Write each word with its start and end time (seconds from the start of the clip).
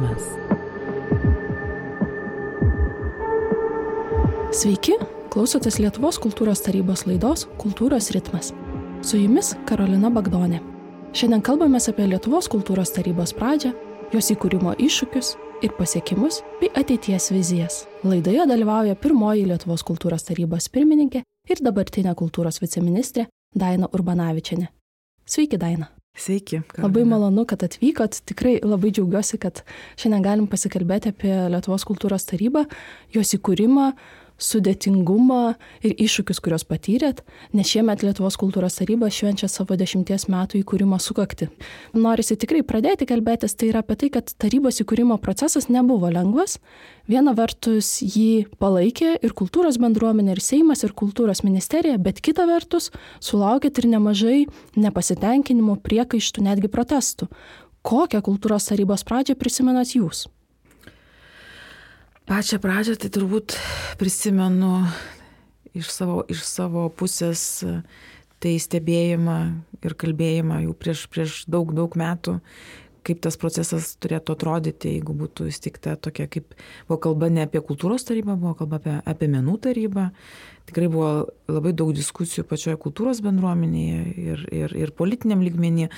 ritmas. 0.00 0.22
Sveiki, 4.50 4.96
klausotės 5.30 5.78
Lietuvos 5.78 6.18
kultūros 6.20 6.62
tarybos 6.64 7.06
laidos 7.06 7.46
Kultūros 7.60 8.10
ritmas. 8.14 8.52
Su 9.02 9.16
jumis 9.16 9.54
Karolina 9.66 10.10
Bagdonė. 10.10 10.60
Šiandien 11.12 11.42
kalbame 11.42 11.78
apie 11.78 12.06
Lietuvos 12.06 12.48
kultūros 12.48 12.92
tarybos 12.94 13.32
pradžią, 13.34 13.72
jos 14.12 14.30
įkūrimo 14.30 14.74
iššūkius 14.78 15.36
ir 15.62 15.72
pasiekimus 15.78 16.42
bei 16.60 16.70
ateities 16.74 17.30
vizijas. 17.30 17.86
Laidoje 18.04 18.46
dalyvauja 18.46 18.94
pirmoji 18.96 19.46
Lietuvos 19.46 19.84
kultūros 19.84 20.26
tarybos 20.26 20.68
pirmininkė 20.68 21.22
ir 21.50 21.62
dabartinė 21.62 22.14
kultūros 22.14 22.60
viceministrė 22.62 23.28
Daina 23.54 23.88
Urbanavičiane. 23.92 24.68
Sveiki, 25.26 25.58
Daina. 25.58 25.99
Sveiki. 26.16 26.60
Karolina. 26.68 26.86
Labai 26.88 27.04
malonu, 27.08 27.44
kad 27.48 27.62
atvykot. 27.64 28.20
Tikrai 28.28 28.58
labai 28.66 28.90
džiaugiuosi, 28.92 29.38
kad 29.40 29.62
šiandien 30.00 30.24
galim 30.24 30.48
pasikalbėti 30.50 31.12
apie 31.14 31.32
Lietuvos 31.52 31.86
kultūros 31.88 32.26
tarybą, 32.28 32.66
jos 33.14 33.34
įkūrimą, 33.38 33.92
sudėtingumą 34.40 35.54
ir 35.84 35.94
iššūkius, 36.00 36.40
kuriuos 36.42 36.64
patyrėt, 36.68 37.20
nes 37.56 37.68
šiemet 37.68 38.02
Lietuvos 38.04 38.38
kultūros 38.40 38.78
taryba 38.80 39.10
švenčia 39.12 39.48
savo 39.52 39.76
dešimties 39.78 40.26
metų 40.32 40.62
įkūrimo 40.62 40.98
sukakti. 41.00 41.50
Norisi 41.94 42.38
tikrai 42.40 42.62
pradėti 42.66 43.08
kalbėtis, 43.10 43.54
tai 43.54 43.70
yra 43.70 43.84
apie 43.84 43.98
tai, 44.00 44.10
kad 44.16 44.32
tarybos 44.40 44.80
įkūrimo 44.82 45.20
procesas 45.22 45.68
nebuvo 45.68 46.10
lengvas. 46.12 46.58
Viena 47.10 47.34
vertus 47.36 47.98
jį 48.04 48.46
palaikė 48.62 49.16
ir 49.20 49.36
kultūros 49.36 49.80
bendruomenė, 49.82 50.36
ir 50.36 50.44
Seimas, 50.44 50.84
ir 50.86 50.96
kultūros 50.96 51.44
ministerija, 51.46 51.98
bet 51.98 52.22
kita 52.24 52.46
vertus 52.48 52.90
sulaukėt 53.20 53.82
ir 53.82 53.90
nemažai 53.94 54.44
nepasitenkinimo, 54.78 55.80
priekaištų, 55.84 56.46
netgi 56.48 56.72
protestų. 56.72 57.30
Kokią 57.86 58.20
kultūros 58.24 58.68
tarybos 58.68 59.06
pradžią 59.08 59.38
prisimenat 59.40 59.96
jūs? 59.96 60.28
Pačią 62.30 62.60
pradžią 62.62 62.92
tai 62.94 63.08
turbūt 63.10 63.56
prisimenu 63.98 64.84
iš 65.74 65.88
savo, 65.90 66.20
iš 66.30 66.44
savo 66.46 66.84
pusės 66.94 67.40
tai 68.38 68.52
stebėjimą 68.62 69.38
ir 69.82 69.96
kalbėjimą 69.98 70.60
jau 70.62 70.76
prieš, 70.78 71.02
prieš 71.10 71.40
daug, 71.50 71.72
daug 71.74 71.96
metų, 71.98 72.36
kaip 73.02 73.18
tas 73.26 73.34
procesas 73.34 73.96
turėtų 73.98 74.36
atrodyti, 74.36 74.94
jeigu 74.94 75.18
būtų 75.24 75.48
įstikta 75.50 75.96
tokia, 75.98 76.28
kaip 76.30 76.54
buvo 76.86 77.00
kalba 77.02 77.32
ne 77.34 77.48
apie 77.48 77.64
kultūros 77.66 78.06
tarybą, 78.06 78.38
buvo 78.38 78.54
kalba 78.62 78.78
apie, 78.78 78.94
apie 79.10 79.32
menų 79.34 79.58
tarybą. 79.66 80.12
Tikrai 80.70 80.86
buvo 80.86 81.12
labai 81.50 81.74
daug 81.74 81.90
diskusijų 81.98 82.46
pačioje 82.46 82.78
kultūros 82.78 83.24
bendruomenėje 83.26 84.00
ir, 84.06 84.48
ir, 84.54 84.78
ir 84.86 84.94
politiniam 84.94 85.42
lygmenį. 85.42 85.90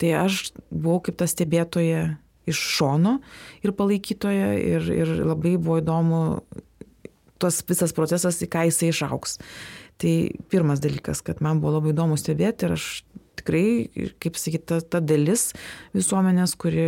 Tai 0.00 0.16
aš 0.24 0.46
buvau 0.72 1.02
kaip 1.04 1.20
ta 1.20 1.28
stebėtoja 1.28 2.14
iš 2.50 2.60
šono 2.76 3.18
ir 3.64 3.74
palaikytoja 3.76 4.52
ir, 4.58 4.88
ir 4.92 5.16
labai 5.24 5.56
buvo 5.56 5.80
įdomu 5.82 6.20
tas 7.42 7.60
visas 7.68 7.92
procesas, 7.96 8.40
į 8.42 8.48
ką 8.52 8.68
jisai 8.68 8.92
išauks. 8.92 9.38
Tai 10.00 10.14
pirmas 10.50 10.80
dalykas, 10.82 11.20
kad 11.22 11.42
man 11.44 11.60
buvo 11.62 11.76
labai 11.78 11.92
įdomu 11.92 12.16
stebėti 12.18 12.66
ir 12.66 12.74
aš 12.76 12.88
tikrai, 13.38 14.10
kaip 14.22 14.38
sakyti, 14.38 14.64
ta, 14.70 14.80
ta 14.80 15.00
dalis 15.02 15.52
visuomenės, 15.94 16.56
kuri 16.58 16.86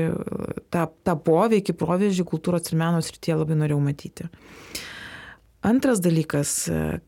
tą, 0.72 0.86
tą 1.06 1.16
poveikį, 1.26 1.76
proveržį 1.78 2.26
kultūros 2.26 2.70
ir 2.70 2.80
meno 2.80 3.02
srityje 3.04 3.40
labai 3.42 3.58
norėjau 3.62 3.80
matyti. 3.82 4.28
Antras 5.66 5.98
dalykas, 5.98 6.50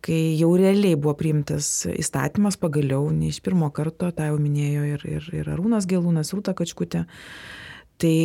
kai 0.03 0.19
jau 0.35 0.51
realiai 0.59 0.99
buvo 0.99 1.15
priimtas 1.19 1.87
įstatymas 1.93 2.59
pagaliau, 2.59 3.05
ne 3.15 3.29
iš 3.31 3.39
pirmo 3.45 3.69
karto, 3.75 4.11
tą 4.11 4.33
jau 4.33 4.39
minėjo 4.43 4.87
ir, 4.97 5.05
ir, 5.07 5.29
ir 5.43 5.51
Arūnas 5.55 5.87
Gelūnas, 5.87 6.33
Rūta 6.35 6.57
Kačkutė, 6.59 7.05
Tai 7.99 8.17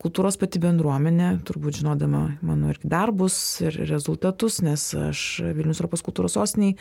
kultūros 0.00 0.38
pati 0.40 0.60
bendruomenė, 0.62 1.28
turbūt 1.46 1.80
žinodama 1.80 2.22
mano 2.44 2.70
ir 2.72 2.78
darbus, 2.86 3.36
ir 3.64 3.76
rezultatus, 3.90 4.60
nes 4.64 4.84
aš 4.96 5.22
Vilnius 5.56 5.82
Europos 5.82 6.04
kultūros 6.06 6.36
sostiniai 6.38 6.76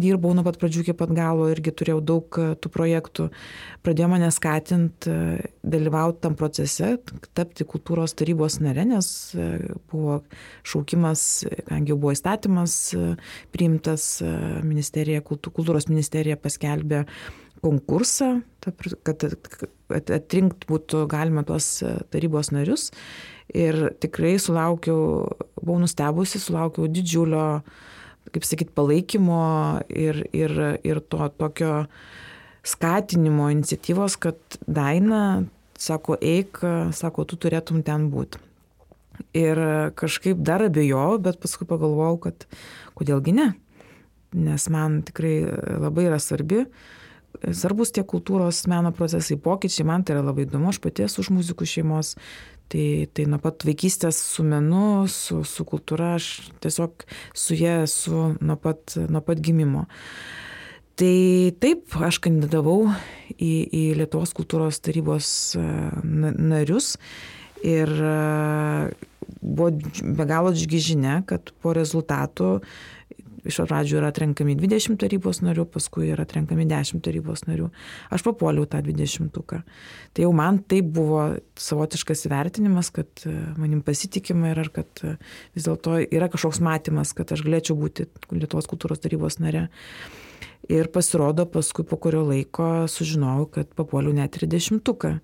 dirbau 0.00 0.32
nuo 0.36 0.44
pat 0.46 0.58
pradžių 0.60 0.84
iki 0.84 0.96
pat 0.96 1.12
galo, 1.16 1.50
irgi 1.52 1.74
turėjau 1.76 2.00
daug 2.12 2.40
e, 2.40 2.48
tų 2.60 2.72
projektų, 2.72 3.28
pradėjo 3.84 4.10
mane 4.12 4.30
skatinti 4.34 5.12
e, 5.12 5.48
dalyvauti 5.66 6.22
tam 6.24 6.36
procese, 6.38 6.94
tapti 7.36 7.66
kultūros 7.68 8.16
tarybos 8.16 8.60
nare, 8.64 8.86
nes 8.88 9.08
e, 9.36 9.48
buvo 9.92 10.22
šaukimas, 10.66 11.26
kadangi 11.66 11.92
jau 11.92 12.00
buvo 12.00 12.14
įstatymas 12.16 12.78
priimtas, 13.52 14.08
ministerija, 14.64 15.24
kultūros 15.24 15.90
ministerija 15.90 16.38
paskelbė 16.40 17.04
konkursą, 17.64 18.40
kad 19.06 19.24
atrinkt 20.12 20.66
būtų 20.68 21.04
galima 21.10 21.44
tuos 21.46 21.80
e, 21.84 21.96
tarybos 22.12 22.52
narius. 22.54 22.90
Ir 23.54 23.92
tikrai 24.02 24.34
sulaukiau, 24.42 25.28
buvau 25.60 25.78
nustebusi, 25.82 26.40
sulaukiau 26.42 26.88
didžiulio, 26.90 27.46
kaip 28.34 28.46
sakyt, 28.46 28.72
palaikymo 28.74 29.42
ir, 29.86 30.24
ir, 30.34 30.56
ir 30.82 31.00
to 31.06 31.28
tokio 31.38 31.84
skatinimo 32.66 33.46
iniciatyvos, 33.54 34.18
kad 34.18 34.58
Daina, 34.66 35.44
sako, 35.78 36.18
eik, 36.18 36.58
sako, 36.96 37.24
tu 37.30 37.38
turėtum 37.38 37.84
ten 37.86 38.10
būti. 38.10 38.42
Ir 39.36 39.60
kažkaip 39.96 40.42
dar 40.44 40.66
abejojau, 40.66 41.20
bet 41.22 41.38
paskui 41.40 41.68
pagalvojau, 41.70 42.18
kad 42.26 42.48
kodėlgi 42.98 43.36
ne. 43.38 43.52
Nes 44.36 44.66
man 44.74 45.00
tikrai 45.06 45.38
labai 45.78 46.10
yra 46.10 46.18
svarbi 46.20 46.66
svarbus 47.52 47.92
tie 47.94 48.04
kultūros 48.06 48.64
meno 48.70 48.92
procesai, 48.96 49.38
pokyčiai, 49.40 49.86
man 49.88 50.04
tai 50.04 50.16
yra 50.16 50.24
labai 50.26 50.46
įdomu, 50.46 50.70
aš 50.72 50.80
pati 50.84 51.06
esu 51.06 51.22
už 51.22 51.32
muzikų 51.36 51.68
šeimos, 51.68 52.14
tai, 52.72 52.86
tai 53.14 53.26
nuo 53.30 53.38
pat 53.42 53.66
vaikystės 53.66 54.18
su 54.34 54.46
menu, 54.46 55.06
su, 55.10 55.42
su 55.46 55.66
kultūra, 55.68 56.14
aš 56.18 56.50
tiesiog 56.64 57.06
su 57.36 57.58
jie 57.58 57.82
esu 57.84 58.32
nuo 58.40 58.58
pat, 58.60 58.98
nuo 59.06 59.22
pat 59.24 59.42
gimimo. 59.42 59.86
Tai 60.96 61.16
taip, 61.60 61.92
aš 62.00 62.18
kandidatavau 62.24 62.86
į, 63.36 63.52
į 63.68 63.82
Lietuvos 63.98 64.32
kultūros 64.36 64.80
tarybos 64.80 65.28
e, 65.60 65.64
narius 66.08 66.94
ir 67.60 67.90
e, 67.92 68.14
buvo 69.42 69.70
be 69.76 70.26
galo 70.28 70.54
džiugi 70.56 70.80
žinia, 70.90 71.18
kad 71.28 71.52
po 71.60 71.74
rezultatų 71.76 72.54
iš 73.46 73.60
pradžių 73.66 74.00
yra 74.00 74.10
atrenkami 74.12 74.56
20 74.58 74.98
tarybos 75.00 75.40
narių, 75.44 75.66
paskui 75.72 76.10
yra 76.12 76.26
atrenkami 76.26 76.66
10 76.68 77.02
tarybos 77.04 77.46
narių. 77.48 77.70
Aš 78.14 78.24
papuoliau 78.26 78.66
tą 78.70 78.82
20-uką. 78.86 79.62
Tai 80.16 80.26
jau 80.26 80.32
man 80.36 80.60
tai 80.68 80.82
buvo 80.82 81.28
savotiškas 81.60 82.26
įvertinimas, 82.28 82.92
kad 82.94 83.26
e, 83.26 83.34
manim 83.60 83.82
pasitikima 83.86 84.52
ir 84.54 84.70
kad 84.74 85.04
e, 85.06 85.16
vis 85.56 85.68
dėlto 85.68 86.00
yra 86.06 86.30
kažkoks 86.32 86.62
matymas, 86.64 87.14
kad 87.16 87.32
aš 87.34 87.44
galėčiau 87.46 87.78
būti 87.78 88.08
Lietuvos 88.34 88.68
kultūros 88.70 89.02
tarybos 89.02 89.40
nare. 89.42 89.68
Ir 90.72 90.90
pasirodo, 90.90 91.46
paskui 91.46 91.86
po 91.86 91.98
kurio 92.02 92.24
laiko 92.26 92.88
sužinojau, 92.90 93.46
kad 93.54 93.70
papuoliau 93.78 94.14
net 94.16 94.34
30-uką. 94.34 95.18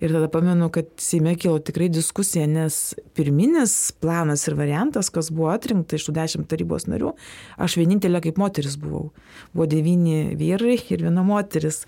Ir 0.00 0.14
tada 0.14 0.30
pamenu, 0.32 0.70
kad 0.72 0.88
Seime 0.96 1.34
kilo 1.36 1.58
tikrai 1.60 1.90
diskusija, 1.92 2.46
nes 2.48 2.94
pirminis 3.16 3.74
planas 4.00 4.46
ir 4.48 4.56
variantas, 4.56 5.10
kas 5.12 5.28
buvo 5.28 5.50
atrinkta 5.52 5.98
iš 5.98 6.06
tų 6.08 6.14
dešimt 6.16 6.48
tarybos 6.48 6.86
narių, 6.88 7.12
aš 7.60 7.76
vienintelė 7.76 8.22
kaip 8.24 8.40
moteris 8.40 8.78
buvau. 8.80 9.10
Buvo 9.52 9.68
devyni 9.68 10.38
vyrai 10.40 10.78
ir 10.80 11.04
viena 11.04 11.24
moteris. 11.26 11.82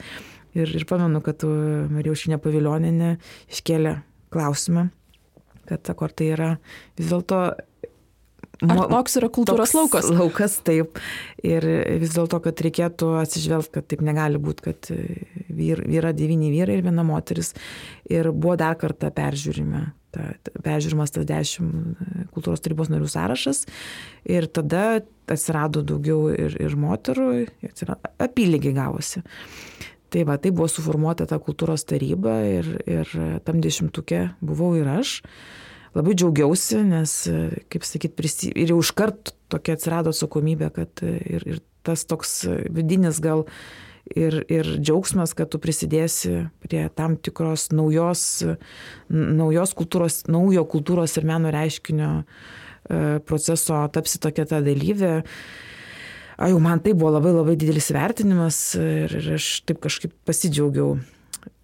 Ir, 0.52 0.68
ir 0.68 0.84
pamenu, 0.84 1.22
kad 1.24 1.40
Marija 1.88 2.12
Užinė 2.12 2.36
Paviljoninė 2.44 3.14
iškėlė 3.48 3.94
klausimą, 4.32 4.90
kad, 5.64 5.80
sako, 5.88 6.10
ar 6.10 6.12
tai 6.12 6.28
yra 6.34 6.50
vis 7.00 7.08
dėlto 7.08 7.40
Ar 8.62 8.84
toks 8.90 9.16
yra 9.18 9.28
kultūros 9.32 9.72
laukas? 9.74 10.08
Laukas, 10.12 10.58
taip. 10.66 11.00
Ir 11.42 11.66
vis 12.02 12.14
dėlto, 12.14 12.38
kad 12.44 12.60
reikėtų 12.62 13.08
atsižvelgti, 13.22 13.72
kad 13.74 13.88
taip 13.90 14.04
negali 14.06 14.38
būti, 14.42 14.66
kad 14.68 14.90
vyr, 14.92 15.82
yra 15.90 16.12
devyni 16.16 16.52
vyrai 16.52 16.78
ir 16.78 16.86
viena 16.86 17.04
moteris. 17.06 17.52
Ir 18.10 18.30
buvo 18.30 18.54
dar 18.60 18.78
kartą 18.80 19.10
peržiūrime. 19.14 19.88
Ta, 20.12 20.26
peržiūrimas 20.60 21.14
tas 21.14 21.24
dešimt 21.24 22.28
kultūros 22.34 22.60
tarybos 22.60 22.90
narių 22.92 23.06
sąrašas 23.08 23.62
ir 24.28 24.44
tada 24.52 25.00
atsirado 25.32 25.80
daugiau 25.88 26.26
ir, 26.34 26.58
ir 26.60 26.76
moterų, 26.76 27.30
atsirado, 27.64 28.12
apylygiai 28.20 28.76
gavosi. 28.76 29.22
Tai 30.12 30.26
va, 30.28 30.36
tai 30.36 30.52
buvo 30.52 30.68
suformuota 30.68 31.24
ta 31.24 31.38
kultūros 31.40 31.86
taryba 31.88 32.36
ir, 32.44 32.68
ir 32.84 33.12
tam 33.46 33.64
dešimtukė 33.64 34.26
buvau 34.44 34.74
ir 34.76 34.92
aš 34.98 35.22
labai 35.96 36.16
džiaugiausi, 36.16 36.80
nes, 36.88 37.14
kaip 37.72 37.86
sakyt, 37.86 38.16
prisi... 38.18 38.52
ir 38.54 38.72
jau 38.72 38.80
iškart 38.82 39.34
tokia 39.52 39.76
atsirado 39.76 40.12
atsakomybė, 40.14 40.72
kad 40.74 41.02
ir, 41.04 41.46
ir 41.46 41.62
tas 41.86 42.06
toks 42.08 42.42
vidinis 42.72 43.20
gal 43.22 43.44
ir, 44.08 44.42
ir 44.50 44.68
džiaugsmas, 44.78 45.34
kad 45.36 45.50
tu 45.52 45.60
prisidėsi 45.62 46.46
prie 46.64 46.86
tam 46.96 47.16
tikros 47.20 47.70
naujos, 47.74 48.24
naujos 49.12 49.74
kultūros, 49.78 50.22
naujo 50.30 50.64
kultūros 50.70 51.16
ir 51.18 51.28
meno 51.28 51.52
reiškinio 51.54 52.12
e, 52.22 53.20
proceso, 53.26 53.82
tapsi 53.94 54.20
tokia 54.22 54.46
ta 54.48 54.62
dalyvė. 54.64 55.14
A, 56.38 56.48
jau 56.50 56.58
man 56.62 56.80
tai 56.82 56.94
buvo 56.96 57.12
labai 57.14 57.34
labai 57.36 57.56
didelis 57.60 57.92
vertinimas 57.94 58.60
ir, 58.80 59.12
ir 59.20 59.34
aš 59.36 59.50
taip 59.68 59.82
kažkaip 59.84 60.14
pasidžiaugiau. 60.26 60.96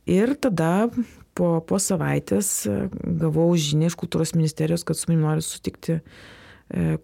Ir 0.09 0.37
tada 0.41 0.89
po, 1.39 1.59
po 1.63 1.79
savaitės 1.83 2.67
gavau 3.23 3.49
žinią 3.55 3.93
iš 3.93 3.99
kultūros 4.01 4.35
ministerijos, 4.37 4.85
kad 4.87 4.99
su 4.99 5.11
manimi 5.11 5.27
nori 5.29 5.45
sutikti 5.47 6.01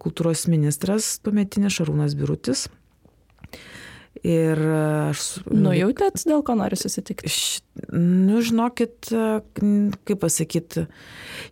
kultūros 0.01 0.45
ministras 0.51 1.15
tuometinis 1.25 1.73
Šarūnas 1.79 2.13
Birutis. 2.19 2.67
Ir 4.25 4.57
aš. 5.11 5.23
Nujautėt, 5.51 6.21
dėl 6.25 6.41
ko 6.45 6.55
nori 6.57 6.77
susitikti? 6.79 7.29
Š, 7.29 7.61
nu, 7.91 8.39
žinokit, 8.45 9.09
kaip 9.11 10.21
pasakyti, 10.21 10.85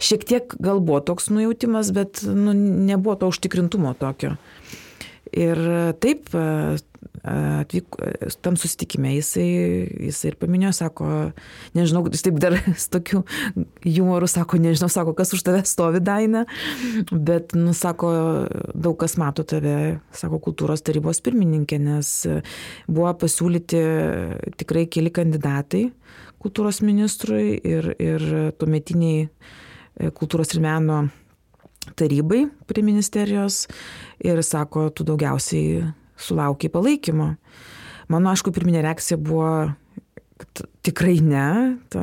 šiek 0.02 0.24
tiek 0.30 0.56
gal 0.64 0.80
buvo 0.82 1.02
toks 1.04 1.30
nujautimas, 1.34 1.92
bet 1.94 2.24
nu, 2.24 2.56
nebuvo 2.56 3.18
to 3.20 3.30
užtikrintumo 3.34 3.94
tokio. 4.00 4.38
Ir 5.34 5.60
taip, 6.02 6.30
atvyk, 7.24 7.96
tam 8.44 8.58
susitikime 8.60 9.14
jisai, 9.16 9.48
jisai 10.10 10.34
ir 10.34 10.38
paminėjo, 10.42 10.74
sako, 10.76 11.10
nežinau, 11.78 12.04
jis 12.12 12.26
taip 12.26 12.40
dar 12.44 12.58
su 12.84 12.90
tokiu 12.92 13.24
humoru 13.86 14.28
sako, 14.28 14.60
nežinau, 14.64 14.92
sako, 14.92 15.16
kas 15.18 15.34
už 15.36 15.46
tave 15.48 15.64
stovi 15.68 16.04
daina, 16.04 16.44
bet, 17.12 17.56
nu, 17.56 17.76
sako, 17.78 18.12
daug 18.76 18.98
kas 19.00 19.16
mato 19.22 19.48
tave, 19.48 20.02
sako, 20.16 20.42
kultūros 20.50 20.84
tarybos 20.84 21.24
pirmininkė, 21.24 21.80
nes 21.80 22.14
buvo 22.92 23.16
pasiūlyti 23.24 23.84
tikrai 24.60 24.88
keli 24.92 25.14
kandidatai 25.14 25.88
kultūros 26.44 26.82
ministrui 26.84 27.56
ir, 27.64 27.94
ir 28.04 28.24
tuometiniai 28.60 30.12
kultūros 30.18 30.52
ir 30.56 30.64
meno 30.64 31.06
tarybai 32.00 32.46
prie 32.68 32.84
ministerijos 32.84 33.66
ir 34.24 34.42
sako, 34.44 34.90
tu 34.96 35.06
daugiausiai 35.08 35.84
sulaukiai 36.20 36.72
palaikymo. 36.74 37.34
Mano, 38.12 38.32
aišku, 38.34 38.52
pirminė 38.54 38.84
reakcija 38.84 39.18
buvo, 39.22 39.74
tikrai 40.86 41.18
ne, 41.24 41.48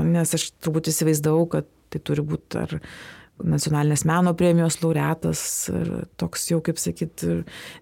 nes 0.06 0.36
aš 0.36 0.50
turbūt 0.64 0.90
įsivaizdavau, 0.92 1.46
kad 1.52 1.68
tai 1.90 2.00
turi 2.06 2.24
būti 2.24 2.60
ar 2.60 2.76
nacionalinės 3.40 4.04
meno 4.08 4.34
premijos 4.36 4.78
laureatas, 4.82 5.42
toks 6.20 6.50
jau, 6.50 6.60
kaip 6.64 6.80
sakyt, 6.80 7.24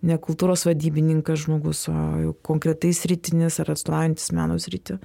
ne 0.07 0.19
kultūros 0.23 0.65
vadybininkas 0.69 1.45
žmogus, 1.47 1.85
o 1.91 1.97
jau 2.23 2.35
konkretai 2.47 2.93
sritinis 2.95 3.59
ar 3.63 3.73
atstovaujantis 3.75 4.31
meno 4.37 4.59
sritį. 4.63 4.99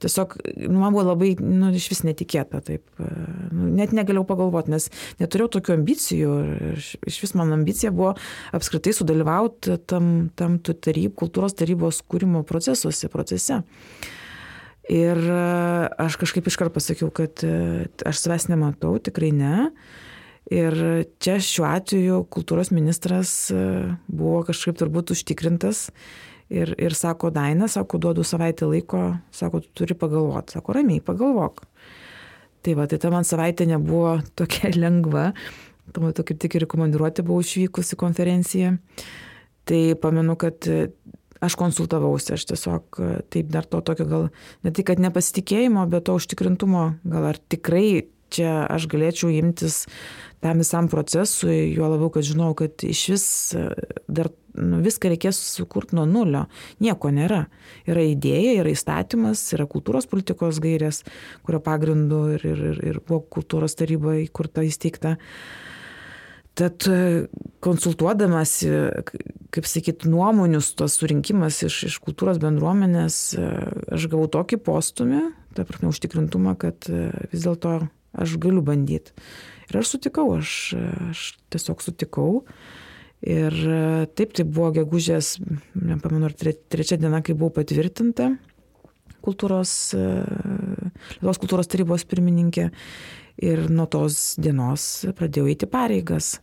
Tiesiog 0.00 0.36
nu, 0.64 0.78
man 0.78 0.94
buvo 0.94 1.04
labai, 1.10 1.34
nu, 1.40 1.68
iš 1.76 1.90
vis 1.92 2.02
netikėta, 2.08 2.62
taip, 2.64 2.86
nu, 2.98 3.68
net 3.76 3.92
negalėjau 3.96 4.24
pagalvoti, 4.28 4.72
nes 4.72 4.88
neturėjau 5.20 5.50
tokių 5.58 5.74
ambicijų. 5.76 6.36
Iš, 6.74 6.92
iš 7.10 7.18
vis 7.26 7.36
mano 7.36 7.58
ambicija 7.58 7.92
buvo 7.92 8.14
apskritai 8.56 8.94
sudalyvauti 8.96 9.76
tam, 9.90 10.30
tam 10.40 10.56
taryb, 10.64 11.12
kultūros 11.20 11.56
tarybos 11.58 12.00
kūrimo 12.08 12.44
procesuose, 12.48 13.12
procese. 13.12 13.60
Ir 14.90 15.20
e, 15.20 15.42
aš 16.02 16.16
kažkaip 16.18 16.48
iškart 16.50 16.74
pasakiau, 16.74 17.12
kad 17.14 17.44
e, 17.46 17.86
aš 18.08 18.24
savęs 18.24 18.48
nematau, 18.50 18.96
tikrai 18.98 19.30
ne. 19.36 19.68
Ir 20.50 20.74
čia 21.22 21.36
šiuo 21.44 21.68
atveju 21.68 22.24
kultūros 22.32 22.72
ministras 22.74 23.52
e, 23.54 23.60
buvo 24.08 24.40
kažkaip 24.48 24.80
turbūt 24.80 25.12
užtikrintas 25.14 25.90
ir, 26.50 26.74
ir 26.78 26.96
sako, 26.96 27.30
Daina, 27.34 27.68
sako, 27.70 28.00
duodu 28.02 28.24
savaitę 28.26 28.68
laiko, 28.68 29.04
sako, 29.34 29.62
tu 29.64 29.82
turi 29.82 29.96
pagalvoti, 29.98 30.56
sako, 30.58 30.76
ramiai, 30.76 31.02
pagalvok. 31.04 31.62
Tai 32.60 32.74
va, 32.76 32.86
tai 32.90 32.98
ta 33.00 33.12
man 33.12 33.24
savaitė 33.24 33.68
nebuvo 33.70 34.18
tokia 34.38 34.72
lengva, 34.76 35.30
tuo 35.94 36.08
metu 36.08 36.26
kaip 36.26 36.42
tik 36.42 36.58
ir 36.58 36.68
komandiruoti 36.70 37.24
buvau 37.26 37.44
išvykusi 37.46 37.98
konferenciją. 37.98 38.76
Tai 39.70 39.80
pamenu, 40.02 40.34
kad 40.40 40.66
aš 41.40 41.56
konsultavausi, 41.56 42.34
aš 42.36 42.46
tiesiog 42.52 43.00
e, 43.00 43.10
taip 43.32 43.50
dar 43.52 43.66
to 43.68 43.80
tokio 43.84 44.06
gal, 44.08 44.26
ne 44.64 44.72
tai 44.76 44.84
kad 44.86 45.00
nepasitikėjimo, 45.00 45.86
bet 45.90 46.06
to 46.08 46.16
užtikrintumo, 46.18 46.84
gal 47.08 47.30
ar 47.32 47.40
tikrai 47.52 48.04
čia 48.30 48.64
aš 48.70 48.86
galėčiau 48.90 49.32
imtis 49.34 49.84
tam 50.44 50.60
visam 50.62 50.88
procesui, 50.92 51.72
juo 51.74 51.88
labiau, 51.90 52.12
kad 52.14 52.26
žinau, 52.26 52.52
kad 52.58 52.84
iš 52.86 53.06
vis 53.14 53.26
e, 53.56 53.66
dar 54.08 54.30
nu, 54.56 54.80
viską 54.84 55.12
reikės 55.12 55.38
sukurti 55.54 55.96
nuo 55.98 56.06
nulio. 56.08 56.44
Nieko 56.82 57.12
nėra. 57.14 57.44
Yra 57.88 58.04
idėja, 58.08 58.58
yra 58.60 58.74
įstatymas, 58.74 59.42
yra 59.56 59.66
kultūros 59.70 60.08
politikos 60.10 60.60
gairės, 60.62 61.02
kurio 61.46 61.62
pagrindu 61.64 62.26
ir, 62.36 62.46
ir, 62.52 62.62
ir, 62.72 62.84
ir 62.92 63.02
buvo 63.04 63.22
kultūros 63.38 63.76
taryba 63.78 64.18
įkurta 64.24 64.64
įsteigta. 64.66 65.16
Tad 66.58 66.84
e, 66.90 67.28
konsultuodamas, 67.62 68.56
kaip 69.54 69.68
sakyt, 69.70 70.04
nuomonius, 70.10 70.72
tos 70.76 70.98
surinkimas 70.98 71.62
iš, 71.64 71.76
iš 71.88 72.00
kultūros 72.04 72.40
bendruomenės, 72.42 73.20
e, 73.38 73.46
aš 73.96 74.08
gavau 74.10 74.26
tokį 74.34 74.58
postumį, 74.66 75.22
ta 75.56 75.64
prasme, 75.68 75.92
užtikrintumą, 75.94 76.56
kad 76.60 76.90
e, 76.90 77.06
vis 77.30 77.46
dėlto 77.46 77.78
aš 78.18 78.36
galiu 78.42 78.64
bandyti. 78.66 79.14
Ir 79.70 79.80
aš 79.80 79.94
sutikau, 79.94 80.26
aš, 80.40 80.74
aš 81.12 81.24
tiesiog 81.54 81.82
sutikau. 81.84 82.30
Ir 83.20 83.56
taip, 84.16 84.30
tai 84.32 84.46
buvo 84.48 84.70
gegužės, 84.78 85.34
nepamenu, 85.76 86.30
ar 86.30 86.34
trečia 86.34 86.96
diena, 86.96 87.20
kai 87.20 87.34
buvau 87.36 87.52
patvirtinta 87.60 88.30
kultūros, 89.24 89.92
Lietuvos 89.94 91.40
kultūros 91.42 91.68
tarybos 91.70 92.06
pirmininkė 92.08 92.70
ir 93.44 93.66
nuo 93.72 93.86
tos 93.90 94.34
dienos 94.40 95.04
pradėjau 95.16 95.50
eiti 95.52 95.68
pareigas. 95.70 96.38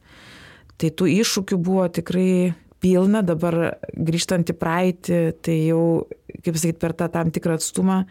Tai 0.77 0.91
tų 0.93 1.09
iššūkių 1.15 1.57
buvo 1.61 1.87
tikrai 1.89 2.53
pilna, 2.83 3.23
dabar 3.25 3.79
grįžtant 3.93 4.51
į 4.53 4.57
praeitį, 4.57 5.21
tai 5.41 5.57
jau, 5.71 6.05
kaip 6.45 6.57
sakyti, 6.57 6.79
per 6.81 6.93
tą 6.97 7.09
tam 7.13 7.33
tikrą 7.33 7.57
atstumą 7.57 8.03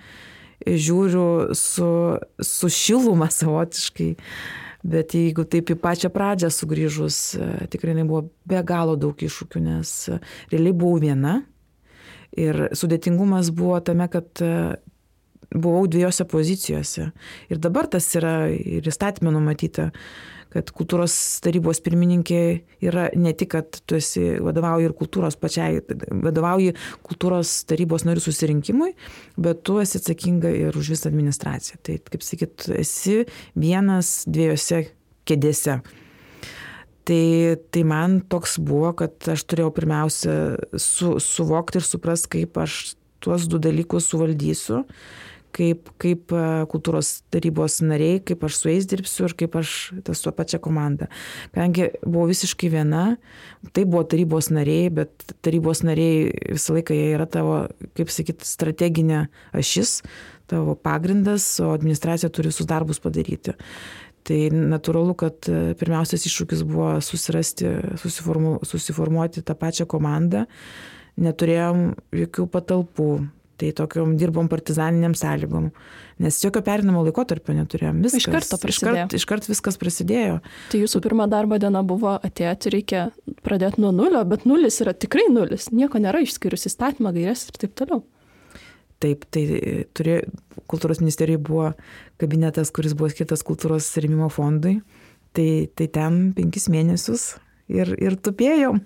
žiūriu 0.66 1.54
su, 1.54 1.90
su 2.42 2.70
šiluma 2.72 3.28
savotiškai. 3.30 4.14
Bet 4.86 5.16
jeigu 5.18 5.42
taip 5.50 5.72
į 5.74 5.78
pačią 5.82 6.12
pradžią 6.14 6.50
sugrįžus, 6.54 7.18
tikrai 7.72 7.96
buvo 8.04 8.28
be 8.46 8.62
galo 8.66 8.94
daug 9.00 9.18
iššūkių, 9.18 9.62
nes 9.64 9.94
realiai 10.52 10.76
buvau 10.76 11.00
viena. 11.02 11.40
Ir 12.36 12.68
sudėtingumas 12.76 13.50
buvo 13.56 13.80
tame, 13.82 14.06
kad 14.12 14.42
buvau 15.50 15.86
dviejose 15.90 16.26
pozicijose. 16.28 17.10
Ir 17.50 17.60
dabar 17.62 17.88
tas 17.90 18.08
yra 18.18 18.48
ir 18.52 18.86
įstatymė 18.86 19.32
numatyta, 19.34 19.90
kad 20.56 20.70
kultūros 20.72 21.14
tarybos 21.44 21.82
pirmininkė 21.84 22.40
yra 22.88 23.10
ne 23.18 23.32
tik, 23.36 23.52
kad 23.52 23.80
tu 23.84 23.98
esi 23.98 24.38
vadovauji 24.42 24.88
ir 24.88 24.94
kultūros 24.96 25.36
pačiai, 25.40 25.82
vadovauji 26.24 26.72
kultūros 27.04 27.58
tarybos 27.68 28.06
narių 28.08 28.24
susirinkimui, 28.24 28.94
bet 29.36 29.60
tu 29.68 29.76
esi 29.82 30.00
atsakinga 30.00 30.52
ir 30.56 30.78
už 30.78 30.94
visą 30.94 31.10
administraciją. 31.12 31.80
Tai, 31.84 31.98
kaip 32.08 32.24
sakyt, 32.24 32.68
esi 32.80 33.22
vienas 33.58 34.22
dviejose 34.30 34.86
kėdėse. 35.28 35.80
Tai, 37.06 37.22
tai 37.70 37.82
man 37.86 38.18
toks 38.26 38.56
buvo, 38.58 38.90
kad 38.98 39.28
aš 39.30 39.44
turėjau 39.46 39.70
pirmiausia 39.76 40.32
su, 40.74 41.18
suvokti 41.22 41.78
ir 41.78 41.86
suprasti, 41.86 42.32
kaip 42.40 42.58
aš 42.64 42.96
tuos 43.22 43.46
du 43.50 43.60
dalykus 43.62 44.08
suvaldysiu 44.10 44.82
kaip, 45.56 45.90
kaip 46.02 46.32
e, 46.34 46.44
kultūros 46.70 47.12
tarybos 47.32 47.78
nariai, 47.84 48.20
kaip 48.26 48.44
aš 48.46 48.60
su 48.60 48.70
jais 48.70 48.88
dirbsiu 48.90 49.28
ir 49.28 49.34
kaip 49.40 49.56
aš 49.60 49.72
su 50.18 50.32
pačia 50.36 50.60
komanda. 50.62 51.08
Kadangi 51.54 51.90
buvau 52.04 52.28
visiškai 52.30 52.70
viena, 52.72 53.04
tai 53.76 53.86
buvo 53.88 54.04
tarybos 54.08 54.50
nariai, 54.54 54.90
bet 54.94 55.36
tarybos 55.46 55.82
nariai 55.86 56.30
visą 56.56 56.76
laiką 56.76 56.96
jie 56.96 57.12
yra 57.16 57.28
tavo, 57.30 57.60
kaip 57.98 58.12
sakyti, 58.12 58.48
strateginė 58.48 59.26
ašis, 59.56 60.00
tavo 60.50 60.76
pagrindas, 60.78 61.48
o 61.64 61.72
administracija 61.74 62.30
turi 62.32 62.52
visus 62.52 62.68
darbus 62.68 63.02
padaryti. 63.02 63.56
Tai 64.26 64.40
natūralu, 64.50 65.14
kad 65.18 65.46
e, 65.46 65.76
pirmiausias 65.78 66.26
iššūkis 66.26 66.66
buvo 66.66 66.96
susirasti, 67.04 67.70
susiformu, 68.02 68.58
susiformuoti 68.66 69.44
tą 69.46 69.54
pačią 69.58 69.86
komandą. 69.90 70.44
Neturėjom 71.22 71.92
jokių 72.12 72.44
patalpų, 72.52 73.06
Tai 73.56 73.70
tokiom 73.72 74.10
dirbom 74.20 74.50
partizaniniam 74.52 75.14
sąlygom, 75.16 75.70
nes 76.20 76.40
jokio 76.42 76.60
perinamo 76.64 77.00
laikotarpio 77.06 77.54
neturėjom. 77.56 78.02
Viskas, 78.04 78.26
iš 78.26 78.26
karto 78.34 78.58
prasidėjo. 78.60 79.06
Iškart, 79.06 79.14
iškart 79.16 79.48
viskas 79.48 79.80
prasidėjo. 79.80 80.34
Tai 80.72 80.80
jūsų 80.82 81.00
pirma 81.06 81.24
darbo 81.32 81.56
diena 81.62 81.80
buvo 81.86 82.18
atėjti, 82.20 82.74
reikia 82.74 83.06
pradėti 83.46 83.80
nuo 83.80 83.94
nulio, 83.96 84.20
bet 84.28 84.44
nulis 84.44 84.76
yra 84.84 84.92
tikrai 84.92 85.30
nulis. 85.32 85.70
Nieko 85.72 86.02
nėra 86.04 86.20
išskyrus 86.26 86.68
įstatymą, 86.68 87.14
gairias 87.16 87.46
ir 87.48 87.56
taip 87.64 87.72
toliau. 87.80 88.04
Taip, 89.00 89.24
tai 89.32 89.46
turėjo, 89.96 90.28
kultūros 90.68 91.00
ministerijai 91.00 91.40
buvo 91.40 91.72
kabinetas, 92.20 92.72
kuris 92.76 92.92
buvo 92.96 93.08
skirtas 93.12 93.44
kultūros 93.44 93.88
remimo 94.04 94.28
fondui. 94.32 94.78
Tai, 95.36 95.50
tai 95.76 95.88
ten 95.92 96.30
penkis 96.36 96.68
mėnesius 96.72 97.34
ir, 97.68 97.92
ir 98.00 98.16
tupėjom. 98.16 98.80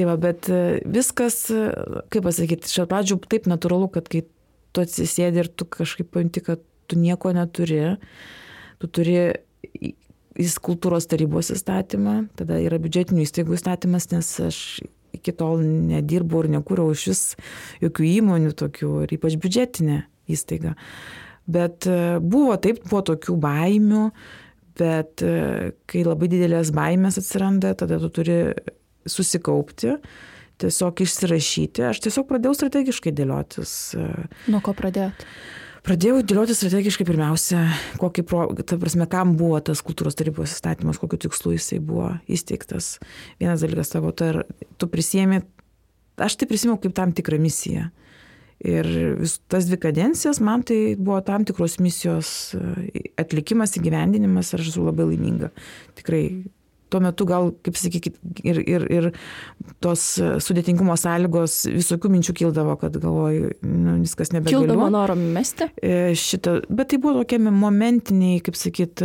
Tai 0.00 0.06
va, 0.08 0.14
bet 0.16 0.46
e, 0.48 0.80
viskas, 0.88 1.34
e, 1.52 1.64
kaip 2.08 2.24
pasakyti, 2.24 2.64
iš 2.64 2.86
pradžių 2.88 3.18
taip 3.28 3.44
natūralu, 3.50 3.90
kad 3.92 4.06
kai 4.08 4.22
tu 4.72 4.80
atsisėdi 4.80 5.42
ir 5.42 5.50
tu 5.52 5.66
kažkaip 5.68 6.08
pajunti, 6.14 6.40
kad 6.46 6.62
tu 6.88 6.96
nieko 6.96 7.34
neturi, 7.36 7.98
tu 8.80 8.88
turi 8.88 9.18
į 9.76 10.46
kultūros 10.64 11.04
tarybos 11.10 11.52
įstatymą, 11.52 12.14
tada 12.40 12.62
yra 12.64 12.80
biudžetinių 12.80 13.26
įstaigų 13.26 13.58
įstatymas, 13.58 14.08
nes 14.14 14.32
aš 14.46 14.62
iki 15.18 15.36
tol 15.36 15.60
nedirbau 15.60 16.46
ir 16.46 16.54
nekūriau 16.56 16.96
iš 16.96 17.06
vis 17.10 17.22
jokių 17.84 18.08
įmonių 18.14 18.56
tokių, 18.56 18.96
ir 19.04 19.16
ypač 19.18 19.36
biudžetinė 19.44 20.00
įstaiga. 20.32 20.78
Bet 21.44 21.84
e, 21.84 22.16
buvo 22.24 22.56
taip, 22.56 22.86
buvo 22.88 23.04
tokių 23.12 23.36
baimių, 23.44 24.08
bet 24.80 25.20
kai 25.20 26.02
labai 26.06 26.30
didelės 26.32 26.70
baimės 26.72 27.18
atsiranda, 27.20 27.74
tada 27.76 27.98
tu 28.00 28.08
turi 28.16 28.38
susikaupti, 29.08 29.96
tiesiog 30.60 31.00
išsirašyti. 31.04 31.86
Aš 31.90 32.02
tiesiog 32.04 32.28
pradėjau 32.28 32.58
strategiškai 32.58 33.14
dėliotis. 33.16 33.74
E, 33.96 34.08
Nuo 34.52 34.60
ko 34.64 34.74
pradėjot? 34.76 35.24
Pradėjau 35.80 36.18
dėlioti 36.20 36.52
strategiškai 36.52 37.06
pirmiausia, 37.08 37.62
kokį, 38.00 38.24
pro, 38.28 38.42
ta 38.68 38.76
prasme, 38.80 39.06
kam 39.08 39.32
buvo 39.38 39.62
tas 39.64 39.80
kultūros 39.84 40.18
tarybos 40.18 40.52
įstatymas, 40.52 41.00
kokiu 41.00 41.22
tikslu 41.24 41.54
jisai 41.54 41.78
buvo 41.80 42.10
įsteigtas. 42.28 42.98
Vienas 43.40 43.64
dalykas 43.64 43.94
tavo, 43.94 44.12
tai 44.12 44.44
tu 44.76 44.90
prisėmė, 44.92 45.40
aš 46.20 46.36
tai 46.36 46.50
prisimenu 46.50 46.76
kaip 46.82 46.92
tam 46.98 47.16
tikrą 47.16 47.40
misiją. 47.40 47.88
Ir 48.60 48.84
vis, 49.16 49.38
tas 49.48 49.64
dvi 49.64 49.78
kadencijas 49.80 50.36
man 50.44 50.60
tai 50.68 50.92
buvo 51.00 51.22
tam 51.24 51.46
tikros 51.48 51.78
misijos 51.80 52.52
e, 52.52 53.06
atlikimas, 53.22 53.72
įgyvendinimas 53.80 54.52
ir 54.52 54.60
aš 54.60 54.74
esu 54.74 54.84
labai 54.84 55.06
laiminga. 55.14 55.48
Tikrai 55.96 56.24
tuo 56.90 57.00
metu 57.04 57.26
gal, 57.28 57.50
kaip 57.64 57.78
sakykit, 57.78 58.16
ir, 58.46 58.60
ir, 58.62 58.86
ir 58.90 59.08
tos 59.84 60.04
sudėtingumo 60.44 60.96
sąlygos 61.00 61.62
visokių 61.70 62.12
minčių 62.14 62.34
kildavo, 62.42 62.76
kad 62.80 62.96
galvoju, 63.00 63.52
nu, 63.66 63.96
viskas 64.02 64.34
nebegaliu. 64.34 64.66
Kildavo 64.66 64.90
noro 64.92 65.16
mesti? 65.20 65.70
E, 65.82 66.12
šitą, 66.18 66.58
bet 66.68 66.92
tai 66.92 67.00
buvo 67.02 67.22
tokie 67.22 67.40
momentiniai, 67.44 68.40
kaip 68.44 68.58
sakyt, 68.58 69.04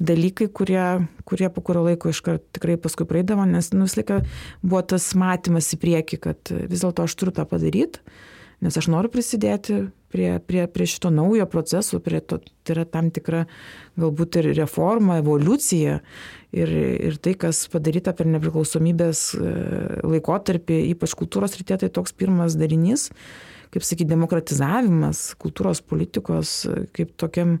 dalykai, 0.00 0.48
kurie, 0.54 0.86
kurie 1.28 1.52
po 1.52 1.64
kurio 1.64 1.84
laiko 1.88 2.12
iškart 2.14 2.48
tikrai 2.58 2.78
paskui 2.80 3.08
praeidavo, 3.08 3.46
nes 3.48 3.72
nu, 3.74 3.86
vis 3.88 3.98
laiką 4.00 4.22
buvo 4.64 4.82
tas 4.94 5.12
matymas 5.18 5.70
į 5.76 5.82
priekį, 5.84 6.22
kad 6.24 6.56
vis 6.64 6.84
dėlto 6.84 7.06
aš 7.06 7.18
turiu 7.18 7.36
tą 7.36 7.48
padaryti 7.48 8.02
nes 8.64 8.78
aš 8.78 8.88
noriu 8.90 9.10
prisidėti 9.12 9.86
prie, 10.12 10.38
prie, 10.40 10.66
prie 10.70 10.86
šito 10.88 11.10
naujo 11.14 11.46
proceso, 11.50 12.00
prie 12.00 12.20
to, 12.20 12.40
tai 12.64 12.76
yra 12.76 12.84
tam 12.88 13.10
tikra 13.14 13.44
galbūt 13.98 14.40
ir 14.40 14.50
reforma, 14.58 15.18
evoliucija 15.22 15.98
ir, 16.56 16.72
ir 17.10 17.18
tai, 17.22 17.34
kas 17.40 17.66
padaryta 17.72 18.14
per 18.16 18.30
nepriklausomybės 18.30 19.22
e, 19.36 19.52
laikotarpį, 20.06 20.80
ypač 20.94 21.16
kultūros 21.18 21.58
rytė, 21.60 21.80
tai 21.82 21.92
toks 21.92 22.16
pirmas 22.16 22.56
darinys, 22.58 23.08
kaip 23.74 23.84
sakyti, 23.84 24.08
demokratizavimas 24.14 25.34
kultūros 25.40 25.82
politikos, 25.84 26.62
kaip 26.96 27.12
tokiam, 27.20 27.58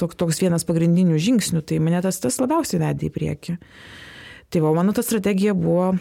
tok, 0.00 0.16
toks 0.16 0.40
vienas 0.40 0.64
pagrindinių 0.68 1.20
žingsnių, 1.20 1.60
tai 1.68 1.82
mane 1.84 2.00
tas, 2.04 2.22
tas 2.22 2.40
labiausiai 2.40 2.80
vedė 2.80 3.10
į 3.10 3.14
priekį. 3.18 3.58
Tai 4.52 4.60
va, 4.64 4.72
mano 4.76 4.92
ta 4.96 5.04
strategija 5.04 5.52
buvo 5.56 5.92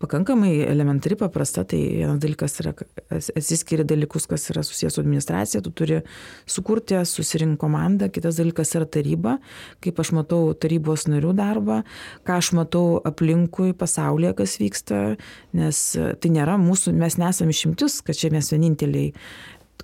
pakankamai 0.00 0.52
elementari, 0.66 1.16
paprasta, 1.18 1.64
tai 1.68 1.80
vienas 1.98 2.20
dalykas 2.22 2.58
yra, 2.62 2.72
atsiskiri 3.10 3.86
dalykus, 3.88 4.26
kas 4.30 4.48
yra 4.52 4.64
susijęs 4.66 4.96
su 4.96 5.02
administracija, 5.02 5.62
tu 5.64 5.72
turi 5.76 6.00
sukurti, 6.46 6.98
susirinkti 7.08 7.60
komandą, 7.62 8.10
kitas 8.12 8.40
dalykas 8.40 8.74
yra 8.76 8.88
taryba, 8.88 9.36
kaip 9.84 10.00
aš 10.02 10.12
matau 10.16 10.52
tarybos 10.54 11.06
narių 11.10 11.32
darbą, 11.38 11.80
ką 12.26 12.38
aš 12.42 12.52
matau 12.58 13.00
aplinkui 13.08 13.72
pasaulyje, 13.78 14.34
kas 14.42 14.58
vyksta, 14.62 15.02
nes 15.56 15.82
tai 15.96 16.32
nėra 16.34 16.58
mūsų, 16.60 16.94
mes 16.96 17.18
nesame 17.20 17.56
išimtis, 17.56 18.02
kad 18.06 18.18
čia 18.18 18.32
mes 18.34 18.52
vieninteliai 18.52 19.12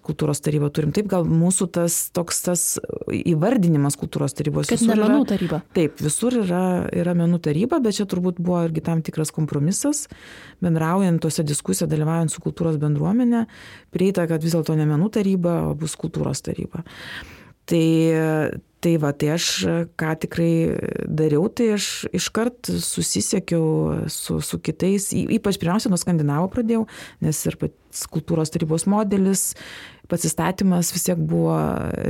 kultūros 0.03 0.41
tarybą 0.43 0.71
turim. 0.75 0.93
Taip, 0.95 1.09
gal 1.11 1.27
mūsų 1.29 1.69
tas 1.77 1.99
toks 2.15 2.41
tas 2.47 2.63
įvardinimas 3.13 3.99
kultūros 4.01 4.35
tarybos. 4.39 4.71
Kad 4.71 4.85
ne 4.89 4.97
menų 4.99 5.27
taryba. 5.31 5.61
Taip, 5.77 6.01
visur 6.03 6.39
yra, 6.43 6.63
yra 6.95 7.15
menų 7.19 7.43
taryba, 7.45 7.81
bet 7.85 7.99
čia 7.99 8.07
turbūt 8.11 8.41
buvo 8.43 8.63
irgi 8.67 8.85
tam 8.87 9.05
tikras 9.05 9.35
kompromisas, 9.35 10.07
bendraujant 10.65 11.23
tose 11.23 11.45
diskusijose, 11.47 11.91
dalyvaujant 11.93 12.33
su 12.33 12.43
kultūros 12.45 12.81
bendruomenė, 12.83 13.45
prieita, 13.95 14.27
kad 14.31 14.43
vis 14.43 14.57
dėlto 14.57 14.79
ne 14.79 14.89
menų 14.91 15.13
taryba, 15.19 15.61
o 15.71 15.77
bus 15.79 15.99
kultūros 16.01 16.43
taryba. 16.47 16.87
Tai, 17.71 17.87
tai 18.83 18.97
va, 18.99 19.13
tai 19.15 19.31
aš 19.37 19.47
ką 20.01 20.13
tikrai 20.25 20.51
dariau, 21.07 21.47
tai 21.47 21.73
aš 21.77 21.89
iškart 22.11 22.73
susisiekiau 22.83 24.09
su, 24.11 24.41
su 24.43 24.59
kitais, 24.59 25.13
ypač 25.15 25.61
pirmiausia 25.63 25.93
nuo 25.93 26.01
Skandinavo 26.01 26.51
pradėjau, 26.51 26.89
nes 27.23 27.43
ir 27.47 27.59
pats 27.61 28.03
kultūros 28.11 28.51
tarybos 28.51 28.89
modelis, 28.91 29.53
pats 30.11 30.27
įstatymas 30.27 30.91
vis 30.93 31.07
tiek 31.07 31.21
buvo 31.21 31.55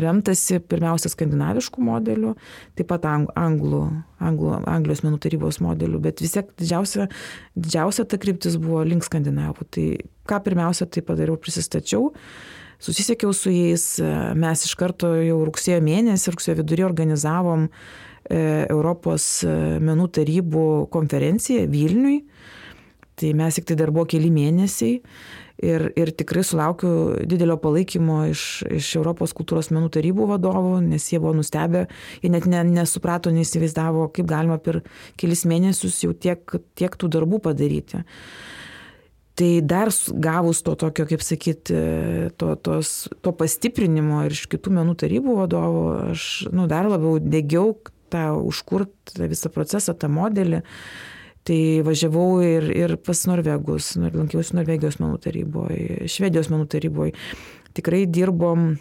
remtasi 0.03 0.63
pirmiausia 0.65 1.13
skandinaviškų 1.13 1.85
modelių, 1.85 2.33
taip 2.79 2.89
pat 2.91 3.05
anglų, 3.11 3.83
anglų, 4.23 4.57
Anglijos 4.73 5.05
menų 5.05 5.21
tarybos 5.23 5.61
modelių, 5.63 6.01
bet 6.09 6.25
vis 6.25 6.35
tiek 6.39 6.49
didžiausia, 6.59 7.11
didžiausia 7.59 8.09
ta 8.09 8.19
kryptis 8.23 8.57
buvo 8.63 8.83
link 8.89 9.05
skandinavų. 9.07 9.69
Tai 9.75 9.87
ką 10.31 10.41
pirmiausia 10.49 10.89
tai 10.89 11.05
padariau, 11.07 11.37
prisistačiau 11.39 12.11
susisiekiau 12.83 13.35
su 13.37 13.53
jais, 13.53 13.85
mes 14.39 14.65
iš 14.67 14.75
karto 14.79 15.13
jau 15.23 15.43
rugsėjo 15.47 15.83
mėnesį, 15.85 16.35
rugsėjo 16.35 16.59
vidurį 16.63 16.87
organizavom 16.89 17.69
e, 17.69 17.71
Europos 18.71 19.29
e, 19.47 19.55
menų 19.83 20.09
tarybų 20.19 20.67
konferenciją 20.93 21.69
Vilniui. 21.71 22.23
Tai 23.23 23.31
mes 23.39 23.55
tik 23.55 23.69
tai 23.69 23.77
dar 23.79 23.93
buvo 23.95 24.07
keli 24.09 24.33
mėnesiai 24.33 24.97
ir, 25.63 25.85
ir 25.99 26.11
tikrai 26.17 26.43
sulaukiu 26.47 26.93
didelio 27.29 27.59
palaikymo 27.63 28.23
iš, 28.33 28.45
iš 28.81 28.89
Europos 28.99 29.35
kultūros 29.37 29.71
menų 29.75 29.93
tarybų 29.95 30.27
vadovų, 30.33 30.79
nes 30.87 31.07
jie 31.13 31.21
buvo 31.23 31.37
nustebę, 31.39 31.87
jie 32.25 32.33
net 32.33 32.49
ne, 32.51 32.65
nesuprato, 32.73 33.33
neįsivaizdavo, 33.35 34.09
kaip 34.17 34.29
galima 34.31 34.59
per 34.63 34.83
kelis 35.21 35.45
mėnesius 35.49 36.01
jau 36.03 36.17
tiek, 36.17 36.57
tiek 36.79 36.99
tų 36.99 37.13
darbų 37.19 37.43
padaryti. 37.47 38.03
Tai 39.43 39.61
dar 39.67 39.89
gavus 40.23 40.61
to 40.63 40.77
tokio, 40.79 41.03
kaip 41.11 41.23
sakyti, 41.25 41.79
to, 42.39 42.53
tos, 42.63 42.93
to 43.27 43.33
pastiprinimo 43.35 44.21
ir 44.23 44.37
iš 44.37 44.45
kitų 44.53 44.71
menų 44.77 44.95
tarybų 45.01 45.35
vadovų, 45.41 45.81
aš 46.13 46.27
nu, 46.55 46.69
dar 46.71 46.87
labiau 46.87 47.17
dėgiau 47.19 47.73
tą 48.13 48.29
užkurt 48.39 48.95
tą 49.17 49.27
visą 49.33 49.51
procesą, 49.51 49.97
tą 49.99 50.13
modelį. 50.13 50.63
Tai 51.43 51.59
važiavau 51.83 52.29
ir, 52.47 52.69
ir 52.71 52.95
pas 53.03 53.25
Norvegus, 53.27 53.97
lankiausi 53.99 54.55
Norvegijos 54.55 55.01
menų 55.03 55.19
taryboje, 55.25 56.07
Švedijos 56.07 56.53
menų 56.53 56.69
taryboje. 56.71 57.17
Tikrai 57.75 58.05
dirbom 58.07 58.77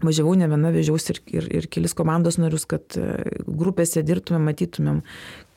važiavau 0.00 0.32
ne 0.40 0.48
viena, 0.48 0.72
vežiausi 0.72 1.12
ir, 1.12 1.20
ir, 1.28 1.50
ir 1.60 1.68
kelis 1.76 1.92
komandos 1.98 2.40
narius, 2.40 2.64
kad 2.68 2.96
grupėse 3.44 4.00
dirbtumėm, 4.00 4.48
matytumėm, 4.48 5.04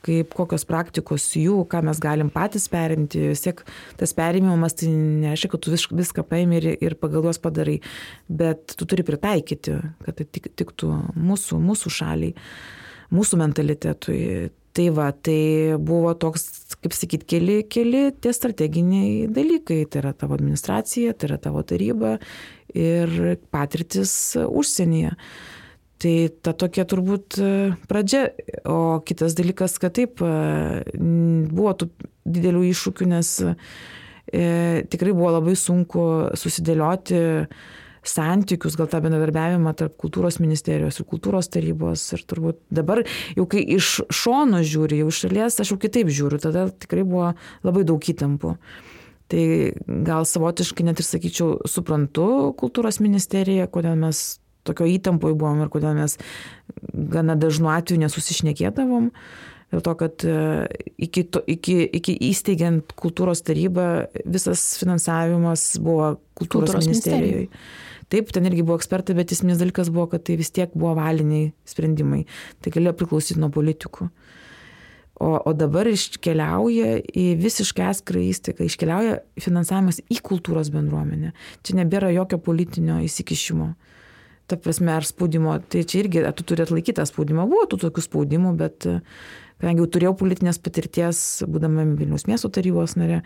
kaip 0.06 0.34
kokios 0.38 0.66
praktikos 0.68 1.26
jų, 1.38 1.62
ką 1.70 1.82
mes 1.90 2.00
galim 2.04 2.30
patys 2.34 2.70
perimti. 2.72 3.30
Vis 3.34 3.44
tiek 3.44 3.64
tas 4.00 4.14
perimimas 4.18 4.78
tai 4.80 4.92
nereiškia, 4.94 5.52
kad 5.54 5.66
tu 5.66 5.74
vis, 5.74 5.88
viską 5.92 6.26
paimi 6.28 6.60
ir, 6.62 6.70
ir 6.80 6.96
pagal 7.00 7.28
juos 7.28 7.42
padarai, 7.42 7.80
bet 8.30 8.78
tu 8.80 8.88
turi 8.90 9.06
pritaikyti, 9.08 9.80
kad 10.06 10.20
tai 10.20 10.28
tik, 10.28 10.52
tiktų 10.60 10.94
mūsų, 11.18 11.60
mūsų 11.66 11.94
šaliai, 12.00 12.38
mūsų 13.16 13.44
mentalitetui. 13.44 14.22
Tai 14.80 14.86
va, 14.94 15.10
tai 15.12 15.76
buvo 15.82 16.14
toks, 16.16 16.44
kaip 16.80 16.94
sakyt, 16.94 17.24
keli, 17.28 17.64
keli 17.68 18.12
tie 18.22 18.32
strateginiai 18.36 19.26
dalykai. 19.34 19.82
Tai 19.90 20.04
yra 20.04 20.14
tavo 20.16 20.38
administracija, 20.38 21.16
tai 21.18 21.32
yra 21.32 21.40
tavo 21.42 21.64
taryba 21.68 22.20
ir 22.78 23.40
patirtis 23.52 24.14
užsienyje. 24.46 25.16
Tai 26.00 26.14
ta 26.40 26.54
tokia 26.56 26.86
turbūt 26.88 27.36
e, 27.44 27.50
pradžia, 27.90 28.30
o 28.72 29.02
kitas 29.04 29.36
dalykas, 29.36 29.76
kad 29.84 29.98
taip, 29.98 30.22
e, 30.24 30.86
buvo 30.96 31.74
tų 31.76 31.90
didelių 32.24 32.62
iššūkių, 32.70 33.08
nes 33.12 33.34
e, 33.44 34.86
tikrai 34.88 35.12
buvo 35.12 35.34
labai 35.36 35.58
sunku 35.60 36.06
susidėlioti 36.40 37.20
santykius, 38.08 38.78
gal 38.80 38.88
tą 38.88 39.04
bendradarbiavimą 39.04 39.76
tarp 39.76 39.98
kultūros 40.00 40.40
ministerijos 40.40 41.02
ir 41.02 41.08
kultūros 41.10 41.52
tarybos. 41.52 42.06
Ir 42.16 42.24
turbūt 42.32 42.62
dabar, 42.72 43.04
jau 43.36 43.50
kai 43.52 43.66
iš 43.76 43.98
šono 44.08 44.64
žiūri, 44.64 45.02
jau 45.04 45.12
iš 45.12 45.24
šalies, 45.26 45.60
aš 45.60 45.76
jau 45.76 45.82
kitaip 45.84 46.08
žiūriu, 46.08 46.40
tada 46.40 46.70
tikrai 46.72 47.04
buvo 47.04 47.34
labai 47.68 47.84
daug 47.84 48.00
įtampų. 48.00 48.56
Tai 49.30 49.46
gal 50.08 50.24
savotiškai 50.26 50.88
net 50.88 51.04
ir 51.04 51.06
sakyčiau, 51.06 51.58
suprantu 51.70 52.54
kultūros 52.58 53.04
ministeriją, 53.04 53.68
kodėl 53.70 54.00
mes 54.00 54.40
tokio 54.68 54.88
įtampoje 54.90 55.38
buvom 55.40 55.64
ir 55.64 55.72
kodėl 55.74 55.96
mes 55.98 56.18
gana 57.14 57.38
dažnu 57.40 57.72
atveju 57.74 58.04
nesusišnekėdavom. 58.04 59.12
Dėl 59.70 59.84
to, 59.86 59.94
kad 60.00 60.24
e, 60.26 60.38
iki, 60.98 61.28
to, 61.30 61.44
iki, 61.46 61.84
iki 62.00 62.16
įsteigiant 62.32 62.96
kultūros 62.98 63.44
tarybą 63.46 64.08
visas 64.26 64.64
finansavimas 64.82 65.76
buvo 65.78 66.16
kultūros, 66.40 66.72
kultūros 66.74 66.88
ministerijoje. 66.90 67.52
Taip, 68.10 68.32
ten 68.34 68.48
irgi 68.50 68.66
buvo 68.66 68.80
ekspertai, 68.80 69.14
bet 69.20 69.30
esminis 69.36 69.60
dalykas 69.62 69.92
buvo, 69.94 70.08
kad 70.16 70.24
tai 70.26 70.40
vis 70.40 70.50
tiek 70.50 70.74
buvo 70.74 70.96
valiniai 70.98 71.52
sprendimai. 71.70 72.24
Tai 72.66 72.74
galėjo 72.74 72.96
priklausyti 72.98 73.38
nuo 73.38 73.52
politikų. 73.54 74.10
O, 75.20 75.30
o 75.36 75.54
dabar 75.54 75.86
iškeliauja 75.92 76.96
į 77.06 77.26
visiškai 77.38 77.90
atskirą 77.92 78.24
įstaigą, 78.24 78.66
iškeliauja 78.66 79.20
finansavimas 79.44 80.00
į 80.10 80.18
kultūros 80.26 80.72
bendruomenę. 80.74 81.36
Čia 81.62 81.78
nebėra 81.84 82.10
jokio 82.16 82.40
politinio 82.42 82.98
įsikišimo 83.06 83.74
ta 84.50 84.58
prasme, 84.60 84.96
ar 84.96 85.06
spaudimo, 85.08 85.58
tai 85.70 85.86
čia 85.88 86.04
irgi, 86.04 86.24
tu 86.38 86.48
turi 86.48 86.66
atlaikyti 86.66 86.98
tą 87.00 87.06
spaudimą. 87.08 87.46
Buvo 87.50 87.68
tų 87.70 87.80
tokių 87.86 88.04
spaudimų, 88.06 88.56
bet, 88.60 88.88
kadangi 89.60 89.84
jau 89.84 89.88
turėjau 89.94 90.14
politinės 90.20 90.60
patirties, 90.64 91.22
būdama 91.52 91.86
Vilnius 92.00 92.26
miesto 92.30 92.50
tarybos 92.54 92.96
nare, 93.00 93.22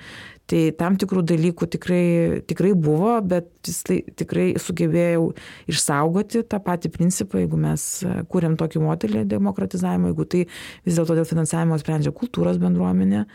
tai 0.50 0.64
tam 0.78 0.98
tikrų 1.02 1.24
dalykų 1.30 1.70
tikrai, 1.76 2.06
tikrai 2.50 2.74
buvo, 2.74 3.16
bet 3.22 3.52
tai 3.88 4.00
tikrai 4.22 4.48
sugebėjau 4.62 5.30
išsaugoti 5.72 6.44
tą 6.50 6.60
patį 6.66 6.92
principą, 6.98 7.44
jeigu 7.44 7.60
mes 7.62 7.86
kūrėm 8.34 8.58
tokį 8.60 8.84
modelį 8.84 9.24
demokratizavimo, 9.36 10.12
jeigu 10.12 10.28
tai 10.36 10.44
vis 10.88 10.98
dėlto 10.98 11.20
dėl 11.22 11.30
finansavimo 11.30 11.80
sprendžia 11.82 12.16
kultūros 12.18 12.60
bendruomenė, 12.62 13.28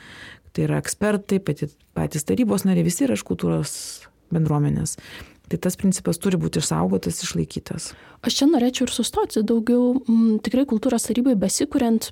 tai 0.53 0.67
yra 0.67 0.83
ekspertai, 0.83 1.39
patys 1.41 2.27
tarybos 2.27 2.67
nariai, 2.67 2.87
visi 2.91 3.07
yra 3.07 3.15
iš 3.15 3.25
kultūros 3.29 3.75
bendruomenės. 4.35 4.99
Tai 5.49 5.59
tas 5.65 5.79
principas 5.81 6.21
turi 6.21 6.37
būti 6.41 6.61
išsaugotas, 6.61 7.23
išlaikytas. 7.25 7.93
Aš 8.27 8.41
čia 8.41 8.49
norėčiau 8.51 8.85
ir 8.85 8.93
sustoti 8.93 9.41
daugiau, 9.47 9.95
m, 10.05 10.37
tikrai 10.45 10.67
kultūros 10.69 11.09
tarybai 11.09 11.39
besikuriant 11.41 12.11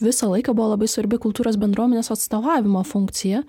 visą 0.00 0.30
laiką 0.30 0.54
buvo 0.56 0.72
labai 0.72 0.88
svarbi 0.88 1.20
kultūros 1.20 1.60
bendruomenės 1.60 2.12
atstovavimo 2.14 2.80
funkcija. 2.88 3.44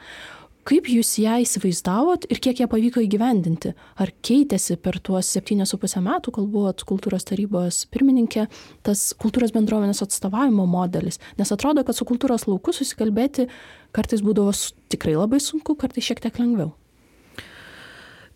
Kaip 0.68 0.86
jūs 0.92 1.16
ją 1.18 1.40
įsivaizdavot 1.42 2.28
ir 2.30 2.38
kiek 2.44 2.60
ją 2.62 2.68
pavyko 2.70 3.02
įgyvendinti? 3.02 3.72
Ar 3.98 4.12
keitėsi 4.22 4.76
per 4.78 5.00
tuos 5.02 5.32
septynius 5.34 5.72
su 5.74 5.80
pusę 5.82 6.04
metų, 6.06 6.36
kol 6.36 6.46
buvot 6.52 6.84
kultūros 6.86 7.26
tarybos 7.26 7.80
pirmininkė, 7.90 8.46
tas 8.86 9.08
kultūros 9.18 9.56
bendruomenės 9.56 10.04
atstovavimo 10.06 10.68
modelis? 10.70 11.18
Nes 11.42 11.50
atrodo, 11.56 11.82
kad 11.88 11.98
su 11.98 12.06
kultūros 12.06 12.46
lauku 12.46 12.76
susikalbėti 12.78 13.48
kartais 13.96 14.22
būdavo 14.22 14.54
tikrai 14.94 15.18
labai 15.18 15.42
sunku, 15.42 15.74
kartais 15.80 16.12
šiek 16.12 16.22
tiek 16.22 16.38
lengviau. 16.38 16.76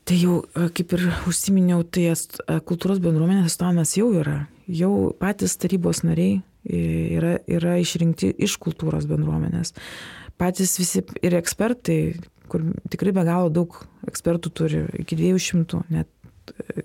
Tai 0.05 0.17
jau, 0.21 0.35
kaip 0.77 0.91
ir 0.93 1.07
užsiminiau, 1.25 1.81
tai 1.81 2.11
kultūros 2.69 2.99
bendruomenės 3.01 3.49
atstovavimas 3.49 3.95
jau 3.97 4.11
yra. 4.13 4.43
Jau 4.69 4.91
patys 5.17 5.57
tarybos 5.57 6.03
nariai 6.05 6.43
yra, 6.65 7.39
yra 7.49 7.79
išrinkti 7.81 8.29
iš 8.45 8.59
kultūros 8.61 9.07
bendruomenės. 9.09 9.73
Patys 10.37 10.75
visi 10.77 11.01
ir 11.25 11.37
ekspertai, 11.39 11.99
kur 12.51 12.67
tikrai 12.93 13.15
be 13.17 13.23
galo 13.25 13.49
daug 13.49 13.79
ekspertų 14.05 14.51
turi, 14.53 14.83
iki 15.01 15.17
200 15.17 15.81
net 15.89 16.11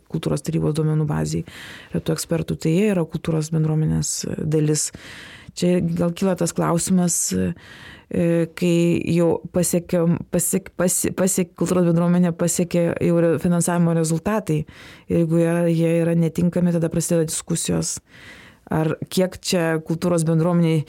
kultūros 0.08 0.40
tarybos 0.46 0.72
duomenų 0.78 1.04
baziai 1.08 1.44
yra 1.90 2.00
tų 2.00 2.14
ekspertų, 2.16 2.56
tai 2.56 2.72
jie 2.72 2.86
yra 2.94 3.04
kultūros 3.04 3.52
bendruomenės 3.52 4.14
dalis. 4.40 4.88
Čia 5.58 5.80
gal 5.82 6.12
kyla 6.16 6.36
tas 6.38 6.54
klausimas, 6.56 7.20
E, 8.10 8.48
kai 8.58 8.98
jau 9.14 9.36
pasiekė, 9.54 10.02
pasiek, 10.34 10.72
pasiek, 10.78 11.14
pasiek, 11.14 11.52
kultūros 11.54 11.86
bendruomenė 11.86 12.32
pasiekė 12.34 12.82
jau 13.06 13.20
finansavimo 13.42 13.94
rezultatai. 13.94 14.64
Jeigu 15.10 15.44
jie, 15.70 15.92
yra 16.02 16.16
netinkami, 16.18 16.74
tada 16.74 16.90
prasideda 16.90 17.28
diskusijos, 17.30 18.00
ar 18.66 18.96
kiek 19.14 19.38
čia 19.38 19.78
kultūros 19.86 20.26
bendruomeniai, 20.26 20.82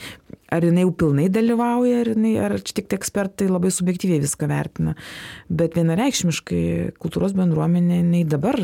ar 0.52 0.66
jinai 0.66 0.82
jau 0.82 0.96
pilnai 1.04 1.28
dalyvauja, 1.32 2.02
ar, 2.02 2.12
jinai, 2.16 2.34
ar 2.42 2.56
čia 2.58 2.80
tik 2.80 2.98
ekspertai 2.98 3.46
labai 3.52 3.70
subjektyviai 3.70 4.24
viską 4.26 4.50
vertina. 4.50 4.96
Bet 5.46 5.78
vienareikšmiškai 5.78 6.64
kultūros 6.98 7.38
bendruomenė, 7.38 8.02
jinai 8.02 8.24
dabar 8.26 8.58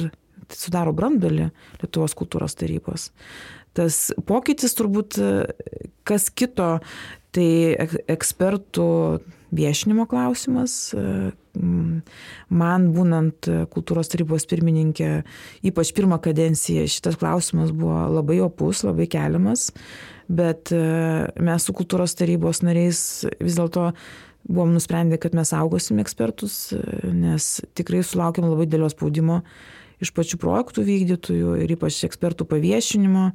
sudaro 0.51 0.95
brandolį 0.97 1.53
Lietuvos 1.79 2.15
kultūros 2.19 2.59
tarybos 2.59 3.13
tas 3.79 4.09
pokytis 4.27 4.75
turbūt 4.79 5.21
kas 6.09 6.29
kito 6.35 6.75
Tai 7.39 7.49
ekspertų 8.09 8.85
viešinimo 9.53 10.07
klausimas. 10.09 10.95
Man 11.55 12.87
būnant 12.95 13.49
kultūros 13.73 14.09
tarybos 14.13 14.47
pirmininkė, 14.49 15.11
ypač 15.69 15.93
pirmą 15.97 16.21
kadenciją, 16.25 16.87
šitas 16.89 17.19
klausimas 17.21 17.73
buvo 17.75 18.07
labai 18.15 18.39
opus, 18.45 18.85
labai 18.87 19.09
keliamas, 19.11 19.69
bet 20.31 20.73
mes 20.73 21.67
su 21.67 21.75
kultūros 21.77 22.17
tarybos 22.19 22.63
nariais 22.65 23.03
vis 23.43 23.59
dėlto 23.59 23.91
buvom 24.49 24.73
nusprendę, 24.79 25.19
kad 25.21 25.35
mes 25.37 25.51
saugosim 25.53 26.01
ekspertus, 26.01 26.71
nes 27.13 27.59
tikrai 27.77 28.01
sulaukėm 28.07 28.49
labai 28.49 28.69
dėlio 28.71 28.89
spaudimo 28.93 29.43
iš 30.03 30.13
pačių 30.17 30.39
projektų 30.41 30.85
vykdytojų 30.87 31.55
ir 31.63 31.75
ypač 31.75 32.01
ekspertų 32.07 32.47
paviešinimo. 32.51 33.31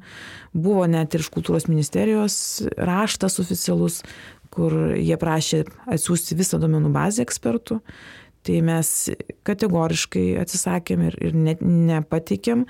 Buvo 0.56 0.86
net 0.90 1.14
ir 1.14 1.24
iš 1.24 1.30
kultūros 1.34 1.68
ministerijos 1.70 2.36
raštas 2.78 3.40
oficialus, 3.42 4.02
kur 4.54 4.94
jie 4.94 5.16
prašė 5.20 5.64
atsiųsti 5.96 6.38
visą 6.38 6.60
domenų 6.62 6.92
bazę 6.94 7.24
ekspertų. 7.26 7.80
Tai 8.44 8.56
mes 8.60 8.88
kategoriškai 9.48 10.34
atsisakėm 10.42 11.06
ir, 11.08 11.14
ir 11.30 11.36
net 11.36 11.62
nepatikėm. 11.64 12.66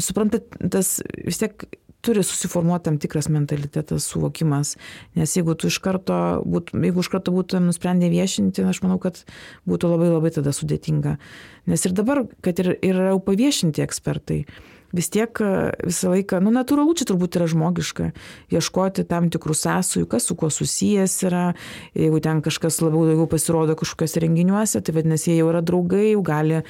Suprantat, 0.00 0.48
tas 0.72 0.96
vis 1.24 1.40
tiek 1.42 1.66
turi 2.06 2.22
susiformuoti 2.26 2.86
tam 2.88 3.00
tikras 3.02 3.28
mentalitetas, 3.32 4.06
suvokimas. 4.12 4.76
Nes 5.18 5.34
jeigu 5.36 5.56
tu 5.58 5.70
iš 5.72 5.80
karto, 5.84 6.20
būt, 6.46 6.72
jeigu 6.76 7.02
iš 7.02 7.10
karto 7.12 7.34
būtum 7.34 7.66
nusprendę 7.68 8.10
viešinti, 8.12 8.64
aš 8.66 8.82
manau, 8.84 9.00
kad 9.02 9.24
būtų 9.68 9.92
labai 9.92 10.12
labai 10.14 10.32
tada 10.38 10.54
sudėtinga. 10.54 11.16
Nes 11.66 11.84
ir 11.86 11.96
dabar, 11.96 12.24
kad 12.46 12.62
ir 12.62 12.76
yra 12.78 13.10
jau 13.12 13.20
paviešinti 13.26 13.82
ekspertai, 13.84 14.44
vis 14.96 15.08
tiek 15.12 15.40
visą 15.84 16.12
laiką, 16.12 16.40
nu, 16.44 16.52
natūralu, 16.54 16.94
čia 16.98 17.06
turbūt 17.10 17.38
yra 17.38 17.48
žmogiška, 17.50 18.10
ieškoti 18.54 19.06
tam 19.10 19.28
tikrų 19.32 19.56
sąsųjų, 19.58 20.08
kas 20.10 20.28
su 20.28 20.36
kuo 20.38 20.50
susijęs 20.52 21.16
yra, 21.28 21.44
jeigu 21.96 22.20
ten 22.24 22.42
kažkas 22.44 22.80
labiau 22.84 23.06
daugiau 23.08 23.28
pasirodo 23.30 23.76
kažkokiuose 23.78 24.22
renginiuose, 24.24 24.82
tai 24.82 24.96
vadinasi, 24.96 25.32
jie 25.32 25.40
jau 25.40 25.50
yra 25.52 25.64
draugai, 25.66 26.10
jau 26.14 26.22
gali, 26.26 26.62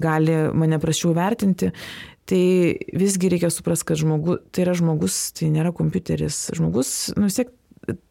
gali 0.00 0.40
mane 0.56 0.80
prašiau 0.82 1.14
vertinti. 1.16 1.70
Tai 2.30 2.42
visgi 2.94 3.30
reikia 3.32 3.48
suprasti, 3.50 3.88
kad 3.88 3.98
žmogus, 3.98 4.44
tai 4.54 4.62
yra 4.62 4.76
žmogus, 4.78 5.16
tai 5.34 5.48
nėra 5.50 5.72
kompiuteris. 5.74 6.44
Žmogus, 6.54 6.92
nu 7.16 7.26
vis 7.26 7.40
tiek, 7.40 7.50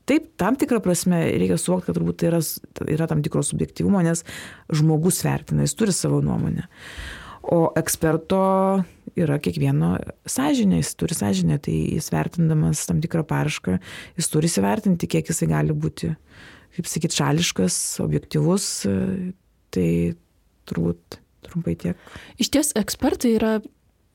taip, 0.09 0.25
tam 0.41 0.57
tikrą 0.59 0.81
prasme 0.83 1.21
reikia 1.29 1.55
suvokti, 1.61 1.87
kad 1.87 1.99
turbūt 1.99 2.19
tai 2.19 2.31
yra, 2.33 2.41
yra 2.97 3.07
tam 3.07 3.23
tikro 3.23 3.43
subjektivumo, 3.45 4.01
nes 4.03 4.25
žmogus 4.75 5.21
vertina, 5.23 5.63
jis 5.63 5.77
turi 5.79 5.95
savo 5.95 6.19
nuomonę. 6.25 6.67
O 7.49 7.61
eksperto 7.79 8.41
yra 9.17 9.39
kiekvieno 9.41 9.95
sąžinė, 10.29 10.81
jis 10.83 10.91
turi 10.99 11.15
sąžinę, 11.17 11.61
tai 11.63 11.77
jis 11.95 12.11
vertindamas 12.13 12.83
tam 12.89 12.99
tikrą 13.03 13.23
parašką, 13.29 13.79
jis 14.19 14.31
turi 14.33 14.51
įsivertinti, 14.51 15.09
kiek 15.09 15.31
jisai 15.31 15.47
gali 15.53 15.73
būti, 15.73 16.11
kaip 16.75 16.91
sakyt, 16.91 17.15
šališkas, 17.15 17.79
objektivus. 18.03 18.69
Tai 19.69 19.89
turbūt 20.69 21.19
trumpai 21.45 21.75
tiek. 21.79 22.07
Iš 22.41 22.49
ties 22.53 22.71
ekspertai 22.77 23.35
yra 23.37 23.51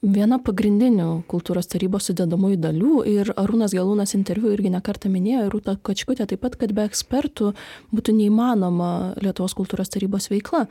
viena 0.04 0.38
pagrindinių 0.42 1.24
kultūros 1.30 1.68
tarybos 1.72 2.10
sudedamųjų 2.10 2.58
dalių 2.60 2.94
ir 3.08 3.30
arūnas 3.40 3.74
gelūnas 3.76 4.14
interviu 4.18 4.52
irgi 4.52 4.72
ne 4.74 4.80
kartą 4.84 5.10
minėjo 5.12 5.46
ir 5.46 5.52
rūta 5.54 5.76
kačkutė 5.86 6.26
taip 6.28 6.42
pat 6.44 6.58
kad 6.60 6.74
be 6.76 6.84
ekspertų 6.88 7.52
būtų 7.94 8.16
neįmanoma 8.18 8.90
lietuvos 9.24 9.56
kultūros 9.56 9.92
tarybos 9.92 10.28
veikla. 10.32 10.66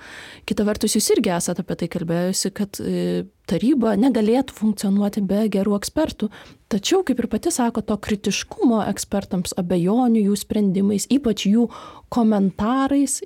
Kita 0.50 0.66
vertus 0.68 0.98
jūs 0.98 1.10
irgi 1.16 1.34
esat 1.34 1.64
apie 1.64 1.80
tai 1.82 1.90
kalbėjusi 1.94 2.54
kad 2.56 2.82
e, 2.84 3.24
taryba 3.50 3.98
negalėtų 4.00 4.56
funkcionuoti 4.60 5.26
be 5.28 5.48
gerų 5.52 5.78
ekspertų 5.80 6.30
tačiau 6.74 7.04
kaip 7.06 7.22
ir 7.22 7.28
pati 7.30 7.52
sakot 7.54 7.86
to 7.90 7.98
kritiškumo 8.08 8.82
ekspertams 8.90 9.54
abejonių 9.62 10.26
jų 10.28 10.38
sprendimais 10.42 11.06
ypač 11.14 11.46
jų 11.50 11.68
komentarais 12.14 13.20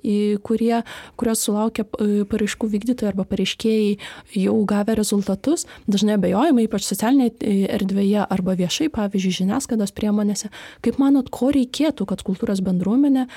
kurie 0.48 0.82
kuriuos 1.20 1.44
sulaukia 1.48 1.86
e, 1.86 2.26
paraiškų 2.30 2.70
vykdytojai 2.76 3.12
arba 3.14 3.28
pareiškėjai 3.30 3.96
jau 4.44 4.58
gavę 4.70 4.98
rezultatus 5.00 5.68
dažnai 5.88 6.18
abejojama 6.18 6.66
ypač 6.68 6.88
socialinėj 6.90 7.34
e, 7.40 7.58
erdvėje 7.80 8.28
arba 8.28 8.58
viešai 8.60 8.90
pavyzdžiui 8.96 9.42
žiniasklaidos 9.42 9.96
priemonėse 9.96 10.52
kaip 10.86 11.00
manot 11.02 11.32
ko 11.34 11.52
reikėtų 11.56 12.08
kad 12.10 12.24
kultūros 12.28 12.64
bendruomenė 12.66 13.28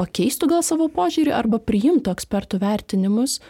pakeistų 0.00 0.48
gal 0.54 0.64
savo 0.64 0.88
požiūrį 0.92 1.34
arba 1.36 1.60
priimtų 1.60 2.14
ekspertų 2.14 2.62
vertinimus 2.62 3.40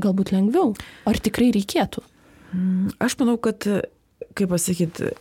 galbūt 0.00 0.32
lengviau? 0.32 0.72
Ar 1.08 1.20
tikrai 1.20 1.50
reikėtų? 1.52 2.04
Mm, 2.52 2.92
aš 3.02 3.16
manau, 3.20 3.38
kad, 3.40 3.64
kaip 4.36 4.52
pasakyti, 4.52 5.12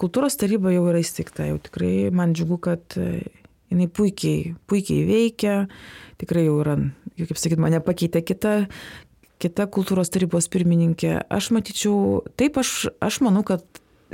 kultūros 0.00 0.38
taryba 0.40 0.72
jau 0.74 0.86
yra 0.90 1.02
įsteigta, 1.02 1.48
jau 1.50 1.58
tikrai 1.62 2.10
man 2.14 2.34
džiugu, 2.36 2.60
kad 2.62 2.96
e, 3.00 3.22
jinai 3.72 3.88
puikiai, 3.90 4.54
puikiai 4.70 5.06
veikia, 5.08 5.56
tikrai 6.22 6.46
jau 6.46 6.60
yra, 6.62 6.76
kaip 7.18 7.36
sakyti, 7.36 7.60
mane 7.62 7.82
pakeitė 7.84 8.22
kita, 8.26 8.54
kita 9.42 9.66
kultūros 9.72 10.12
tarybos 10.12 10.50
pirmininkė. 10.52 11.16
Aš 11.32 11.50
matyčiau, 11.56 12.22
taip, 12.40 12.60
aš, 12.60 12.90
aš 13.02 13.20
manau, 13.24 13.44
kad 13.46 13.64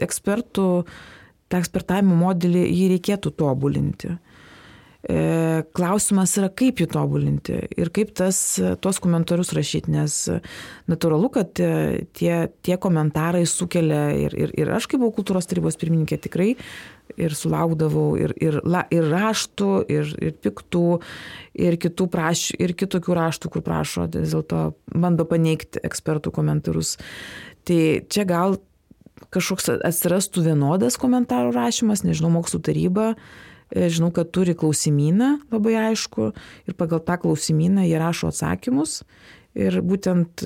ekspertų, 0.02 0.68
tą 1.50 1.60
ekspertavimo 1.62 2.16
modelį 2.18 2.64
jį 2.66 2.88
reikėtų 2.96 3.32
tobulinti. 3.38 4.16
E, 5.04 5.62
klausimas 5.76 6.32
yra, 6.40 6.48
kaip 6.50 6.80
jį 6.80 6.88
tobulinti 6.90 7.60
ir 7.78 7.90
kaip 7.94 8.10
tas, 8.16 8.38
tuos 8.82 8.98
komentarus 9.02 9.52
rašyti, 9.54 9.92
nes 9.94 10.16
natūralu, 10.90 11.28
kad 11.36 11.60
e, 11.62 12.06
tie, 12.16 12.48
tie 12.66 12.78
komentarai 12.80 13.44
sukelia 13.46 14.08
ir, 14.16 14.34
ir, 14.34 14.54
ir 14.58 14.72
aš 14.74 14.88
kaip 14.90 15.04
buvau 15.04 15.14
kultūros 15.20 15.46
tarybos 15.46 15.78
pirmininkė 15.78 16.18
tikrai 16.26 16.56
ir 17.14 17.36
sulaukdavau 17.38 18.16
ir, 18.18 18.34
ir, 18.42 18.58
la, 18.66 18.82
ir 18.90 19.06
raštų, 19.12 19.70
ir, 19.94 20.10
ir 20.18 20.36
piktų, 20.42 20.86
ir, 21.54 21.78
praš, 22.10 22.48
ir 22.58 22.74
kitokių 22.74 23.18
raštų, 23.20 23.52
kur 23.52 23.66
prašo 23.66 24.08
vis 24.10 24.34
dėlto 24.34 24.68
bando 24.90 25.28
paneigti 25.28 25.86
ekspertų 25.86 26.34
komentarus. 26.34 26.96
Tai 27.68 27.82
čia 28.10 28.26
gal 28.26 28.58
kažkoks 29.30 29.70
atsirastų 29.86 30.48
vienodas 30.50 30.98
komentarų 31.00 31.54
rašymas, 31.54 32.02
nežinau, 32.06 32.32
mokslo 32.34 32.60
taryba, 32.64 33.12
e, 33.14 33.55
žinau, 33.74 34.12
kad 34.14 34.30
turi 34.34 34.54
klausimyną 34.58 35.32
labai 35.50 35.74
aišku 35.88 36.30
ir 36.66 36.78
pagal 36.78 37.02
tą 37.06 37.18
klausimyną 37.24 37.86
jie 37.86 37.98
rašo 38.00 38.30
atsakymus 38.30 39.02
ir 39.56 39.78
būtent, 39.84 40.44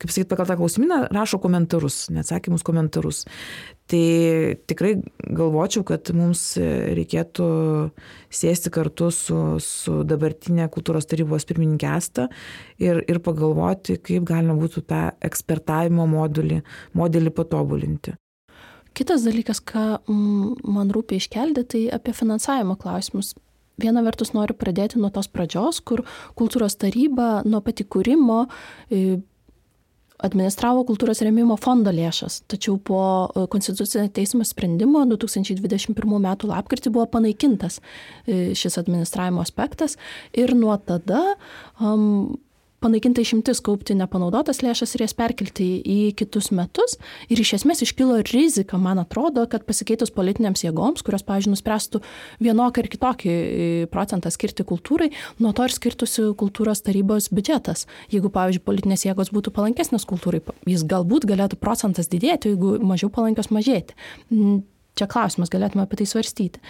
kaip 0.00 0.12
sakyt, 0.12 0.28
pagal 0.30 0.48
tą 0.50 0.56
klausimyną 0.60 0.98
rašo 1.14 1.40
komentarus, 1.42 2.04
neatsakymus 2.12 2.64
komentarus. 2.66 3.24
Tai 3.90 4.04
tikrai 4.68 4.94
galvočiau, 5.24 5.84
kad 5.88 6.12
mums 6.16 6.44
reikėtų 6.60 7.48
sėsti 8.32 8.72
kartu 8.72 9.10
su, 9.14 9.38
su 9.64 10.00
dabartinė 10.08 10.68
kultūros 10.72 11.08
tarybos 11.08 11.48
pirmininkė 11.48 11.90
Asta 11.92 12.28
ir, 12.80 13.02
ir 13.08 13.22
pagalvoti, 13.24 13.98
kaip 14.04 14.28
galima 14.28 14.56
būtų 14.60 14.84
tą 14.88 15.04
ekspertavimo 15.24 16.06
modelį, 16.12 16.62
modelį 16.98 17.34
patobulinti. 17.36 18.16
Kitas 18.92 19.24
dalykas, 19.24 19.62
ką 19.64 20.02
man 20.08 20.92
rūpia 20.92 21.16
iškelti, 21.20 21.64
tai 21.64 21.82
apie 21.96 22.12
finansavimo 22.16 22.76
klausimus 22.80 23.32
viena 23.80 24.02
vertus 24.04 24.32
noriu 24.36 24.56
pradėti 24.58 25.00
nuo 25.00 25.10
tos 25.14 25.30
pradžios, 25.32 25.80
kur 25.84 26.04
kultūros 26.38 26.76
taryba 26.80 27.42
nuo 27.48 27.62
pat 27.64 27.82
įkūrimo 27.84 28.44
e, 28.92 29.20
administravo 30.22 30.84
kultūros 30.86 31.22
remimo 31.26 31.56
fondo 31.60 31.92
lėšas, 31.94 32.42
tačiau 32.50 32.78
po 32.78 33.02
e, 33.02 33.46
Konstitucinio 33.52 34.12
teismo 34.14 34.46
sprendimo 34.46 35.04
2021 35.10 35.96
m. 36.18 36.30
lapkritį 36.52 36.92
buvo 36.94 37.08
panaikintas 37.16 37.80
e, 37.80 38.52
šis 38.58 38.78
administravimo 38.82 39.42
aspektas 39.42 39.98
ir 40.36 40.54
nuo 40.58 40.76
tada 40.86 41.24
um, 41.80 42.36
panaikinta 42.82 43.22
išimtis 43.22 43.62
kaupti 43.64 43.96
nepanaudotas 43.98 44.62
lėšas 44.64 44.96
ir 44.96 45.04
jas 45.06 45.14
perkelti 45.16 45.68
į 45.80 45.98
kitus 46.18 46.50
metus. 46.54 46.98
Ir 47.32 47.40
iš 47.42 47.54
esmės 47.60 47.84
iškilo 47.86 48.18
rizika, 48.32 48.80
man 48.80 49.00
atrodo, 49.02 49.44
kad 49.50 49.66
pasikeitus 49.68 50.12
politinėms 50.14 50.64
jėgoms, 50.66 51.04
kurios, 51.06 51.24
pavyzdžiui, 51.28 51.54
nuspręstų 51.54 52.02
vienokį 52.42 52.84
ar 52.84 52.90
kitokį 52.96 53.32
e, 53.32 53.70
procentą 53.92 54.32
skirti 54.34 54.66
kultūrai, 54.68 55.12
nuo 55.42 55.54
to 55.56 55.68
ir 55.68 55.76
skirtusi 55.76 56.28
kultūros 56.38 56.84
tarybos 56.86 57.30
biudžetas. 57.34 57.86
Jeigu, 58.12 58.32
pavyzdžiui, 58.34 58.66
politinės 58.66 59.06
jėgos 59.06 59.32
būtų 59.34 59.54
palankesnės 59.54 60.08
kultūrai, 60.08 60.42
jis 60.68 60.86
galbūt 60.88 61.28
galėtų 61.30 61.60
procentas 61.62 62.10
didėti, 62.12 62.54
jeigu 62.54 62.76
mažiau 62.82 63.12
palankios 63.14 63.52
mažėti 63.54 63.96
čia 64.98 65.08
klausimas, 65.10 65.50
galėtume 65.52 65.84
apie 65.84 66.00
tai 66.00 66.06
svarstyti. 66.08 66.60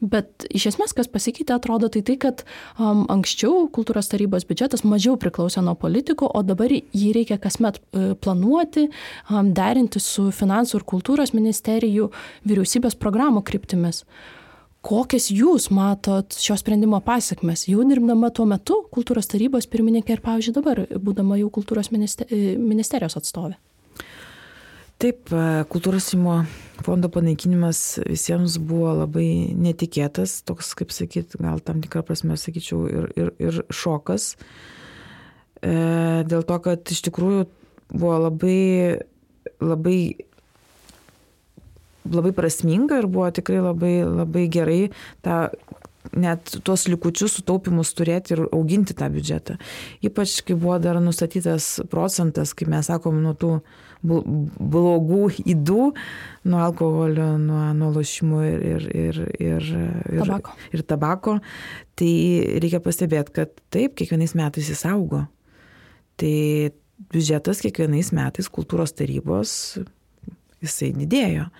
Bet 0.00 0.46
iš 0.48 0.68
esmės, 0.72 0.94
kas 0.96 1.10
pasikeitė, 1.12 1.56
atrodo 1.56 1.90
tai 1.92 2.02
tai, 2.06 2.16
kad 2.20 2.44
um, 2.78 3.04
anksčiau 3.12 3.66
kultūros 3.72 4.10
tarybos 4.12 4.46
biudžetas 4.48 4.84
mažiau 4.88 5.18
priklausė 5.20 5.64
nuo 5.66 5.76
politikų, 5.78 6.28
o 6.28 6.42
dabar 6.46 6.72
jį 6.72 7.10
reikia 7.16 7.40
kasmet 7.42 7.80
uh, 7.80 8.14
planuoti, 8.22 8.88
um, 9.30 9.52
derinti 9.56 10.02
su 10.02 10.30
finansų 10.34 10.80
ir 10.80 10.88
kultūros 10.94 11.36
ministerijų 11.36 12.10
vyriausybės 12.48 12.98
programų 13.00 13.44
kryptimis. 13.46 14.04
Kokias 14.86 15.32
jūs 15.34 15.66
matot 15.74 16.36
šio 16.38 16.54
sprendimo 16.60 17.00
pasiekmes, 17.02 17.64
jau 17.66 17.82
dirbdama 17.88 18.30
tuo 18.30 18.44
metu 18.46 18.84
kultūros 18.94 19.26
tarybos 19.32 19.66
pirmininkė 19.66 20.14
ir, 20.14 20.22
pavyzdžiui, 20.22 20.54
dabar 20.60 20.84
būdama 21.02 21.40
jau 21.40 21.50
kultūros 21.50 21.90
ministerijos 21.90 23.18
atstovė? 23.18 23.56
Taip, 24.96 25.28
kultūros 25.68 26.06
įmo 26.16 26.38
fondo 26.80 27.10
panaikinimas 27.12 27.98
visiems 28.06 28.54
buvo 28.56 28.94
labai 29.02 29.52
netikėtas, 29.52 30.38
toks, 30.48 30.70
kaip 30.78 30.94
sakyt, 30.94 31.36
gal 31.36 31.60
tam 31.60 31.82
tikrą 31.84 32.00
prasme, 32.08 32.38
sakyčiau, 32.40 32.86
ir, 32.88 33.10
ir, 33.12 33.32
ir 33.36 33.58
šokas. 33.68 34.30
E, 35.60 35.74
dėl 36.32 36.46
to, 36.48 36.58
kad 36.64 36.94
iš 36.96 37.02
tikrųjų 37.10 37.44
buvo 37.92 38.16
labai, 38.24 39.04
labai, 39.60 40.00
labai 42.08 42.32
prasminga 42.40 43.02
ir 43.02 43.12
buvo 43.12 43.28
tikrai 43.36 43.60
labai, 43.68 43.94
labai 44.08 44.48
gerai 44.48 44.82
tą 45.20 45.42
net 46.16 46.56
tuos 46.64 46.86
likučius 46.88 47.36
sutaupimus 47.36 47.92
turėti 47.98 48.32
ir 48.36 48.46
auginti 48.48 48.96
tą 48.96 49.10
biudžetą. 49.12 49.58
Ypač, 50.06 50.38
kai 50.46 50.56
buvo 50.56 50.78
dar 50.80 51.02
nustatytas 51.04 51.82
procentas, 51.92 52.56
kaip 52.56 52.72
mes 52.72 52.88
sakom, 52.88 53.20
nuo 53.20 53.36
tų 53.36 53.58
blogų 54.06 55.22
įdų, 55.42 55.82
nuo 56.50 56.62
alkoholio, 56.62 57.32
nuo, 57.42 57.62
nuo 57.76 57.90
lošimų 57.96 58.42
ir, 58.46 58.64
ir, 58.70 58.86
ir, 58.94 59.20
ir, 59.40 59.68
ir, 60.12 60.22
tabako. 60.22 60.56
ir 60.72 60.84
tabako, 60.92 61.36
tai 61.98 62.12
reikia 62.62 62.80
pastebėti, 62.84 63.34
kad 63.40 63.54
taip, 63.74 63.96
kiekvienais 63.98 64.36
metais 64.38 64.70
jis 64.72 64.84
augo. 64.88 65.24
Tai 66.16 66.36
biudžetas 67.12 67.60
kiekvienais 67.64 68.12
metais 68.16 68.48
kultūros 68.52 68.94
tarybos 68.96 69.76
jisai 70.64 70.94
didėjo. 70.96 71.50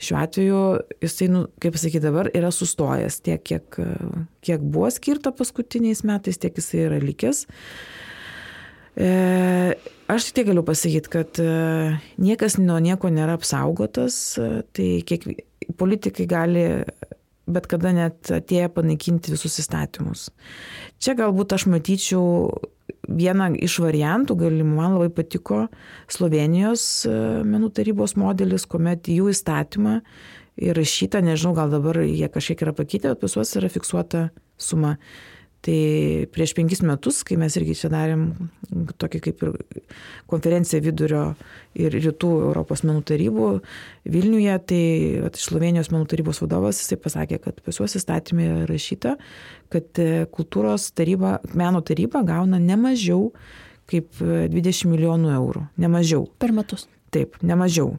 Šiuo 0.00 0.16
atveju 0.16 0.60
jisai, 1.04 1.26
nu, 1.28 1.42
kaip 1.60 1.74
sakyti, 1.76 2.06
dabar 2.06 2.30
yra 2.32 2.48
sustojęs 2.54 3.18
tiek, 3.26 3.42
kiek, 3.44 3.76
kiek 4.46 4.62
buvo 4.64 4.88
skirta 4.94 5.32
paskutiniais 5.36 6.00
metais, 6.08 6.40
tiek 6.40 6.56
jisai 6.56 6.86
yra 6.86 7.00
likęs. 7.02 7.42
E, 7.44 8.09
Aš 10.10 10.32
tik 10.34 10.48
galiu 10.48 10.64
pasakyti, 10.66 11.10
kad 11.12 11.38
e, 11.38 11.50
niekas 12.18 12.56
nuo 12.58 12.80
nieko 12.82 13.12
nėra 13.14 13.36
apsaugotas, 13.38 14.16
e, 14.42 14.64
tai 14.74 14.88
kiek 15.06 15.28
politikai 15.78 16.26
gali 16.26 16.64
bet 17.50 17.68
kada 17.70 17.92
net 17.94 18.30
atėję 18.34 18.72
panaikinti 18.74 19.34
visus 19.34 19.60
įstatymus. 19.62 20.28
Čia 21.02 21.14
galbūt 21.18 21.54
aš 21.54 21.68
matyčiau 21.70 22.50
vieną 23.06 23.52
iš 23.62 23.78
variantų 23.84 24.36
galimų, 24.42 24.74
man 24.76 24.96
labai 24.96 25.10
patiko 25.14 25.64
Slovenijos 26.10 26.84
e, 27.06 27.14
menų 27.46 27.70
tarybos 27.78 28.16
modelis, 28.18 28.66
kuomet 28.70 29.10
jų 29.10 29.30
įstatymą 29.34 30.00
įrašyta, 30.60 31.22
nežinau, 31.24 31.54
gal 31.54 31.70
dabar 31.72 32.02
jie 32.02 32.26
kažkiek 32.32 32.66
yra 32.66 32.74
pakeitę, 32.76 33.14
bet 33.14 33.22
pas 33.22 33.38
juos 33.38 33.54
yra 33.62 33.70
fiksuota 33.70 34.28
suma 34.60 34.96
Tai 35.60 35.76
prieš 36.32 36.54
penkis 36.56 36.80
metus, 36.80 37.18
kai 37.26 37.36
mes 37.36 37.52
irgi 37.60 37.74
čia 37.76 37.90
darėm 37.92 38.22
tokį 39.00 39.18
kaip 39.26 39.42
ir 39.44 39.58
konferenciją 40.30 40.80
vidurio 40.86 41.24
ir 41.76 41.92
rytų 41.92 42.30
Europos 42.46 42.80
menų 42.86 43.02
tarybų 43.10 43.48
Vilniuje, 44.08 44.54
tai 44.72 44.82
at, 45.28 45.36
Slovenijos 45.36 45.92
menų 45.92 46.08
tarybos 46.08 46.40
vadovas 46.40 46.80
jisai 46.80 46.96
pasakė, 47.04 47.42
kad 47.44 47.60
pas 47.66 47.76
juos 47.76 47.98
įstatymė 48.00 48.64
rašyta, 48.70 49.18
kad 49.74 50.00
e, 50.00 50.24
kultūros 50.32 50.88
taryba, 50.96 51.36
meno 51.52 51.84
taryba 51.84 52.24
gauna 52.24 52.56
ne 52.62 52.80
mažiau 52.80 53.28
kaip 53.90 54.16
20 54.22 54.88
milijonų 54.88 55.34
eurų. 55.34 55.66
Ne 55.82 55.92
mažiau. 55.92 56.24
Per 56.40 56.56
metus. 56.56 56.88
Taip, 57.12 57.36
ne 57.44 57.58
mažiau. 57.58 57.98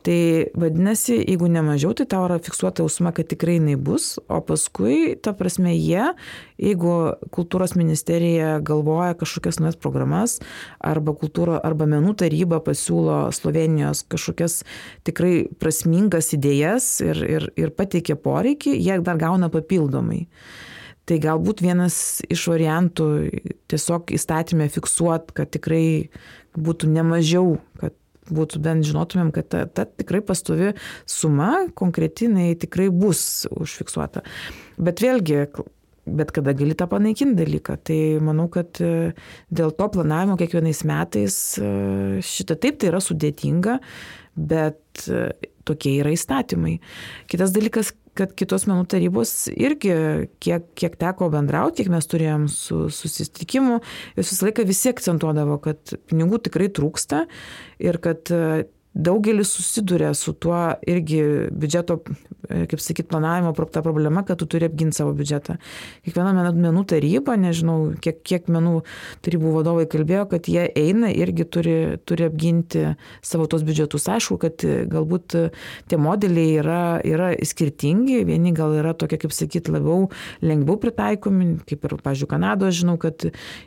Tai 0.00 0.46
vadinasi, 0.56 1.18
jeigu 1.28 1.48
nemažiau, 1.52 1.92
tai 1.92 2.06
tau 2.08 2.22
yra 2.24 2.38
fiksuota 2.40 2.80
jausma, 2.80 3.10
kad 3.12 3.28
tikrai 3.28 3.58
jinai 3.58 3.74
bus, 3.76 4.14
o 4.32 4.38
paskui, 4.40 5.12
ta 5.20 5.34
prasme, 5.36 5.74
jie, 5.76 6.06
jeigu 6.56 6.94
kultūros 7.36 7.76
ministerija 7.76 8.54
galvoja 8.64 9.12
kažkokias 9.20 9.60
naujas 9.60 9.76
programas, 9.76 10.38
arba 10.80 11.12
kultūro, 11.20 11.58
arba 11.60 11.88
menų 11.90 12.14
taryba 12.24 12.62
pasiūlo 12.64 13.26
Slovenijos 13.36 14.06
kažkokias 14.08 14.62
tikrai 15.04 15.34
prasmingas 15.60 16.32
idėjas 16.32 16.88
ir, 17.04 17.20
ir, 17.36 17.50
ir 17.60 17.76
pateikia 17.76 18.16
poreikį, 18.16 18.78
jie 18.80 19.00
dar 19.04 19.20
gauna 19.20 19.52
papildomai. 19.52 20.24
Tai 21.04 21.16
galbūt 21.20 21.60
vienas 21.64 22.20
iš 22.30 22.48
variantų 22.52 23.06
tiesiog 23.68 24.12
įstatymę 24.16 24.68
fiksuot, 24.72 25.32
kad 25.36 25.50
tikrai 25.52 26.08
būtų 26.56 26.88
nemažiau, 26.92 27.58
kad 27.80 27.96
būtų 28.34 28.62
bent 28.64 28.86
žinotumėm, 28.86 29.32
kad 29.34 29.50
ta, 29.52 29.64
ta 29.66 29.86
tikrai 29.88 30.22
pastovi 30.24 30.72
suma, 31.08 31.66
konkretinai 31.78 32.54
tikrai 32.60 32.88
bus 32.94 33.46
užfiksuota. 33.50 34.24
Bet 34.80 35.02
vėlgi, 35.04 35.44
bet 36.10 36.32
kada 36.34 36.54
gali 36.56 36.74
tą 36.78 36.88
panaikinti 36.90 37.38
dalyką. 37.38 37.76
Tai 37.86 38.00
manau, 38.24 38.48
kad 38.52 38.80
e, 38.82 39.12
dėl 39.52 39.74
to 39.76 39.88
planavimo 39.94 40.38
kiekvienais 40.40 40.82
metais 40.88 41.36
e, 41.60 41.70
šitą 42.24 42.56
taip 42.60 42.80
tai 42.80 42.90
yra 42.92 43.02
sudėtinga, 43.04 43.78
bet 44.34 45.06
e, 45.08 45.28
tokie 45.68 45.98
yra 46.00 46.14
įstatymai. 46.14 46.78
Kitas 47.30 47.54
dalykas, 47.54 47.92
kad 48.20 48.34
kitos 48.38 48.66
menų 48.68 48.84
tarybos 48.92 49.32
irgi, 49.52 49.94
kiek, 50.44 50.68
kiek 50.78 50.98
teko 51.00 51.30
bendrauti, 51.32 51.82
kiek 51.82 51.92
mes 51.94 52.10
turėjom 52.10 52.46
su, 52.52 52.82
susitikimų, 52.94 53.80
jos 54.18 54.34
visą 54.34 54.48
laiką 54.48 54.66
visi 54.68 54.92
akcentuodavo, 54.92 55.56
kad 55.64 55.96
pinigų 56.10 56.42
tikrai 56.46 56.68
trūksta 56.76 57.24
ir 57.80 58.00
kad 58.04 58.32
daugelis 58.94 59.52
susiduria 59.54 60.14
su 60.14 60.32
tuo 60.32 60.74
irgi 60.86 61.22
biudžeto, 61.50 62.00
e, 62.48 62.64
kaip 62.66 62.80
sakyt, 62.82 63.06
planavimo 63.08 63.52
ta 63.70 63.82
problema, 63.82 64.24
kad 64.26 64.38
tu 64.38 64.46
turi 64.46 64.66
apginti 64.66 64.96
savo 64.96 65.12
biudžetą. 65.14 65.56
Kiekviena 66.04 66.50
menų 66.50 66.82
taryba, 66.90 67.36
nežinau, 67.38 67.94
kiek, 68.02 68.22
kiek 68.26 68.48
menų 68.50 68.82
tarybų 69.22 69.52
vadovai 69.54 69.86
kalbėjo, 69.86 70.26
kad 70.32 70.48
jie 70.50 70.66
eina 70.74 71.12
irgi 71.14 71.46
turi, 71.46 71.76
turi 72.04 72.26
apginti 72.26 72.96
savo 73.22 73.46
tos 73.46 73.62
biudžetus. 73.62 74.08
Aišku, 74.10 74.40
kad 74.42 74.66
galbūt 74.90 75.38
tie 75.86 76.00
modeliai 76.00 76.58
yra, 76.58 76.82
yra 77.06 77.30
skirtingi, 77.46 78.24
vieni 78.26 78.50
gal 78.56 78.74
yra 78.80 78.96
tokie, 78.98 79.20
kaip 79.22 79.34
sakyt, 79.36 79.70
labiau 79.70 80.08
lengviau 80.42 80.80
pritaikomi, 80.82 81.60
kaip 81.68 81.86
ir, 81.86 81.96
pažiūrėjau, 82.00 82.30
Kanadoje 82.30 82.80
žinau, 82.82 82.98
kad 83.00 83.22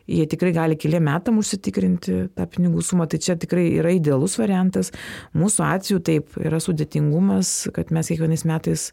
jie 0.08 0.28
tikrai 0.30 0.52
gali 0.56 0.78
keliam 0.80 1.08
metam 1.08 1.40
užsitikrinti 1.40 2.20
tą 2.36 2.48
pinigų 2.52 2.84
sumą, 2.84 3.08
tai 3.08 3.20
čia 3.24 3.36
tikrai 3.40 3.70
yra 3.80 3.96
idealus 3.96 4.36
variantas. 4.40 4.92
Mūsų 5.38 5.66
atveju 5.68 6.02
taip 6.06 6.38
yra 6.42 6.62
sudėtingumas, 6.64 7.54
kad 7.76 7.94
mes 7.96 8.10
kiekvienais 8.12 8.46
metais, 8.50 8.88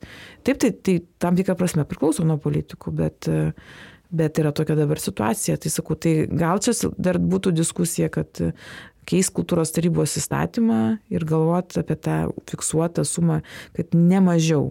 taip, 0.46 0.61
tai, 0.62 0.72
tai 0.72 0.98
tam 1.22 1.38
tikrą 1.38 1.56
prasme 1.59 1.87
priklauso 1.88 2.26
nuo 2.26 2.38
politikų, 2.42 2.94
bet, 3.00 3.30
bet 4.11 4.42
yra 4.42 4.54
tokia 4.56 4.78
dabar 4.78 5.02
situacija. 5.02 5.59
Tai 5.61 5.72
sakau, 5.72 5.98
tai 5.98 6.14
gal 6.30 6.62
čia 6.64 6.74
dar 6.98 7.20
būtų 7.22 7.54
diskusija, 7.56 8.11
kad 8.12 8.42
keis 9.11 9.30
kultūros 9.35 9.72
tarybos 9.74 10.18
įstatymą 10.20 10.83
ir 11.11 11.26
galvoti 11.28 11.80
apie 11.80 11.96
tą 11.98 12.20
fiksuotą 12.50 13.06
sumą, 13.09 13.40
kad 13.76 13.96
ne 13.96 14.20
mažiau 14.22 14.70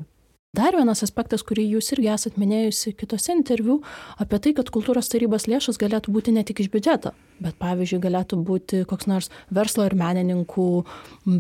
Dar 0.50 0.74
vienas 0.74 1.04
aspektas, 1.06 1.44
kurį 1.46 1.62
jūs 1.76 1.92
irgi 1.94 2.08
esat 2.10 2.38
minėjusi 2.42 2.96
kitose 2.98 3.36
interviu, 3.36 3.76
apie 4.18 4.40
tai, 4.42 4.54
kad 4.58 4.72
kultūros 4.74 5.06
tarybos 5.12 5.44
lėšos 5.46 5.78
galėtų 5.78 6.10
būti 6.10 6.32
ne 6.34 6.42
tik 6.42 6.64
iš 6.64 6.72
biudžeto, 6.74 7.12
bet 7.38 7.54
pavyzdžiui 7.62 8.00
galėtų 8.02 8.40
būti 8.48 8.80
koks 8.90 9.06
nors 9.06 9.28
verslo 9.54 9.86
ir 9.86 9.94
menininkų 10.00 10.66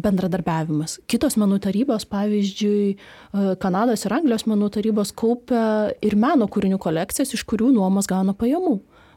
bendradarbiavimas. 0.03 0.99
Kitos 1.09 1.39
menų 1.41 1.57
tarybos, 1.63 2.05
pavyzdžiui, 2.11 2.83
e, 2.93 3.55
Kanados 3.63 4.05
ir 4.05 4.13
Anglijos 4.13 4.45
menų 4.45 4.69
tarybos 4.77 5.09
kaupia 5.17 5.63
ir 6.05 6.13
meno 6.13 6.45
kūrinių 6.45 6.77
kolekcijas, 6.77 7.33
iš 7.33 7.47
kurių 7.49 7.71
nuomos 7.79 8.05
gauna 8.05 8.37
pajamų. 8.37 8.75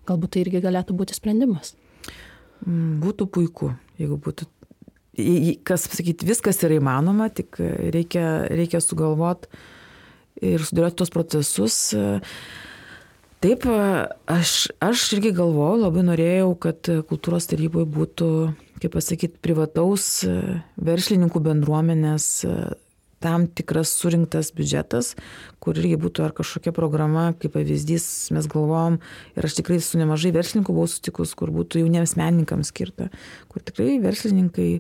Galbūt 0.09 0.33
tai 0.33 0.47
irgi 0.47 0.65
galėtų 0.65 0.97
būti 0.97 1.19
sprendimas. 1.21 1.75
Mm, 2.65 2.97
būtų 3.05 3.29
puiku, 3.29 3.75
jeigu 4.01 4.17
būtų 4.25 4.49
kas 5.69 5.85
pasakyti, 5.93 6.25
viskas 6.25 6.65
yra 6.65 6.81
įmanoma, 6.81 7.29
tik 7.29 7.61
reikia, 7.61 8.49
reikia 8.49 8.81
sugalvoti 8.81 9.53
ir 10.43 10.67
sudėlioti 10.67 10.99
tos 11.01 11.13
procesus. 11.15 11.79
Taip, 13.43 13.65
aš, 14.31 14.53
aš 14.83 15.09
irgi 15.17 15.33
galvojau, 15.35 15.81
labai 15.87 16.05
norėjau, 16.07 16.53
kad 16.63 16.93
kultūros 17.09 17.49
taryboje 17.51 17.89
būtų, 17.91 18.29
kaip 18.83 18.95
pasakyti, 18.95 19.41
privataus 19.43 20.21
verslininkų 20.79 21.43
bendruomenės 21.49 22.29
tam 23.23 23.47
tikras 23.47 23.93
surinktas 23.95 24.51
biudžetas, 24.57 25.15
kur 25.63 25.79
irgi 25.79 25.97
būtų 26.03 26.27
ar 26.27 26.35
kažkokia 26.37 26.75
programa, 26.75 27.31
kaip 27.39 27.55
pavyzdys, 27.55 28.07
mes 28.35 28.49
galvom, 28.51 28.99
ir 29.39 29.47
aš 29.47 29.61
tikrai 29.61 29.79
su 29.83 30.01
nemažai 30.01 30.35
verslininkų 30.35 30.75
buvau 30.75 30.91
sutikus, 30.91 31.37
kur 31.39 31.55
būtų 31.55 31.85
jauniems 31.85 32.17
menininkams 32.19 32.73
skirta, 32.75 33.09
kur 33.53 33.63
tikrai 33.63 34.01
verslininkai 34.03 34.71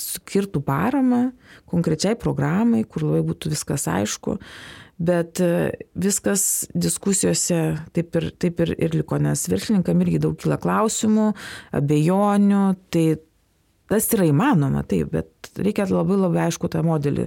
skirtų 0.00 0.62
paramą 0.64 1.28
konkrečiai 1.70 2.16
programai, 2.20 2.84
kur 2.84 3.06
labai 3.06 3.22
būtų 3.26 3.52
viskas 3.52 3.86
aišku. 3.90 4.38
Bet 5.04 5.40
e, 5.42 5.74
viskas 5.98 6.66
diskusijose 6.70 7.60
taip 7.96 8.14
ir, 8.20 8.28
taip 8.38 8.60
ir, 8.62 8.74
ir 8.78 8.94
liko, 8.94 9.18
nes 9.18 9.42
viršininkam 9.50 10.02
irgi 10.04 10.20
daug 10.22 10.36
kyla 10.38 10.58
klausimų, 10.62 11.32
abejonių, 11.74 12.64
tai 12.94 13.06
tas 13.90 14.06
yra 14.14 14.28
įmanoma, 14.30 14.84
taip, 14.86 15.10
bet 15.14 15.50
reikia 15.58 15.88
labai 15.90 16.18
labai 16.20 16.46
aišku 16.46 16.70
tą 16.70 16.84
modelį 16.86 17.26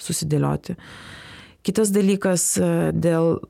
susidėlioti. 0.00 0.76
Kitas 1.66 1.90
dalykas 1.90 2.44
e, 2.60 2.66
dėl 2.94 3.40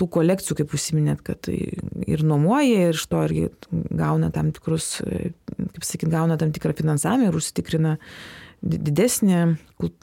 tų 0.00 0.08
kolekcijų, 0.16 0.56
kaip 0.62 0.76
užsiminėt, 0.76 1.20
kad 1.26 1.42
tai 1.48 1.58
ir 2.08 2.24
nuomoja, 2.26 2.88
ir 2.88 2.96
iš 2.96 3.04
to 3.10 3.20
irgi 3.26 3.48
gauna 3.70 4.30
tam 4.34 4.52
tikrus, 4.54 4.94
kaip 5.02 5.84
sakyt, 5.84 6.08
gauna 6.12 6.38
tam 6.40 6.54
tikrą 6.54 6.74
finansavimą 6.78 7.28
ir 7.28 7.38
užsitikrina 7.38 7.98
didesnį 8.62 9.42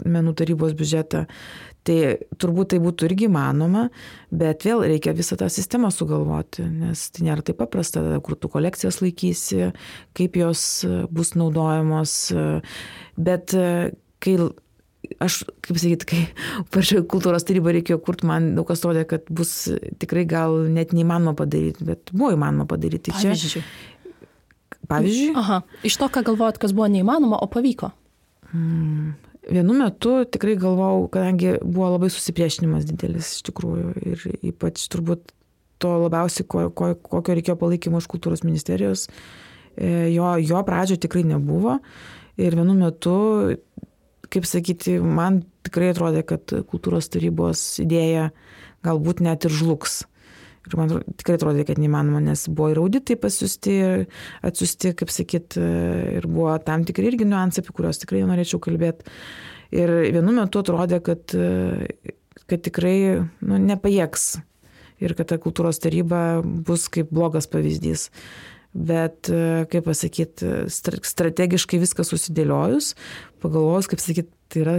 menų 0.04 0.36
tarybos 0.38 0.76
biudžetą. 0.78 1.26
Tai 1.88 1.98
turbūt 2.38 2.74
tai 2.74 2.82
būtų 2.84 3.08
irgi 3.08 3.30
manoma, 3.32 3.86
bet 4.36 4.66
vėl 4.68 4.84
reikia 4.92 5.14
visą 5.16 5.38
tą 5.40 5.48
sistemą 5.50 5.90
sugalvoti, 5.96 6.66
nes 6.68 7.06
tai 7.16 7.30
nėra 7.30 7.46
taip 7.48 7.58
paprasta, 7.62 8.04
kur 8.22 8.36
tu 8.36 8.52
kolekcijas 8.52 9.00
laikysi, 9.02 9.72
kaip 10.18 10.36
jos 10.38 10.64
bus 11.10 11.34
naudojamos. 11.40 12.18
Bet 13.18 13.56
kai 14.20 14.36
aš, 15.24 15.44
kaip 15.66 15.80
sakyti, 15.80 16.08
kai 16.10 16.20
pačioj 16.74 17.04
kultūros 17.12 17.46
taryba 17.48 17.74
reikėjo 17.76 18.00
kurti, 18.04 18.28
man 18.30 18.54
daug 18.58 18.68
kas 18.70 18.84
rodė, 18.86 19.06
kad 19.10 19.28
bus 19.30 19.54
tikrai 20.02 20.26
gal 20.30 20.58
net 20.72 20.94
neįmanoma 20.96 21.36
padaryti, 21.40 21.88
bet 21.88 22.14
buvo 22.14 22.34
įmanoma 22.36 22.68
padaryti. 22.70 23.12
Tai 23.12 23.22
pavyzdžiui. 23.22 23.64
Čia, 23.64 24.78
pavyzdžiui. 24.92 25.34
Aha, 25.40 25.64
iš 25.88 25.98
to, 26.02 26.12
ką 26.14 26.24
galvojat, 26.32 26.62
kas 26.62 26.76
buvo 26.76 26.90
neįmanoma, 26.92 27.42
o 27.42 27.50
pavyko. 27.52 27.92
Hmm. 28.54 29.18
Vienu 29.50 29.74
metu 29.78 30.20
tikrai 30.30 30.56
galvojau, 30.60 31.08
kadangi 31.14 31.58
buvo 31.64 31.94
labai 31.96 32.10
susipriešinimas 32.14 32.86
didelis 32.86 33.38
iš 33.38 33.46
tikrųjų 33.48 33.94
ir 34.12 34.26
ypač 34.52 34.84
turbūt 34.94 35.32
to 35.82 35.94
labiausiai, 36.04 36.46
ko, 36.50 36.66
ko, 36.76 36.92
kokio 37.00 37.36
reikėjo 37.38 37.56
palaikymo 37.60 38.02
iš 38.02 38.10
kultūros 38.12 38.44
ministerijos, 38.44 39.08
e, 39.80 40.10
jo, 40.12 40.28
jo 40.44 40.62
pradžio 40.68 41.00
tikrai 41.02 41.24
nebuvo. 41.28 41.78
Ir 42.40 42.56
vienu 42.56 42.76
metu 42.78 43.16
kaip 44.34 44.48
sakyti, 44.48 44.98
man 45.02 45.44
tikrai 45.66 45.92
atrodė, 45.94 46.24
kad 46.28 46.54
kultūros 46.70 47.10
tarybos 47.12 47.64
idėja 47.84 48.30
galbūt 48.86 49.24
net 49.26 49.48
ir 49.48 49.54
žlugs. 49.54 50.04
Ir 50.70 50.76
man 50.78 50.92
tikrai 51.18 51.38
atrodė, 51.40 51.64
kad 51.66 51.80
neįmanoma, 51.82 52.20
nes 52.22 52.44
buvo 52.52 52.70
ir 52.74 52.82
auditai 52.82 53.16
pasiusti, 53.20 53.78
atsiusti, 54.46 54.92
kaip 55.00 55.12
sakyt, 55.14 55.58
ir 55.58 56.28
buvo 56.30 56.54
tam 56.66 56.84
tikri 56.86 57.10
irgi 57.10 57.26
niuansai, 57.26 57.64
apie 57.64 57.74
kuriuos 57.78 58.02
tikrai 58.04 58.26
norėčiau 58.30 58.62
kalbėti. 58.62 59.08
Ir 59.74 59.94
vienu 60.14 60.36
metu 60.36 60.62
atrodė, 60.62 61.00
kad, 61.06 61.34
kad 62.50 62.64
tikrai 62.68 62.98
nu, 63.24 63.58
nepajėgs 63.72 64.30
ir 65.00 65.16
kad 65.18 65.32
ta 65.32 65.40
kultūros 65.42 65.80
taryba 65.82 66.42
bus 66.44 66.88
kaip 66.92 67.12
blogas 67.14 67.48
pavyzdys 67.50 68.10
bet, 68.80 69.30
e, 69.32 69.66
kaip 69.72 69.88
pasakyti, 69.90 70.54
strategiškai 70.70 71.82
viską 71.82 72.06
susidėliojus, 72.08 72.94
pagalvojus, 73.44 73.90
kaip 73.92 74.04
sakyti, 74.04 74.32
tai 74.50 74.64
yra, 74.64 74.78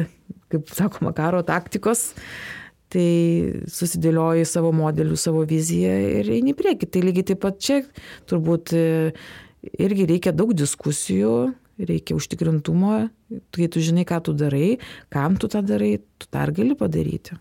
kaip 0.53 0.73
sakoma, 0.75 1.13
karo 1.17 1.43
taktikos, 1.47 2.09
tai 2.91 3.07
susidėlioji 3.71 4.49
savo 4.49 4.73
modelių, 4.75 5.19
savo 5.21 5.45
viziją 5.47 5.93
ir 6.21 6.33
eini 6.39 6.57
prieki. 6.59 6.89
Tai 6.91 7.05
lygiai 7.07 7.29
taip 7.33 7.43
pat 7.45 7.61
čia 7.63 7.83
turbūt 8.31 8.75
e, 8.75 8.87
irgi 9.79 10.09
reikia 10.11 10.35
daug 10.35 10.55
diskusijų, 10.57 11.35
reikia 11.81 12.17
užtikrintumo, 12.17 12.97
kai 13.55 13.69
tu 13.73 13.85
žinai, 13.85 14.05
ką 14.09 14.19
tu 14.27 14.35
darai, 14.37 14.81
kam 15.13 15.39
tu 15.41 15.49
tą 15.53 15.63
darai, 15.65 15.99
tu 16.21 16.29
dar 16.33 16.53
gali 16.57 16.77
padaryti. 16.77 17.39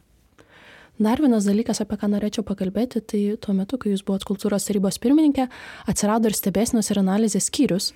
Dar 0.99 1.21
vienas 1.23 1.45
dalykas, 1.47 1.79
apie 1.79 1.95
ką 1.95 2.09
norėčiau 2.11 2.43
pakalbėti, 2.43 2.99
tai 2.99 3.19
tuo 3.39 3.53
metu, 3.55 3.77
kai 3.79 3.93
jūs 3.93 4.01
buvote 4.03 4.27
kultūros 4.27 4.65
tarybos 4.67 4.97
pirmininkė, 4.99 5.45
atsirado 5.87 6.27
ir 6.27 6.35
stebėsinos 6.35 6.91
ir 6.91 6.99
analizės 6.99 7.47
skyrius, 7.47 7.93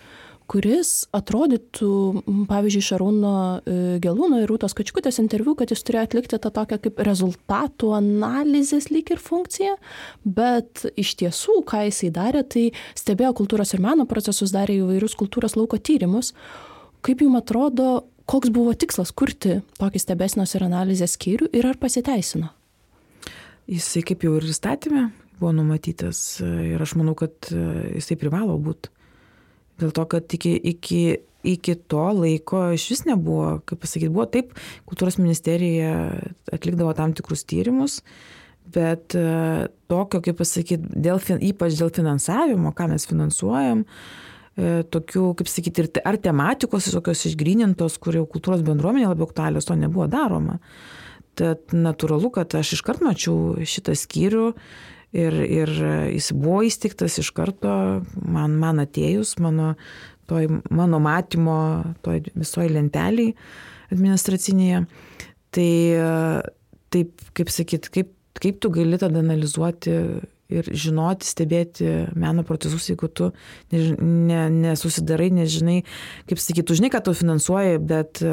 kuris 0.47 0.91
atrodytų, 1.11 1.89
pavyzdžiui, 2.47 2.83
Šarūno 2.87 3.33
e, 3.59 3.75
Gelūno 4.03 4.39
ir 4.39 4.47
Rūtos 4.47 4.75
Kačkutės 4.77 5.19
interviu, 5.19 5.51
kad 5.59 5.75
jis 5.75 5.83
turėjo 5.83 6.05
atlikti 6.07 6.39
tą 6.39 6.53
tokią 6.55 6.79
kaip 6.85 7.03
rezultatų 7.09 7.91
analizės 7.99 8.87
lyg 8.93 9.11
ir 9.11 9.19
funkciją, 9.23 9.75
bet 10.23 10.85
iš 10.95 11.15
tiesų, 11.25 11.59
ką 11.67 11.83
jisai 11.89 12.13
darė, 12.15 12.47
tai 12.47 12.69
stebėjo 12.95 13.35
kultūros 13.43 13.75
ir 13.75 13.83
meno 13.83 14.07
procesus, 14.07 14.55
darė 14.55 14.79
įvairius 14.79 15.19
kultūros 15.19 15.59
lauko 15.59 15.75
tyrimus. 15.75 16.31
Kaip 17.03 17.27
jums 17.27 17.43
atrodo, 17.43 18.05
koks 18.31 18.51
buvo 18.55 18.79
tikslas 18.79 19.11
kurti 19.11 19.59
tokį 19.79 20.07
stebėsinos 20.07 20.55
ir 20.55 20.71
analizės 20.71 21.19
skyrių 21.19 21.51
ir 21.51 21.73
ar 21.73 21.79
pasiteisino? 21.83 22.53
Jisai 23.69 24.03
kaip 24.03 24.25
jau 24.25 24.33
ir 24.37 24.47
įstatymė 24.51 25.07
buvo 25.39 25.53
numatytas 25.55 26.39
ir 26.41 26.81
aš 26.81 26.95
manau, 26.99 27.15
kad 27.19 27.51
e, 27.51 27.93
jisai 27.97 28.17
privalo 28.19 28.55
būti. 28.61 28.91
Dėl 29.81 29.93
to, 29.95 30.05
kad 30.09 30.35
iki, 30.37 30.53
iki, 30.73 31.01
iki 31.43 31.75
to 31.89 32.03
laiko 32.15 32.67
iš 32.75 32.85
vis 32.93 33.03
nebuvo, 33.09 33.57
kaip 33.67 33.81
pasakyti, 33.83 34.11
buvo 34.13 34.27
taip, 34.31 34.53
kultūros 34.89 35.17
ministerija 35.19 35.95
atlikdavo 36.53 36.93
tam 36.97 37.15
tikrus 37.17 37.43
tyrimus, 37.49 38.01
bet 38.73 39.17
e, 39.17 39.25
tokio, 39.91 40.21
kaip 40.23 40.39
pasakyti, 40.39 40.93
dėl, 41.03 41.19
ypač 41.49 41.79
dėl 41.79 41.91
finansavimo, 41.93 42.71
ką 42.77 42.91
mes 42.93 43.07
finansuojam, 43.09 43.83
e, 43.83 44.75
tokių, 44.93 45.29
kaip 45.41 45.51
sakyti, 45.51 45.89
ar 46.05 46.19
tematikos 46.21 46.91
tokios 46.93 47.25
išgrinintos, 47.31 47.97
kur 47.99 48.21
jau 48.21 48.27
kultūros 48.29 48.63
bendruomenė 48.65 49.09
labiau 49.09 49.27
aktualios, 49.27 49.67
to 49.67 49.79
nebuvo 49.79 50.07
daroma. 50.11 50.61
Tad 51.39 51.73
natūralu, 51.73 52.29
kad 52.35 52.53
aš 52.57 52.75
iškart 52.77 53.01
mačiau 53.01 53.55
šitą 53.65 53.95
skyrių 53.97 54.47
ir, 55.17 55.37
ir 55.41 55.71
jis 56.13 56.31
buvo 56.37 56.61
įsteigtas 56.67 57.17
iš 57.21 57.31
karto, 57.33 58.03
man, 58.21 58.57
man 58.61 58.83
atėjus, 58.83 59.35
mano, 59.41 59.73
toj, 60.29 60.49
mano 60.69 60.99
matymo, 61.01 61.57
toj 62.05 62.21
visoji 62.35 62.75
lenteliai 62.75 63.33
administracinėje. 63.93 64.85
Tai 65.53 65.71
taip, 66.93 67.25
kaip 67.37 67.51
sakyt, 67.53 67.89
kaip, 67.93 68.13
kaip 68.37 68.61
tu 68.61 68.71
gali 68.73 69.01
tada 69.01 69.21
analizuoti 69.21 69.97
ir 70.59 70.69
žinoti, 70.85 71.27
stebėti 71.27 71.89
meno 72.19 72.45
procesus, 72.47 72.87
jeigu 72.91 73.09
tu 73.09 73.31
nesusidarai, 73.73 75.29
ne, 75.31 75.41
ne 75.41 75.47
nežinai, 75.47 75.77
kaip 76.29 76.41
sakyti, 76.41 76.67
tu 76.69 76.77
žinai, 76.79 76.91
kad 76.93 77.05
tu 77.07 77.15
finansuoji, 77.17 77.81
bet 77.83 78.23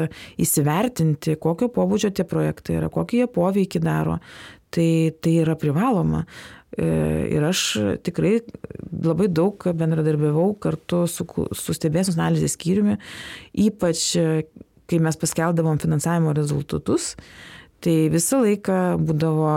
įsivertinti, 0.41 1.37
kokio 1.41 1.71
pobūdžio 1.73 2.13
tie 2.15 2.27
projektai 2.27 2.79
yra, 2.79 2.91
kokį 2.93 3.23
jie 3.23 3.29
poveikį 3.31 3.83
daro, 3.83 4.19
tai, 4.73 4.89
tai 5.21 5.37
yra 5.43 5.57
privaloma. 5.59 6.25
E, 6.71 6.87
ir 7.35 7.43
aš 7.43 7.65
tikrai 8.05 8.37
labai 9.03 9.27
daug 9.27 9.59
bendradarbiavau 9.59 10.53
kartu 10.63 11.03
su, 11.11 11.27
su 11.51 11.75
stebėsimus 11.75 12.19
analizės 12.19 12.55
skyriumi, 12.55 12.95
ypač 13.67 14.05
kai 14.91 14.99
mes 14.99 15.17
paskeldavom 15.19 15.79
finansavimo 15.79 16.33
rezultatus, 16.35 17.13
tai 17.81 17.95
visą 18.13 18.41
laiką 18.45 18.79
būdavo 19.01 19.55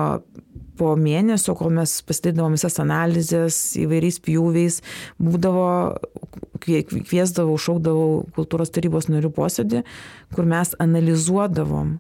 po 0.79 0.95
mėnesio, 0.99 1.55
kol 1.59 1.71
mes 1.75 1.93
pasidarydavom 2.07 2.57
visas 2.57 2.81
analizės 2.83 3.59
įvairiais 3.79 4.19
pjūviais, 4.25 4.81
būdavo, 5.23 5.69
kviesdavau, 6.65 7.55
šaukdavau 7.61 8.25
kultūros 8.35 8.75
tarybos 8.75 9.07
narių 9.13 9.31
posėdį, 9.37 9.85
kur 10.35 10.51
mes 10.51 10.75
analizuodavom 10.83 11.99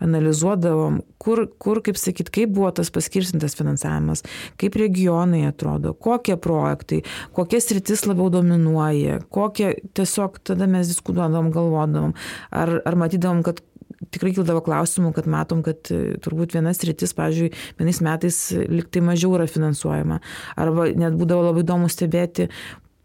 analizuodavom, 0.00 1.00
kur, 1.20 1.44
kur 1.60 1.80
kaip 1.84 1.98
sakyt, 2.00 2.30
kaip 2.32 2.52
buvo 2.56 2.70
tas 2.72 2.90
paskirstintas 2.92 3.56
finansavimas, 3.58 4.24
kaip 4.60 4.78
regionai 4.80 5.42
atrodo, 5.48 5.92
kokie 5.92 6.38
projektai, 6.40 7.02
kokie 7.36 7.60
sritis 7.60 8.06
labiau 8.08 8.30
dominuoja, 8.32 9.20
kokie 9.32 9.74
tiesiog 9.96 10.40
tada 10.48 10.68
mes 10.70 10.88
diskutuodavom, 10.88 11.52
galvodavom, 11.52 12.14
ar, 12.48 12.78
ar 12.80 12.98
matydavom, 13.00 13.44
kad 13.46 13.60
tikrai 14.08 14.32
kildavo 14.36 14.62
klausimų, 14.64 15.12
kad 15.16 15.28
matom, 15.30 15.60
kad 15.66 15.90
e, 15.92 16.16
turbūt 16.24 16.56
vienas 16.56 16.80
rytis, 16.86 17.12
pavyzdžiui, 17.18 17.50
vienais 17.80 18.00
metais 18.04 18.38
liktai 18.72 19.02
mažiau 19.04 19.34
yra 19.36 19.48
finansuojama. 19.50 20.20
Arba 20.60 20.88
net 20.96 21.18
būdavo 21.20 21.50
labai 21.50 21.64
įdomu 21.66 21.90
stebėti, 21.92 22.48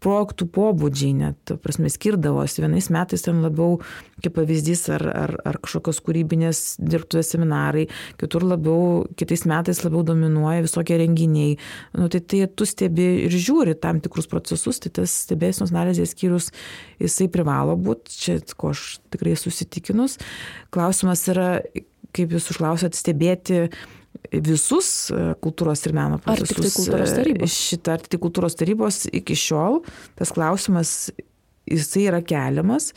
projektų 0.04 0.46
pobūdžiai 0.52 1.14
net, 1.16 1.52
prasme, 1.64 1.90
skirdavosi. 1.92 2.62
Vienais 2.64 2.88
metais 2.92 3.24
ten 3.24 3.40
labiau, 3.44 3.78
kaip 4.24 4.36
pavyzdys, 4.36 4.84
ar, 4.96 5.04
ar, 5.08 5.34
ar 5.48 5.58
kažkokios 5.64 6.00
kūrybinės 6.04 6.60
dirbtuvės 6.82 7.32
seminarai, 7.32 7.86
kitur 8.20 8.46
labiau, 8.46 9.06
kitais 9.18 9.46
metais 9.48 9.82
labiau 9.84 10.04
dominuoja 10.06 10.64
visokie 10.66 11.00
renginiai. 11.00 11.56
Nu, 11.96 12.10
tai, 12.12 12.20
tai 12.20 12.44
tu 12.52 12.68
stebi 12.68 13.08
ir 13.26 13.34
žiūri 13.34 13.76
tam 13.80 14.02
tikrus 14.04 14.28
procesus, 14.30 14.80
tai 14.84 14.92
tas 15.00 15.16
stebėsinos 15.26 15.74
analizės 15.74 16.14
skyrius, 16.14 16.52
jisai 17.02 17.30
privalo 17.32 17.76
būti, 17.80 18.16
čia 18.20 18.38
ko 18.56 18.74
aš 18.76 18.98
tikrai 19.14 19.36
susitikinus. 19.40 20.20
Klausimas 20.74 21.24
yra, 21.32 21.50
kaip 22.16 22.32
jūs 22.32 22.50
užklausėt, 22.52 22.96
stebėti 22.96 23.66
visus 24.32 24.90
e, 25.10 25.22
kultūros 25.42 25.84
ir 25.86 25.94
meno 25.96 26.18
procesus. 26.22 26.50
Ar 26.50 26.56
tik 26.56 26.64
tai 26.64 26.74
kultūros 26.74 27.12
e, 27.12 27.20
tarybos? 27.20 27.60
Šitą, 27.70 27.96
ar 27.96 28.04
tik 28.04 28.14
tai 28.14 28.20
kultūros 28.22 28.58
tarybos 28.58 29.00
iki 29.10 29.38
šiol 29.38 29.80
tas 30.18 30.32
klausimas 30.36 30.96
jisai 31.66 32.06
yra 32.06 32.20
keliamas, 32.22 32.92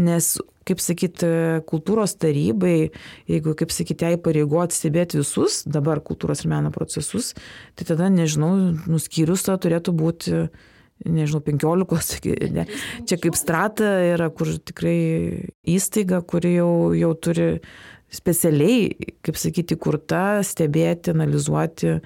nes, 0.00 0.34
kaip 0.68 0.82
sakyti, 0.82 1.28
kultūros 1.68 2.14
tarybai, 2.20 2.90
jeigu, 3.30 3.54
kaip 3.58 3.72
sakyti, 3.74 4.10
jai 4.10 4.20
pareigoti 4.20 4.76
stebėti 4.76 5.20
visus 5.20 5.62
dabar 5.64 6.02
kultūros 6.04 6.44
ir 6.44 6.52
meno 6.52 6.72
procesus, 6.74 7.32
tai 7.78 7.88
tada, 7.88 8.10
nežinau, 8.12 8.52
nuskyrius 8.90 9.46
to 9.48 9.56
turėtų 9.64 9.96
būti 9.96 10.42
nežinau, 11.08 11.40
penkiolikos, 11.44 12.12
ne. 12.56 12.66
čia 13.08 13.20
kaip 13.20 13.38
strata 13.38 13.94
yra, 14.12 14.28
kur 14.34 14.52
tikrai 14.58 15.48
įstaiga, 15.64 16.20
kuri 16.28 16.58
jau, 16.58 16.72
jau 16.96 17.14
turi 17.16 17.48
specialiai, 18.14 18.90
kaip 19.24 19.38
sakyti, 19.38 19.78
kurta 19.80 20.40
stebėti, 20.46 21.14
analizuoti 21.14 21.96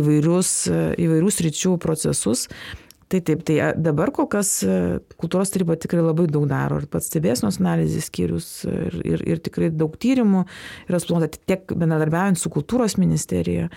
įvairius, 0.00 0.56
įvairius 0.98 1.40
ryčių 1.46 1.76
procesus. 1.82 2.48
Tai 3.06 3.20
taip, 3.22 3.44
tai 3.46 3.60
dabar 3.78 4.10
kol 4.10 4.26
kas 4.26 4.48
kultūros 5.14 5.52
taryba 5.54 5.76
tikrai 5.78 6.02
labai 6.02 6.24
daug 6.26 6.48
daro 6.50 6.80
ir 6.82 6.88
pats 6.90 7.06
stebėsnos 7.06 7.60
analizės 7.62 8.08
skyrius 8.10 8.48
ir, 8.66 8.96
ir, 9.06 9.22
ir 9.22 9.42
tikrai 9.46 9.68
daug 9.70 9.94
tyrimų 9.94 10.42
yra 10.88 10.98
suplanuota 10.98 11.38
tiek 11.46 11.70
bendradarbiaujant 11.70 12.40
su 12.40 12.50
kultūros 12.50 12.98
ministerija, 12.98 13.68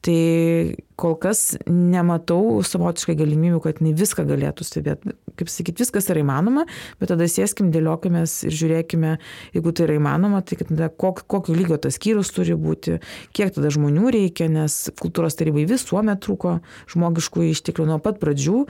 Tai 0.00 0.76
kol 0.96 1.14
kas 1.20 1.58
nematau 1.68 2.62
savotiškai 2.64 3.18
galimybių, 3.18 3.58
kad 3.64 3.82
jinai 3.82 3.92
viską 3.98 4.24
galėtų 4.28 4.64
stebėti. 4.64 5.12
Kaip 5.36 5.50
sakyti, 5.52 5.82
viskas 5.84 6.08
yra 6.12 6.22
įmanoma, 6.22 6.64
bet 7.00 7.12
tada 7.12 7.26
sėskim, 7.28 7.68
dėliokimės 7.72 8.38
ir 8.48 8.56
žiūrėkime, 8.56 9.12
jeigu 9.56 9.74
tai 9.76 9.86
yra 9.86 9.98
įmanoma, 10.00 10.40
tai 10.44 10.56
tada 10.62 10.88
kok, 10.88 11.26
kokio 11.28 11.56
lygio 11.56 11.76
tas 11.80 11.98
skyrius 12.00 12.32
turi 12.36 12.56
būti, 12.60 12.96
kiek 13.36 13.52
tada 13.56 13.72
žmonių 13.72 14.12
reikia, 14.16 14.48
nes 14.52 14.86
kultūros 15.00 15.36
tarybai 15.36 15.66
visuomet 15.68 16.24
trūko 16.24 16.58
žmogiškų 16.94 17.50
išteklių 17.50 17.90
nuo 17.92 18.00
pat 18.04 18.20
pradžių. 18.24 18.64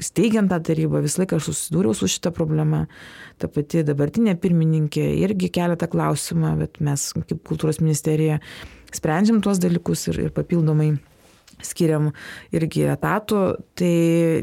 Steigiant 0.00 0.48
tą 0.48 0.56
tarybą 0.64 1.02
visą 1.04 1.20
laiką 1.20 1.36
aš 1.36 1.50
susidūriau 1.50 1.92
su 1.96 2.08
šitą 2.08 2.30
problemą. 2.32 2.86
Ta 3.40 3.50
pati 3.52 3.82
dabartinė 3.84 4.36
pirmininkė 4.40 5.02
irgi 5.26 5.50
kelia 5.52 5.76
tą 5.80 5.90
klausimą, 5.92 6.54
bet 6.60 6.80
mes 6.84 7.10
kaip 7.18 7.42
kultūros 7.48 7.82
ministerija 7.84 8.38
sprendžiam 8.96 9.40
tuos 9.44 9.60
dalykus 9.62 10.08
ir, 10.10 10.20
ir 10.26 10.34
papildomai 10.34 10.94
skiriam 11.64 12.10
irgi 12.56 12.86
etatų, 12.88 13.40
tai 13.78 13.94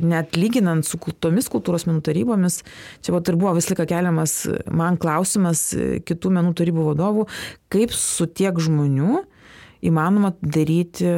net 0.05 0.37
lyginant 0.37 0.85
su 0.85 0.99
tomis 1.19 1.49
kultūros 1.49 1.87
menų 1.89 2.03
tarybomis, 2.05 2.61
čia 3.01 3.15
pat 3.15 3.31
ir 3.31 3.39
buvo 3.39 3.55
visą 3.57 3.73
laiką 3.73 3.87
keliamas 3.89 4.35
man 4.69 4.99
klausimas 5.01 5.71
kitų 6.07 6.33
menų 6.37 6.53
tarybų 6.59 6.91
vadovų, 6.91 7.25
kaip 7.73 7.95
su 7.95 8.29
tiek 8.29 8.59
žmonių 8.61 9.23
įmanoma 9.87 10.33
daryti 10.41 11.09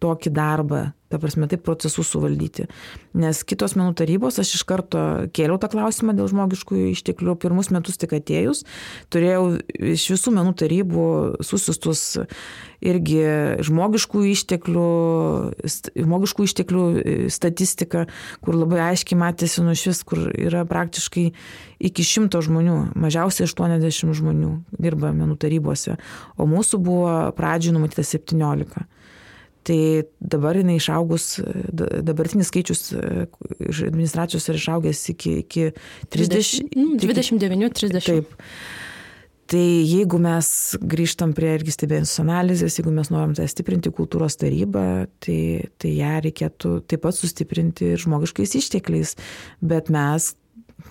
tokį 0.00 0.32
darbą, 0.36 0.88
ta 1.08 1.18
prasme, 1.20 1.48
taip 1.48 1.62
procesus 1.64 2.10
suvaldyti. 2.12 2.66
Nes 3.16 3.40
kitos 3.48 3.74
menų 3.78 3.94
tarybos, 3.98 4.38
aš 4.40 4.54
iš 4.58 4.64
karto 4.68 5.04
kėliau 5.34 5.56
tą 5.60 5.70
klausimą 5.72 6.14
dėl 6.16 6.28
žmogiškųjų 6.28 6.90
išteklių, 6.92 7.36
pirmus 7.40 7.72
metus 7.72 7.96
tik 8.00 8.12
atėjus, 8.18 8.64
turėjau 9.12 9.58
iš 9.94 10.08
visų 10.14 10.34
menų 10.36 10.52
tarybų 10.60 11.06
susistus 11.46 12.18
irgi 12.84 13.22
žmogiškų 13.66 14.24
išteklių, 14.34 14.90
žmogiškų 15.98 16.46
išteklių 16.46 16.84
e, 17.00 17.16
statistiką, 17.32 18.04
kur 18.44 18.58
labai 18.58 18.84
aiškiai 18.92 19.18
matėsi 19.18 19.64
nuo 19.64 19.74
šis, 19.78 20.04
kur 20.06 20.28
yra 20.30 20.62
praktiškai 20.68 21.26
iki 21.88 22.06
šimto 22.06 22.42
žmonių, 22.44 22.78
mažiausiai 22.98 23.48
80 23.48 24.14
žmonių 24.20 24.52
dirba 24.78 25.10
menų 25.16 25.38
tarybose, 25.40 25.96
o 26.36 26.46
mūsų 26.50 26.82
buvo 26.84 27.16
pradžioj 27.38 27.74
numatyta 27.78 28.06
17. 28.06 28.86
Tai 29.68 29.78
dabar 30.32 30.56
jinai 30.56 30.78
išaugus, 30.80 31.24
dabartinis 31.76 32.48
skaičius 32.48 32.86
e, 32.96 33.26
iš 33.68 33.82
administracijos 33.90 34.48
yra 34.48 34.60
išaugęs 34.62 35.02
iki, 35.12 35.32
iki 35.42 35.66
30, 36.14 36.70
29-30. 37.02 38.06
Taip. 38.06 38.36
Tai 39.48 39.60
jeigu 39.64 40.18
mes 40.20 40.48
grįžtam 40.92 41.30
prie 41.36 41.54
irgi 41.56 41.72
stebėjusios 41.72 42.20
analizės, 42.20 42.74
jeigu 42.76 42.92
mes 42.92 43.08
norim 43.08 43.32
tą 43.36 43.46
stiprinti 43.48 43.88
kultūros 43.96 44.36
tarybą, 44.40 44.82
tai, 45.24 45.40
tai 45.80 45.92
ją 45.96 46.18
reikėtų 46.26 46.72
taip 46.88 47.04
pat 47.06 47.16
sustiprinti 47.16 47.94
ir 47.94 48.02
žmogiškais 48.02 48.52
ištekliais. 48.60 49.14
Bet 49.64 49.88
mes, 49.92 50.34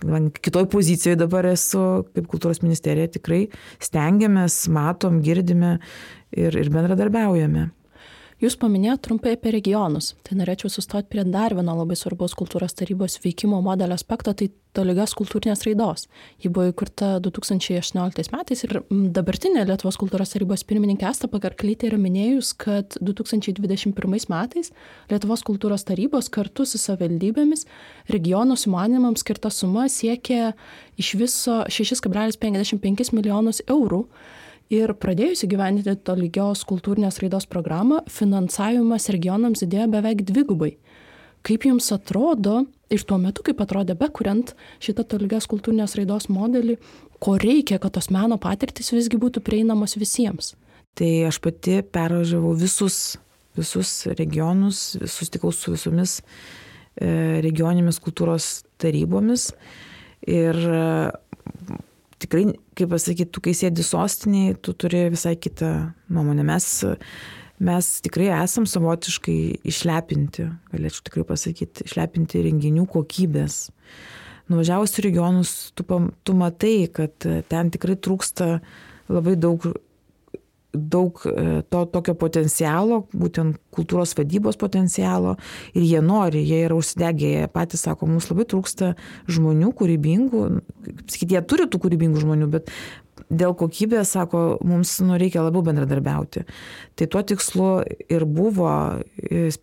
man 0.01 0.31
kitoj 0.33 0.65
pozicijoje 0.73 1.19
dabar 1.21 1.45
esu, 1.51 1.83
kaip 2.17 2.29
kultūros 2.33 2.63
ministerija, 2.65 3.13
tikrai 3.13 3.43
stengiamės, 3.77 4.63
matom, 4.73 5.21
girdime 5.25 5.75
ir, 6.33 6.57
ir 6.57 6.73
bendradarbiaujame. 6.73 7.69
Jūs 8.37 8.53
paminėjote 8.61 9.01
trumpai 9.07 9.31
apie 9.33 9.49
regionus. 9.55 10.11
Tai 10.21 10.35
norėčiau 10.37 10.69
sustoti 10.69 11.09
prie 11.09 11.23
dar 11.25 11.55
vieno 11.57 11.73
labai 11.73 11.95
svarbos 11.97 12.35
kultūros 12.37 12.75
tarybos 12.77 13.17
veikimo 13.23 13.63
modelio 13.65 13.97
aspekto, 13.97 14.29
tai 14.37 14.51
tolygios 14.77 15.15
kultūrinės 15.17 15.65
raidos. 15.65 16.05
Ji 16.43 16.51
buvo 16.53 16.67
įkurta 16.69 17.15
2018 17.25 18.29
metais 18.35 18.61
ir 18.67 18.77
dabartinė 19.17 19.65
Lietuvos 19.65 19.97
kultūros 19.97 20.35
tarybos 20.35 20.67
pirmininkė 20.69 21.09
Asta 21.09 21.31
Pakarklytė 21.33 21.89
yra 21.89 21.97
minėjus, 21.97 22.53
kad 22.61 22.99
2021 23.01 24.29
metais 24.29 24.69
Lietuvos 25.09 25.41
kultūros 25.47 25.87
tarybos 25.89 26.29
kartu 26.29 26.69
su 26.69 26.77
savivaldybėmis 26.77 27.65
regionų 28.13 28.61
sumanimams 28.61 29.25
skirta 29.25 29.49
suma 29.49 29.89
siekė 29.89 30.51
iš 31.01 31.15
viso 31.17 31.63
6,55 31.73 33.15
milijonus 33.17 33.65
eurų 33.65 34.05
ir 34.73 34.93
pradėjus 34.99 35.45
įgyvendinti 35.47 35.95
tolygios 36.07 36.63
kultūrinės 36.67 37.21
raidos 37.23 37.47
programą 37.49 38.01
finansavimas 38.11 39.09
regionams 39.13 39.63
didėjo 39.63 39.89
beveik 39.95 40.25
dvigubai. 40.27 40.75
Kaip 41.47 41.67
jums 41.69 41.91
atrodo 41.95 42.65
ir 42.91 43.03
tuo 43.07 43.19
metu 43.21 43.43
kaip 43.45 43.61
atrodė 43.63 43.95
bekuriant 43.99 44.53
šitą 44.83 45.05
tolygios 45.07 45.47
kultūrinės 45.47 45.95
raidos 45.99 46.27
modelį 46.33 46.77
ko 47.23 47.37
reikia 47.39 47.79
kad 47.79 47.95
tos 47.95 48.11
meno 48.13 48.39
patirtys 48.41 48.91
visgi 48.95 49.19
būtų 49.19 49.43
prieinamos 49.45 49.95
visiems? 49.99 50.55
Tai 50.97 51.09
aš 51.29 51.39
pati 51.43 51.79
pervažiavau 51.83 52.55
visus 52.57 53.17
visus 53.57 54.05
regionus 54.17 54.97
susitikau 55.01 55.51
su 55.51 55.73
visomis 55.73 56.19
e, 56.21 57.41
regioninėmis 57.45 57.99
kultūros 58.03 58.49
tarybomis. 58.81 59.49
Ir 60.27 60.57
tikrai, 62.23 62.45
kaip 62.77 62.93
pasakyti, 62.93 63.31
tu 63.33 63.43
kai 63.45 63.53
sėdi 63.57 63.85
sostiniai, 63.85 64.55
tu 64.61 64.73
turi 64.73 65.07
visai 65.13 65.35
kitą 65.39 65.71
nuomonę. 66.13 66.45
Mes 66.47 66.69
mes 67.57 67.87
tikrai 68.05 68.29
esam 68.37 68.67
savotiškai 68.69 69.37
išlepinti, 69.67 70.45
galėčiau 70.73 71.07
tikrai 71.09 71.25
pasakyti, 71.31 71.87
išlepinti 71.89 72.43
renginių 72.45 72.85
kokybės. 72.93 73.67
Nuvažiavus 74.47 74.93
į 74.99 75.07
regionus, 75.09 75.55
tu, 75.75 75.83
tu 76.23 76.35
matai, 76.37 76.87
kad 76.93 77.25
ten 77.49 77.71
tikrai 77.73 77.97
trūksta 77.99 78.59
labai 79.11 79.35
daug 79.39 79.65
daug 80.77 81.23
e, 81.25 81.61
to 81.71 81.83
tokio 81.93 82.15
potencialo, 82.19 83.01
būtent 83.13 83.57
kultūros 83.73 84.15
vadybos 84.17 84.59
potencialo 84.59 85.35
ir 85.73 85.83
jie 85.85 86.03
nori, 86.03 86.43
jie 86.45 86.63
yra 86.67 86.77
užsidegę, 86.77 87.33
jie 87.33 87.49
patys 87.51 87.85
sako, 87.87 88.09
mums 88.09 88.29
labai 88.31 88.47
trūksta 88.49 88.93
žmonių 89.31 89.73
kūrybingų, 89.77 90.45
sakyti, 91.09 91.35
jie 91.35 91.43
turi 91.49 91.67
tų 91.69 91.83
kūrybingų 91.85 92.23
žmonių, 92.23 92.49
bet 92.53 92.71
dėl 93.29 93.55
kokybės, 93.57 94.13
sako, 94.15 94.43
mums 94.65 94.93
nu, 95.03 95.17
reikia 95.19 95.43
labiau 95.43 95.65
bendradarbiauti. 95.65 96.45
Tai 96.97 97.07
tuo 97.11 97.23
tikslu 97.27 97.71
ir 98.13 98.25
buvo 98.29 98.71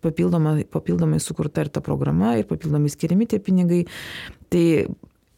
papildomai, 0.03 0.65
papildomai 0.69 1.21
sukurta 1.23 1.65
ir 1.65 1.71
ta 1.73 1.83
programa, 1.85 2.35
ir 2.39 2.47
papildomai 2.49 2.91
skiriami 2.93 3.29
tie 3.31 3.39
pinigai. 3.43 3.85
Tai 4.53 4.65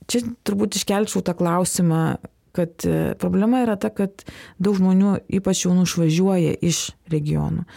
čia 0.10 0.24
turbūt 0.48 0.80
iškelčiau 0.80 1.24
tą 1.26 1.36
klausimą, 1.38 2.02
kad 2.58 2.88
e, 2.88 3.14
problema 3.22 3.62
yra 3.66 3.78
ta, 3.80 3.92
kad 3.94 4.26
daug 4.60 4.78
žmonių, 4.80 5.18
ypač 5.40 5.66
jaunų, 5.66 5.86
išvažiuoja 5.88 6.58
iš 6.66 6.82
regionų. 7.14 7.68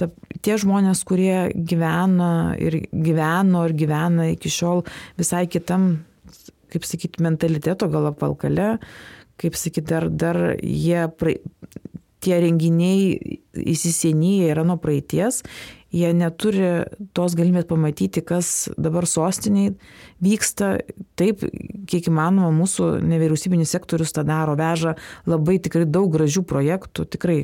Ta, 0.00 0.08
tie 0.40 0.56
žmonės, 0.60 1.02
kurie 1.08 1.50
gyvena 1.54 2.54
ir 2.62 2.80
gyveno 2.88 3.66
ir 3.68 3.76
gyvena 3.76 4.30
iki 4.32 4.52
šiol 4.52 4.84
visai 5.20 5.44
kitam, 5.50 5.90
kaip 6.72 6.86
sakyti, 6.88 7.20
mentaliteto 7.26 7.90
gal 7.92 8.08
apvalkale, 8.12 8.76
kaip 9.40 9.58
sakyti, 9.58 9.88
dar, 9.90 10.08
dar 10.08 10.40
jie, 10.62 11.04
pra, 11.20 11.34
tie 12.20 12.38
renginiai 12.44 13.40
įsisenyje 13.56 14.50
yra 14.52 14.64
nuo 14.68 14.76
praeities 14.80 15.42
jie 15.94 16.10
neturi 16.16 16.70
tos 17.16 17.34
galimybės 17.38 17.68
pamatyti, 17.70 18.22
kas 18.26 18.70
dabar 18.80 19.06
sostiniai 19.10 19.74
vyksta. 20.22 20.76
Taip, 21.18 21.44
kiek 21.90 22.10
įmanoma, 22.10 22.50
mūsų 22.54 22.92
nevyriausybinis 23.06 23.74
sektorius 23.74 24.14
tą 24.16 24.24
daro, 24.28 24.56
veža 24.58 24.96
labai 25.30 25.58
tikrai 25.62 25.86
daug 25.88 26.10
gražių 26.14 26.44
projektų, 26.48 27.08
tikrai. 27.16 27.40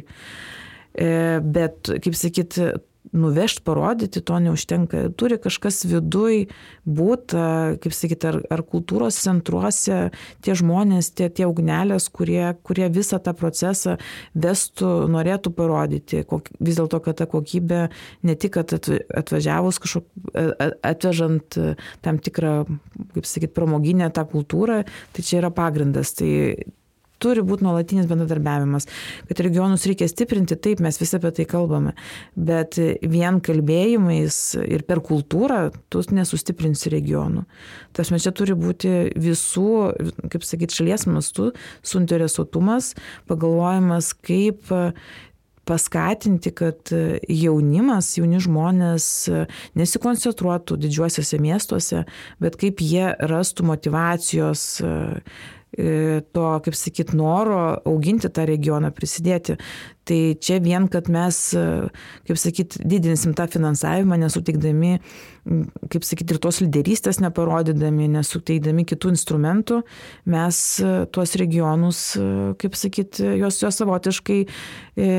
E, 0.97 1.09
bet, 1.45 1.91
kaip 2.03 2.17
sakyt, 2.17 2.61
nuvežti, 3.13 3.63
parodyti, 3.67 4.21
to 4.21 4.39
neužtenka. 4.43 5.07
Turi 5.19 5.39
kažkas 5.43 5.85
viduj 5.89 6.47
būti, 6.87 7.43
kaip 7.83 7.95
sakyti, 7.95 8.31
ar, 8.31 8.39
ar 8.53 8.63
kultūros 8.67 9.19
centruose 9.23 9.99
tie 10.45 10.57
žmonės, 10.59 11.13
tie, 11.17 11.29
tie 11.31 11.49
ugnelės, 11.49 12.09
kurie, 12.13 12.55
kurie 12.67 12.89
visą 12.93 13.21
tą 13.23 13.35
procesą 13.39 13.97
vestų, 14.35 14.93
norėtų 15.13 15.53
parodyti. 15.57 16.23
Kok, 16.29 16.51
vis 16.61 16.81
dėlto, 16.81 17.03
kad 17.05 17.21
ta 17.21 17.29
kokybė 17.31 17.83
ne 18.27 18.39
tik 18.39 18.59
atvažiavus 18.61 19.81
kažkok, 19.83 20.09
atvežant 20.87 21.59
tam 22.05 22.23
tikrą, 22.23 22.57
kaip 23.15 23.29
sakyti, 23.29 23.55
pramoginę 23.57 24.11
tą 24.15 24.27
kultūrą, 24.31 24.83
tai 25.13 25.27
čia 25.27 25.41
yra 25.43 25.53
pagrindas. 25.55 26.15
Tai 26.17 26.33
turi 27.27 27.45
būti 27.47 27.67
nuolatinis 27.67 28.07
bendradarbiavimas. 28.11 28.89
Kad 29.29 29.43
regionus 29.43 29.87
reikia 29.91 30.09
stiprinti, 30.11 30.57
taip, 30.57 30.81
mes 30.85 31.01
visi 31.03 31.19
apie 31.19 31.35
tai 31.37 31.49
kalbame, 31.51 31.97
bet 32.39 32.79
vien 33.03 33.43
kalbėjimais 33.45 34.41
ir 34.63 34.87
per 34.89 35.03
kultūrą 35.05 35.67
tu 35.91 36.05
nesustiprinsi 36.15 36.93
regionų. 36.95 37.45
Tas 37.97 38.13
mes 38.15 38.25
čia 38.25 38.33
turi 38.37 38.57
būti 38.59 38.95
visų, 39.19 39.71
kaip 40.33 40.45
sakyti, 40.47 40.77
šalies 40.81 41.07
mastų 41.11 41.53
suinteresuotumas, 41.87 42.95
pagalvojimas, 43.31 44.13
kaip 44.27 44.71
paskatinti, 45.67 46.53
kad 46.55 46.93
jaunimas, 47.27 48.13
jauni 48.21 48.39
žmonės 48.43 49.07
nesikoncentruotų 49.79 50.79
didžiuosiuose 50.85 51.41
miestuose, 51.43 52.05
bet 52.43 52.59
kaip 52.61 52.83
jie 52.85 53.11
rastų 53.19 53.67
motivacijos 53.73 54.69
to, 55.77 56.47
kaip 56.65 56.77
sakyt, 56.79 57.13
noro 57.17 57.61
auginti 57.85 58.31
tą 58.33 58.47
regioną, 58.49 58.93
prisidėti. 58.97 59.59
Tai 60.07 60.19
čia 60.39 60.61
vien, 60.63 60.87
kad 60.91 61.09
mes, 61.11 61.39
e, 61.59 61.65
kaip 62.29 62.39
sakyt, 62.39 62.79
didinsim 62.87 63.35
tą 63.35 63.49
finansavimą, 63.51 64.19
nesuteikdami, 64.23 64.93
kaip 65.91 66.07
sakyt, 66.07 66.31
ir 66.31 66.39
tos 66.43 66.61
lyderystės 66.63 67.19
neparodydami, 67.23 68.07
nesuteikdami 68.15 68.87
kitų 68.87 69.11
instrumentų, 69.17 69.81
mes 70.31 70.61
e, 70.79 70.93
tuos 71.11 71.35
regionus, 71.41 72.03
kaip 72.63 72.79
sakyt, 72.79 73.19
juos, 73.41 73.59
juos 73.63 73.81
savotiškai 73.83 74.39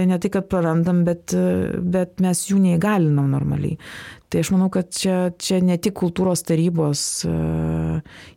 ne 0.07 0.17
tai, 0.17 0.31
kad 0.33 0.47
prarandam, 0.49 1.03
bet, 1.07 1.35
bet 1.83 2.23
mes 2.23 2.47
jų 2.47 2.61
neįgalinam 2.63 3.27
normaliai. 3.35 3.75
Tai 4.27 4.41
aš 4.43 4.49
manau, 4.51 4.67
kad 4.71 4.89
čia, 4.91 5.29
čia 5.39 5.61
ne 5.63 5.77
tik 5.79 5.95
kultūros 6.01 6.41
tarybos 6.47 7.01
e, 7.23 7.35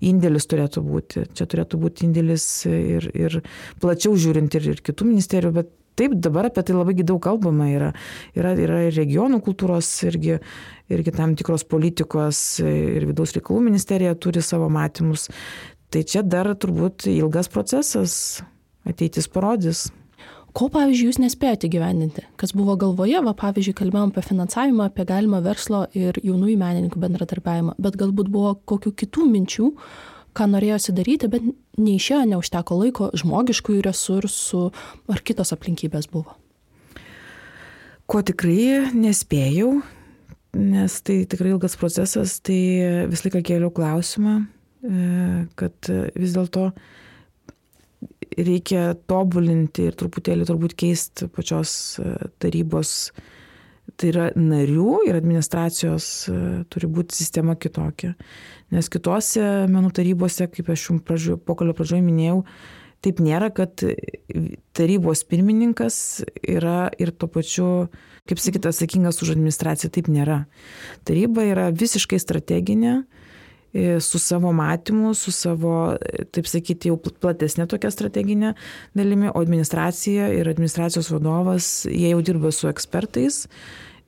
indėlis 0.07 0.47
turėtų 0.51 0.85
būti, 0.87 1.25
čia 1.35 1.47
turėtų 1.51 1.81
būti 1.83 2.07
indėlis 2.07 2.45
ir, 2.71 3.09
ir 3.11 3.41
plačiau 3.83 4.15
žiūrint 4.15 4.55
ir, 4.55 4.69
ir 4.71 4.83
kitų 4.87 5.09
ministerijų, 5.09 5.57
bet 5.57 5.73
taip 6.01 6.17
dabar 6.17 6.49
apie 6.49 6.65
tai 6.65 6.77
labai 6.77 6.97
daug 7.05 7.21
kalbama 7.23 7.69
yra. 7.71 7.93
Yra, 8.39 8.55
yra 8.57 8.83
ir 8.89 8.97
regionų 8.97 9.43
kultūros, 9.45 9.89
irgi, 10.09 10.39
irgi 10.93 11.15
tam 11.17 11.37
tikros 11.39 11.67
politikos, 11.69 12.43
ir 12.65 13.09
vidaus 13.11 13.37
reikalų 13.37 13.67
ministerija 13.69 14.17
turi 14.17 14.43
savo 14.45 14.71
matymus. 14.73 15.29
Tai 15.91 16.05
čia 16.07 16.23
dar 16.23 16.53
turbūt 16.55 17.09
ilgas 17.11 17.51
procesas, 17.51 18.15
ateitis 18.87 19.27
parodys. 19.31 19.89
Ko, 20.51 20.67
pavyzdžiui, 20.73 21.11
jūs 21.13 21.19
nespėjote 21.23 21.69
gyvendinti? 21.71 22.25
Kas 22.39 22.51
buvo 22.59 22.75
galvoje, 22.79 23.21
va, 23.23 23.35
pavyzdžiui, 23.39 23.75
kalbėjom 23.79 24.11
apie 24.11 24.25
finansavimą, 24.27 24.89
apie 24.91 25.05
galimą 25.07 25.39
verslo 25.45 25.85
ir 25.95 26.17
jaunųjų 26.27 26.57
menininkų 26.59 27.03
bendradarbiavimą, 27.05 27.77
bet 27.79 27.99
galbūt 28.01 28.33
buvo 28.35 28.57
kokių 28.71 28.91
kitų 29.03 29.29
minčių, 29.31 29.69
ką 30.37 30.47
norėjosi 30.51 30.95
daryti, 30.97 31.31
bet 31.33 31.47
neišėjo, 31.81 32.23
neužteko 32.35 32.79
laiko, 32.81 33.11
žmogiškųjų 33.19 33.85
resursų 33.87 34.63
ar 35.11 35.25
kitos 35.27 35.55
aplinkybės 35.57 36.11
buvo. 36.13 36.37
Ko 38.11 38.23
tikrai 38.27 38.91
nespėjau, 38.95 39.81
nes 40.59 40.97
tai 41.07 41.21
tikrai 41.31 41.53
ilgas 41.55 41.77
procesas, 41.79 42.41
tai 42.43 42.59
visą 43.11 43.29
laiką 43.29 43.45
kėliau 43.47 43.71
klausimą, 43.75 44.41
e, 44.83 45.05
kad 45.61 45.93
vis 46.19 46.35
dėlto 46.35 46.73
reikia 48.39 48.95
tobulinti 49.11 49.89
ir 49.91 49.99
truputėlį 49.99 50.47
turbūt 50.49 50.75
keisti 50.79 51.29
pačios 51.35 51.73
e, 52.03 52.15
tarybos, 52.43 53.13
tai 53.99 54.11
yra 54.13 54.27
narių 54.37 55.01
ir 55.09 55.19
administracijos 55.19 56.07
e, 56.31 56.37
turi 56.71 56.91
būti 56.91 57.17
sistema 57.17 57.57
kitokia. 57.59 58.15
Nes 58.71 58.91
kitose 58.93 59.67
menų 59.71 59.91
tarybose, 59.97 60.47
kaip 60.53 60.71
aš 60.71 60.91
jums 60.91 61.07
pradžio, 61.07 61.39
pokalio 61.39 61.75
pradžioje 61.75 62.05
minėjau, 62.07 62.45
taip 63.05 63.23
nėra, 63.25 63.49
kad 63.55 63.83
tarybos 64.77 65.25
pirmininkas 65.29 66.21
yra 66.45 66.91
ir 67.01 67.15
tuo 67.17 67.31
pačiu, 67.33 67.69
kaip 68.29 68.43
sakyt, 68.43 68.69
atsakingas 68.69 69.23
už 69.25 69.35
administraciją. 69.35 69.91
Taip 69.95 70.11
nėra. 70.13 70.45
Taryba 71.09 71.47
yra 71.49 71.71
visiškai 71.73 72.21
strateginė 72.21 73.01
su 74.01 74.19
savo 74.19 74.53
matymu, 74.53 75.15
su 75.15 75.33
savo, 75.33 75.95
e, 75.95 76.25
taip 76.35 76.49
sakyti, 76.51 76.91
jau 76.91 76.99
platesnė 76.99 77.69
tokia 77.71 77.93
strateginė 77.95 78.55
dalimi, 78.99 79.31
o 79.31 79.43
administracija 79.43 80.31
ir 80.35 80.51
administracijos 80.51 81.13
vadovas, 81.15 81.71
jie 81.87 82.11
jau 82.11 82.21
dirba 82.27 82.51
su 82.55 82.71
ekspertais, 82.71 83.45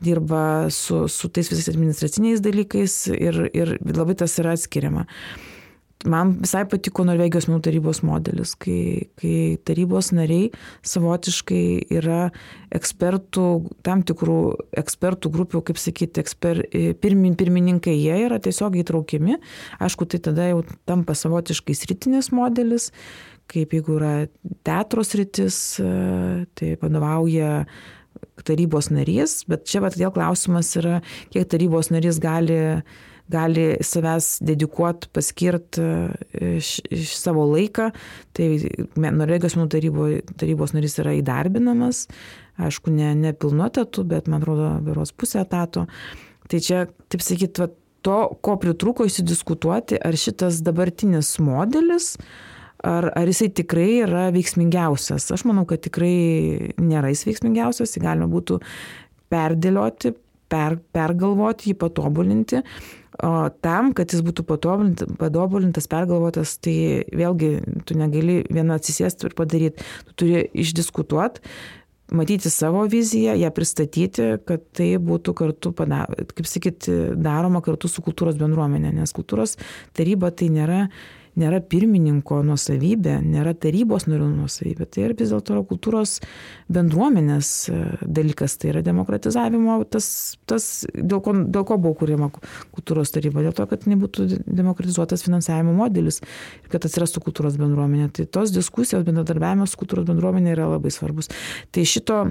dirba 0.02 0.68
su, 0.74 1.06
su 1.06 1.30
tais 1.30 1.50
visais 1.52 1.70
administraciniais 1.70 2.42
dalykais 2.42 2.96
ir, 3.14 3.44
ir 3.54 3.76
labai 3.94 4.18
tas 4.18 4.34
yra 4.42 4.56
atskiriama. 4.56 5.06
Man 6.09 6.32
visai 6.42 6.64
patiko 6.66 7.05
Norvegijos 7.07 7.46
menų 7.46 7.61
tarybos 7.62 8.00
modelis, 8.07 8.57
kai, 8.59 9.09
kai 9.20 9.34
tarybos 9.62 10.11
nariai 10.16 10.48
savotiškai 10.88 11.64
yra 11.94 12.24
ekspertų, 12.74 13.46
tam 13.86 14.03
tikrų 14.07 14.38
ekspertų 14.82 15.30
grupių, 15.34 15.62
kaip 15.68 15.78
sakyti, 15.78 16.24
eksper, 16.24 16.64
pirmin, 17.03 17.36
pirmininkai, 17.38 17.94
jie 17.94 18.18
yra 18.26 18.40
tiesiog 18.42 18.80
įtraukiami. 18.82 19.38
Aišku, 19.82 20.09
tai 20.11 20.22
tada 20.26 20.48
jau 20.50 20.64
tampa 20.88 21.14
savotiškai 21.18 21.76
sritinis 21.78 22.32
modelis, 22.34 22.90
kaip 23.53 23.74
jeigu 23.76 24.00
yra 24.00 24.14
teatros 24.66 25.14
rytis, 25.18 25.62
tai 26.59 26.74
vadovauja 26.82 27.66
tarybos 28.46 28.90
narys, 28.90 29.42
bet 29.46 29.68
čia 29.70 29.82
vat 29.84 29.94
vėl 29.98 30.11
klausimas 30.14 30.72
yra, 30.80 30.98
kiek 31.30 31.46
tarybos 31.53 31.92
narys 31.94 32.18
gali 32.22 32.59
gali 33.32 33.66
savęs 33.84 34.36
dedikuot, 34.44 35.08
paskirt 35.16 35.78
e, 35.80 35.88
iš, 36.58 36.74
iš 36.92 37.16
savo 37.18 37.46
laiką. 37.50 37.90
Tai 38.36 38.48
Norvegijos 39.00 39.56
menų 39.58 39.68
tarybo, 39.72 40.08
tarybos 40.40 40.74
narys 40.76 40.98
yra 41.02 41.16
įdarbinamas, 41.18 42.06
aišku, 42.62 42.92
ne, 42.94 43.12
ne 43.18 43.32
pilnu 43.32 43.66
etatu, 43.68 44.04
bet 44.08 44.28
man 44.30 44.42
atrodo, 44.42 44.74
beros 44.84 45.14
pusę 45.16 45.42
etato. 45.42 45.86
Tai 46.52 46.60
čia, 46.60 46.86
taip 47.12 47.24
sakyt, 47.24 47.62
va, 47.62 47.70
to, 48.04 48.18
ko 48.44 48.56
pritruko 48.60 49.06
įsidiskutuoti, 49.08 50.00
ar 50.02 50.18
šitas 50.18 50.60
dabartinis 50.66 51.36
modelis, 51.42 52.16
ar, 52.82 53.08
ar 53.14 53.30
jisai 53.30 53.52
tikrai 53.54 54.02
yra 54.06 54.26
veiksmingiausias. 54.34 55.30
Aš 55.34 55.46
manau, 55.48 55.64
kad 55.70 55.84
tikrai 55.84 56.72
nėra 56.82 57.12
jis 57.12 57.26
veiksmingiausias, 57.30 57.94
jį 57.96 58.04
galima 58.04 58.28
būtų 58.32 58.58
perdėlioti, 59.32 60.12
per, 60.52 60.76
pergalvoti, 60.92 61.70
jį 61.70 61.78
patobulinti. 61.80 62.62
O 63.20 63.50
tam, 63.60 63.90
kad 63.92 64.12
jis 64.14 64.22
būtų 64.24 64.46
patobulintas, 64.48 65.88
pergalvotas, 65.90 66.56
tai 66.64 67.04
vėlgi 67.12 67.50
tu 67.84 67.96
negali 67.98 68.40
vieną 68.48 68.78
atsisėsti 68.80 69.28
ir 69.28 69.36
padaryti. 69.36 69.84
Tu 70.08 70.16
turi 70.22 70.40
išdiskutuoti, 70.64 71.44
matyti 72.16 72.52
savo 72.52 72.86
viziją, 72.88 73.34
ją 73.36 73.50
pristatyti, 73.52 74.28
kad 74.48 74.64
tai 74.76 74.94
būtų 74.96 75.34
kartu, 75.36 75.74
pada, 75.76 76.06
kaip 76.32 76.48
sakyti, 76.48 76.96
daroma 77.20 77.60
kartu 77.64 77.90
su 77.92 78.04
kultūros 78.04 78.40
bendruomenė, 78.40 78.94
nes 78.96 79.12
kultūros 79.16 79.58
taryba 79.96 80.32
tai 80.32 80.48
nėra 80.52 80.86
nėra 81.38 81.62
pirmininko 81.64 82.42
nuosavybė, 82.46 83.16
nėra 83.24 83.54
tarybos 83.56 84.06
narių 84.08 84.28
nuosavybė, 84.34 84.86
tai 84.92 85.06
yra 85.06 85.16
vis 85.18 85.32
dėlto 85.32 85.62
kultūros 85.68 86.18
bendruomenės 86.72 87.50
e, 87.72 87.78
dalykas, 88.04 88.58
tai 88.60 88.72
yra 88.74 88.84
demokratizavimo, 88.84 89.78
tas, 89.92 90.06
tas 90.50 90.68
dėl, 90.92 91.22
ko, 91.24 91.34
dėl 91.56 91.66
ko 91.68 91.78
buvo 91.80 91.96
kūrima 92.02 92.30
kultūros 92.74 93.14
taryba, 93.14 93.44
dėl 93.46 93.56
to, 93.56 93.66
kad 93.70 93.88
nebūtų 93.88 94.28
demokratizuotas 94.44 95.24
finansavimo 95.24 95.74
modelis 95.80 96.20
ir 96.22 96.70
kad 96.72 96.84
atsirastų 96.88 97.24
kultūros 97.24 97.58
bendruomenė. 97.60 98.12
Tai 98.12 98.28
tos 98.38 98.54
diskusijos, 98.54 99.06
bendradarbiavimas 99.08 99.76
kultūros 99.80 100.08
bendruomenė 100.08 100.56
yra 100.56 100.68
labai 100.74 100.92
svarbus. 100.92 101.32
Tai 101.72 101.86
šito 101.88 102.24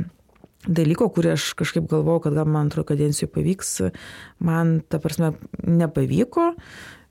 dalyko, 0.67 1.09
kurį 1.13 1.33
aš 1.35 1.51
kažkaip 1.57 1.87
galvojau, 1.89 2.27
kad 2.27 2.37
gal 2.37 2.49
man 2.49 2.67
antrojo 2.67 2.91
kadencijoje 2.91 3.31
pavyks, 3.33 3.75
man, 4.45 4.79
ta 4.85 5.01
prasme, 5.01 5.33
nepavyko. 5.65 6.51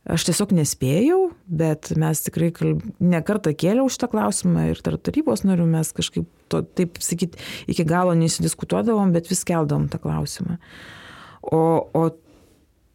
Aš 0.09 0.25
tiesiog 0.31 0.55
nespėjau, 0.57 1.19
bet 1.45 1.91
mes 2.01 2.23
tikrai 2.25 2.49
kalb... 2.57 2.81
nekartą 3.05 3.53
kėliau 3.53 3.91
šitą 3.93 4.09
klausimą 4.15 4.71
ir 4.71 4.81
tarp 4.85 5.03
tarybos 5.05 5.45
narių 5.45 5.67
mes 5.69 5.93
kažkaip, 5.97 6.25
to, 6.49 6.63
taip 6.65 6.97
sakyt, 7.05 7.37
iki 7.69 7.85
galo 7.85 8.15
nesidiskutuodavom, 8.17 9.13
bet 9.13 9.29
vis 9.29 9.45
keldavom 9.45 9.91
tą 9.93 10.01
klausimą. 10.01 10.57
O, 11.45 11.61
o 11.93 12.05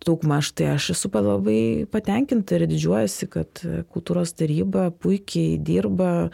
daugmaž 0.06 0.50
tai 0.58 0.72
aš 0.74 0.92
esu 0.96 1.12
labai 1.14 1.86
patenkinta 1.94 2.58
ir 2.58 2.66
didžiuojasi, 2.70 3.30
kad 3.30 3.62
kultūros 3.94 4.34
taryba 4.38 4.90
puikiai 4.90 5.60
dirba, 5.62 6.32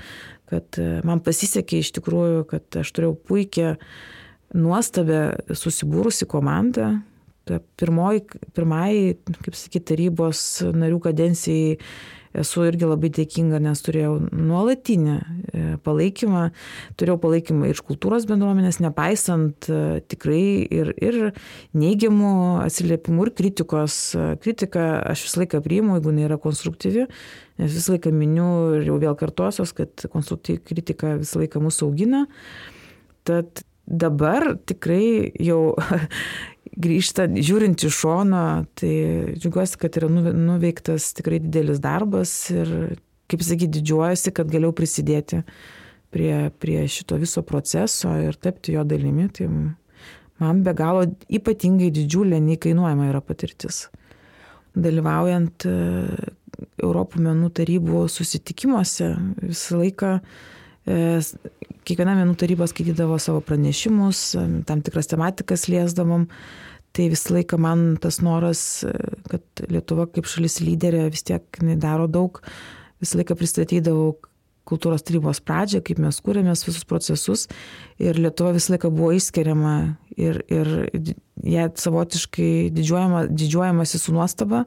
kad 0.52 0.80
man 1.08 1.20
pasisekė 1.24 1.84
iš 1.84 1.92
tikrųjų, 2.00 2.48
kad 2.48 2.80
aš 2.80 2.96
turėjau 2.96 3.16
puikią 3.28 3.76
nuostabę 4.56 5.22
susibūrusi 5.56 6.28
komandą, 6.32 7.02
pirmoji, 7.50 8.26
pirmai, 8.56 8.92
kaip 9.42 9.56
sakyti, 9.58 9.86
tarybos 9.94 10.42
narių 10.78 11.00
kadencijai 11.08 11.78
esu 12.38 12.64
irgi 12.64 12.88
labai 12.88 13.10
dėkinga, 13.12 13.60
nes 13.64 13.82
turėjau 13.84 14.14
nuolatinį 14.32 15.16
e, 15.16 15.64
palaikymą, 15.84 16.46
turėjau 17.00 17.18
palaikymą 17.26 17.72
iš 17.72 17.82
kultūros 17.88 18.28
bendruomenės, 18.30 18.80
nepaisant 18.84 19.68
e, 19.68 20.00
tikrai 20.12 20.44
ir, 20.64 20.94
ir 21.04 21.18
neigiamų 21.78 22.34
atsiliepimų 22.68 23.28
ir 23.28 23.34
kritikos. 23.42 23.98
Kritiką 24.44 24.86
aš 25.12 25.26
visą 25.28 25.44
laiką 25.44 25.64
priimu, 25.66 25.98
jeigu 25.98 26.14
jinai 26.14 26.30
yra 26.30 26.39
konstruktyvi, 26.42 27.10
nes 27.62 27.76
visą 27.76 27.98
laiką 27.98 28.14
miniu 28.16 28.48
ir 28.78 28.88
jau 28.88 29.02
vėl 29.02 29.18
kartosios, 29.20 29.76
kad 29.76 30.08
konstruktyvi 30.14 30.64
kritika 30.72 31.18
visą 31.20 31.44
laiką 31.44 31.64
mūsų 31.68 31.89
augina. 31.89 32.24
Tad 33.28 33.66
dabar 33.92 34.54
tikrai 34.70 35.34
jau 35.44 35.76
grįžta, 36.80 37.28
žiūrint 37.28 37.84
iš 37.88 38.00
šono, 38.04 38.46
tai 38.80 38.94
džiugiuosi, 39.36 39.78
kad 39.82 39.98
yra 40.00 40.10
nuveiktas 40.12 41.12
tikrai 41.18 41.42
didelis 41.44 41.82
darbas 41.84 42.34
ir, 42.54 42.72
kaip 43.32 43.44
sakyti, 43.46 43.80
didžiuojasi, 43.80 44.34
kad 44.36 44.52
galėjau 44.52 44.74
prisidėti 44.78 45.42
prie, 46.14 46.52
prie 46.62 46.84
šito 46.92 47.20
viso 47.22 47.44
proceso 47.48 48.14
ir 48.24 48.40
tapti 48.40 48.76
jo 48.78 48.86
dalimi. 48.88 49.28
Tai 49.34 49.50
man 50.42 50.64
be 50.66 50.76
galo 50.78 51.08
ypatingai 51.32 51.92
didžiulė, 51.96 52.40
neįkainuojama 52.44 53.12
yra 53.12 53.24
patirtis. 53.26 53.86
Dalyvaujant 54.72 55.68
e, 55.68 55.76
Europų 56.80 57.20
menų 57.26 57.50
tarybų 57.58 58.06
susitikimuose 58.12 59.10
visą 59.44 59.82
laiką 59.82 60.14
e, 60.20 60.26
kiekviena 60.86 62.16
menų 62.18 62.36
taryba 62.42 62.68
skaitydavo 62.70 63.20
savo 63.22 63.42
pranešimus, 63.46 64.32
tam 64.68 64.84
tikras 64.86 65.12
tematikas 65.12 65.68
liesdavom. 65.72 66.28
Tai 66.92 67.06
visą 67.08 67.38
laiką 67.38 67.56
man 67.62 67.84
tas 68.04 68.18
noras, 68.20 68.84
kad 69.32 69.64
Lietuva 69.72 70.10
kaip 70.12 70.28
šalis 70.28 70.60
lyderė 70.60 71.06
vis 71.14 71.24
tiek 71.24 71.62
daro 71.80 72.10
daug, 72.12 72.42
visą 73.00 73.22
laiką 73.22 73.38
pristatydavau 73.40 74.10
kultūros 74.68 75.04
tarybos 75.06 75.42
pradžią, 75.44 75.82
kaip 75.86 76.02
mes 76.04 76.20
kūrėmės 76.24 76.66
visus 76.68 76.84
procesus 76.88 77.48
ir 78.02 78.20
Lietuva 78.20 78.54
visą 78.58 78.76
laiką 78.76 78.92
buvo 78.94 79.12
išskiriama 79.18 79.76
ir, 80.20 80.42
ir 80.52 80.74
ją 81.48 81.70
savotiškai 81.82 82.52
didžiuojama, 82.76 83.26
didžiuojamasi 83.32 84.02
su 84.02 84.14
nuostaba, 84.16 84.66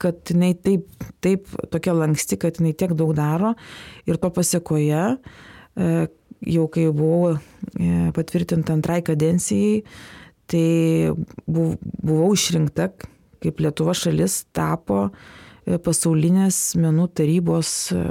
kad 0.00 0.20
jinai 0.30 0.54
taip, 0.56 0.88
taip 1.24 1.50
tokia 1.72 1.94
lanksti, 1.96 2.38
kad 2.40 2.58
jinai 2.60 2.72
tiek 2.78 2.96
daug 2.98 3.12
daro. 3.18 3.54
Ir 4.08 4.18
to 4.20 4.32
pasiekoje 4.34 5.04
jau 6.46 6.66
kai 6.72 6.88
buvau 6.94 7.34
e, 7.34 8.10
patvirtinta 8.16 8.74
antrai 8.76 9.00
kadencijai, 9.04 9.82
tai 10.50 11.12
buvau 11.46 12.32
išrinkta, 12.34 12.90
kaip 13.40 13.60
Lietuva 13.62 13.94
šalis 13.96 14.44
tapo 14.56 15.08
e, 15.10 15.76
pasaulinės 15.84 16.58
menų 16.80 17.10
tarybos, 17.20 17.74
e, 17.94 18.04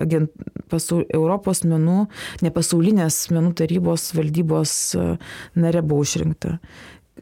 agent, 0.00 0.32
pasaul, 0.72 1.04
Europos 1.12 1.64
menų, 1.68 2.00
ne 2.42 2.54
pasaulinės 2.54 3.26
menų 3.34 3.54
tarybos 3.60 4.10
valdybos 4.16 4.74
nare 5.60 5.84
buvau 5.84 6.08
išrinkta 6.08 6.58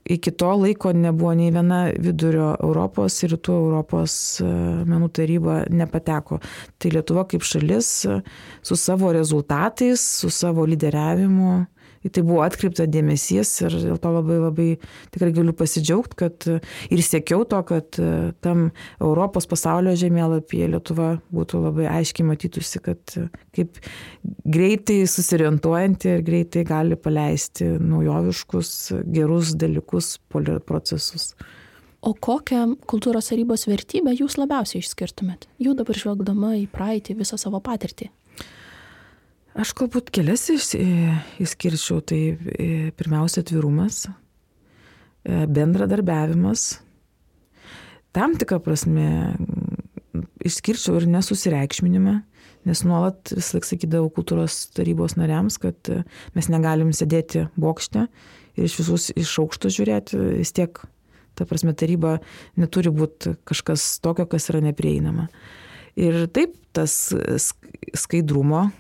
iki 0.05 0.31
to 0.31 0.51
laiko 0.57 0.93
nebuvo 0.93 1.35
nei 1.35 1.51
viena 1.55 1.83
vidurio 1.99 2.53
Europos 2.63 3.19
ir 3.23 3.35
rytų 3.37 3.55
Europos 3.59 4.15
e, 4.43 4.49
menų 4.89 5.11
taryba 5.15 5.59
nepateko. 5.71 6.41
Tai 6.79 6.95
Lietuva 6.97 7.27
kaip 7.31 7.47
šalis 7.47 7.91
e, 8.07 8.19
su 8.63 8.79
savo 8.79 9.13
rezultatais, 9.15 10.03
su 10.23 10.31
savo 10.31 10.67
lyderiavimu 10.67 11.55
į 12.03 12.13
tai 12.15 12.25
buvo 12.27 12.43
atkreipta 12.45 12.87
dėmesys 12.91 13.53
ir 13.65 13.77
dėl 13.87 14.01
to 14.03 14.13
labai 14.13 14.39
labai 14.41 14.69
tikrai 15.15 15.31
galiu 15.35 15.55
pasidžiaugti, 15.57 16.19
kad 16.23 16.49
ir 16.93 17.05
siekiau 17.05 17.47
to, 17.49 17.61
kad 17.69 18.01
e, 18.03 18.33
tam 18.45 18.69
Europos 19.01 19.49
pasaulio 19.51 19.95
žemėlapyje 19.99 20.71
Lietuva 20.75 21.15
būtų 21.35 21.63
labai 21.67 21.89
aiškiai 22.01 22.29
matytųsi, 22.29 22.83
kad 22.85 23.17
e, 23.19 23.29
kaip 23.57 23.81
greitai 24.45 25.03
susirientuojanti 25.11 26.17
ir 26.17 26.27
greitai 26.27 26.67
gali 26.69 26.99
paleisti 26.99 27.75
naujoviškus, 27.79 28.77
gerus 29.13 29.57
dalykus, 29.59 30.17
procesus. 30.67 31.33
O 32.03 32.17
kokią 32.19 32.65
kultūros 32.91 33.29
tarybos 33.31 33.69
vertybę 33.71 34.11
jūs 34.19 34.35
labiausiai 34.41 34.83
išskirtumėt? 34.83 35.47
Jau 35.63 35.77
dabar 35.79 35.95
žvelgdama 35.95 36.57
į 36.59 36.65
praeitį 36.73 37.15
visą 37.21 37.39
savo 37.39 37.61
patirtį. 37.63 38.09
Aš 39.53 39.75
galbūt 39.77 40.09
kelias 40.15 40.47
išskirčiau. 40.49 42.01
Tai 42.01 42.21
pirmiausia 42.97 43.43
atvirumas, 43.45 44.07
e, 44.09 45.45
bendradarbiavimas. 45.45 46.81
Tam 48.17 48.37
tikrą 48.41 48.63
prasme 48.65 49.37
išskirčiau 50.45 50.97
ir 51.01 51.09
nesusireikšminimą, 51.13 52.17
nes 52.69 52.85
nuolat 52.85 53.33
vis 53.33 53.53
laik 53.53 53.69
sakydavau 53.69 54.09
kultūros 54.13 54.73
tarybos 54.73 55.19
nariams, 55.21 55.61
kad 55.61 55.77
e, 55.93 56.01
mes 56.33 56.49
negalim 56.53 56.97
sėdėti 56.97 57.47
bokšte 57.61 58.09
ir 58.57 58.69
iš 58.69 58.81
visus 58.81 59.11
iš 59.13 59.37
aukšto 59.45 59.69
žiūrėti, 59.73 60.17
vis 60.41 60.53
tiek, 60.57 60.81
ta 61.37 61.45
prasme, 61.49 61.77
taryba 61.77 62.19
neturi 62.57 62.93
būti 62.93 63.37
kažkas 63.49 64.01
tokio, 64.05 64.25
kas 64.25 64.49
yra 64.49 64.65
neprieinama. 64.65 65.29
Ir 66.01 66.25
taip, 66.33 66.57
tas 66.73 67.13
skaidrumo 67.93 68.71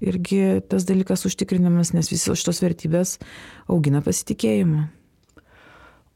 irgi 0.00 0.60
tas 0.70 0.86
dalykas 0.88 1.26
užtikrinamas, 1.28 1.92
nes 1.96 2.10
visos 2.12 2.40
šitos 2.40 2.62
vertybės 2.64 3.18
augina 3.70 4.02
pasitikėjimą. 4.04 4.88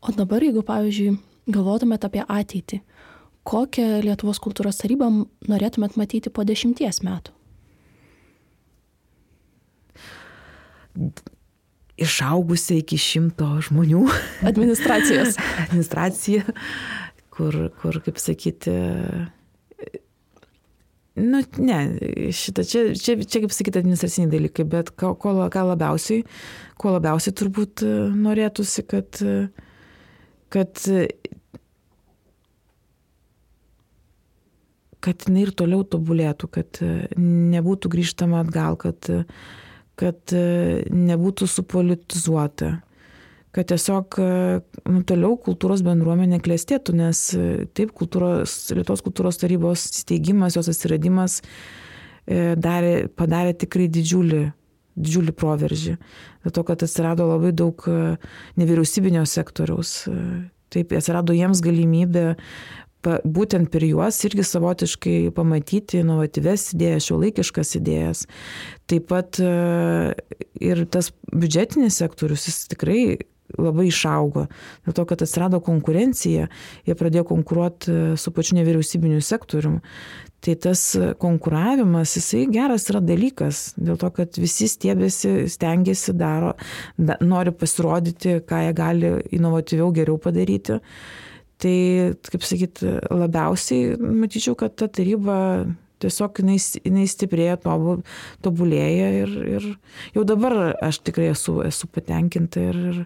O 0.05 0.12
dabar, 0.12 0.45
jeigu, 0.45 0.64
pavyzdžiui, 0.66 1.14
galvotumėt 1.53 2.05
apie 2.05 2.24
ateitį, 2.24 2.80
kokią 3.49 4.03
Lietuvos 4.05 4.41
kultūros 4.43 4.80
tarybą 4.80 5.09
norėtumėt 5.49 5.97
matyti 6.01 6.32
po 6.32 6.45
dešimties 6.49 7.03
metų? 7.05 7.32
Išaugusią 11.95 12.80
iki 12.80 12.99
šimto 12.99 13.49
žmonių. 13.68 14.03
Administracijos. 14.47 15.39
Administracija, 15.66 16.45
kur, 17.35 17.68
kur, 17.80 18.01
kaip 18.05 18.20
sakyti, 18.22 18.74
Nu, 21.15 21.39
ne, 21.62 21.77
šitą, 22.35 22.65
čia, 22.67 22.81
čia, 22.99 23.15
čia 23.23 23.45
kaip 23.45 23.53
sakyti, 23.55 23.79
administraciniai 23.79 24.33
dalykai, 24.33 24.65
bet 24.67 24.91
ko, 24.99 25.12
ko, 25.15 25.37
ką 25.47 25.62
labiausiai, 25.69 26.25
ko 26.81 26.97
labiausiai 26.97 27.37
turbūt 27.39 27.85
e, 27.87 27.91
norėtųsi, 28.19 28.83
kad, 28.91 29.21
kad, 30.51 30.83
kad 35.07 35.29
jinai 35.29 35.45
ir 35.47 35.55
toliau 35.55 35.87
tobulėtų, 35.87 36.51
kad 36.59 36.83
nebūtų 37.23 37.95
grįžtama 37.95 38.43
atgal, 38.43 38.81
kad, 38.83 39.12
kad 40.01 40.35
nebūtų 40.35 41.47
supolitizuota, 41.55 42.75
kad 43.55 43.68
tiesiog 43.70 44.18
nu, 44.18 45.02
toliau 45.07 45.36
kultūros 45.40 45.84
bendruomenė 45.86 46.40
klėstėtų, 46.44 46.96
nes 46.98 47.22
taip 47.76 47.94
kultūros, 47.96 48.57
Lietuvos 48.74 49.05
kultūros 49.07 49.38
tarybos 49.40 49.86
steigimas, 50.00 50.59
jos 50.59 50.70
atsiradimas 50.72 51.40
darė, 52.26 53.07
padarė 53.14 53.55
tikrai 53.64 53.88
didžiulį 53.92 54.44
didžiulį 54.94 55.34
proveržį. 55.34 55.96
Dėl 56.44 56.55
to, 56.55 56.62
kad 56.66 56.84
atsirado 56.86 57.26
labai 57.26 57.50
daug 57.57 57.82
nevyriausybinio 58.61 59.24
sektoriaus. 59.26 60.05
Taip, 60.74 60.94
atsirado 60.94 61.34
jiems 61.34 61.62
galimybė 61.64 62.24
būtent 63.05 63.68
per 63.72 63.84
juos 63.84 64.16
irgi 64.24 64.46
savotiškai 64.48 65.16
pamatyti 65.36 66.00
inovatyves 66.00 66.70
idėjas, 66.72 67.09
šiuolaikiškas 67.11 67.74
idėjas. 67.80 68.24
Taip 68.88 69.11
pat 69.11 69.40
ir 69.42 70.84
tas 70.94 71.11
biudžetinis 71.28 72.00
sektorius, 72.00 72.46
jis 72.48 72.62
tikrai 72.72 73.00
labai 73.59 73.88
išaugo. 73.90 74.47
Dėl 74.86 74.97
to, 74.97 75.05
kad 75.09 75.24
atsirado 75.24 75.61
konkurencija, 75.64 76.49
jie 76.86 76.97
pradėjo 76.99 77.26
konkuruoti 77.28 77.97
su 78.20 78.32
pačiu 78.34 78.59
nevyriausybiniu 78.61 79.20
sektoriumi. 79.24 79.82
Tai 80.45 80.55
tas 80.61 80.80
konkuravimas, 81.20 82.18
jisai 82.18 82.42
geras 82.53 82.84
yra 82.92 83.01
dalykas, 83.01 83.70
dėl 83.80 83.97
to, 84.01 84.11
kad 84.12 84.36
visi 84.36 84.68
stiebėsi, 84.68 85.47
stengiasi, 85.49 86.12
daro, 86.20 86.53
da, 87.01 87.16
nori 87.24 87.55
pasirodyti, 87.57 88.42
ką 88.45 88.61
jie 88.66 88.74
gali 88.76 89.12
inovatyviau, 89.38 89.88
geriau 89.97 90.18
padaryti. 90.20 90.76
Tai, 91.64 91.78
kaip 92.28 92.45
sakyt, 92.45 92.82
labiausiai 93.09 93.97
matyčiau, 93.97 94.59
kad 94.59 94.76
ta 94.76 94.90
taryba 94.92 95.38
tiesiog 96.05 96.40
jinai, 96.42 96.59
jinai 96.84 97.07
stiprėja, 97.09 97.57
tobulėja 98.45 99.11
ir, 99.22 99.34
ir 99.57 99.68
jau 100.16 100.24
dabar 100.28 100.74
aš 100.84 101.01
tikrai 101.07 101.30
esu, 101.32 101.61
esu 101.64 101.88
patenkinta 101.88 102.68
ir, 102.68 102.80
ir, 102.90 103.05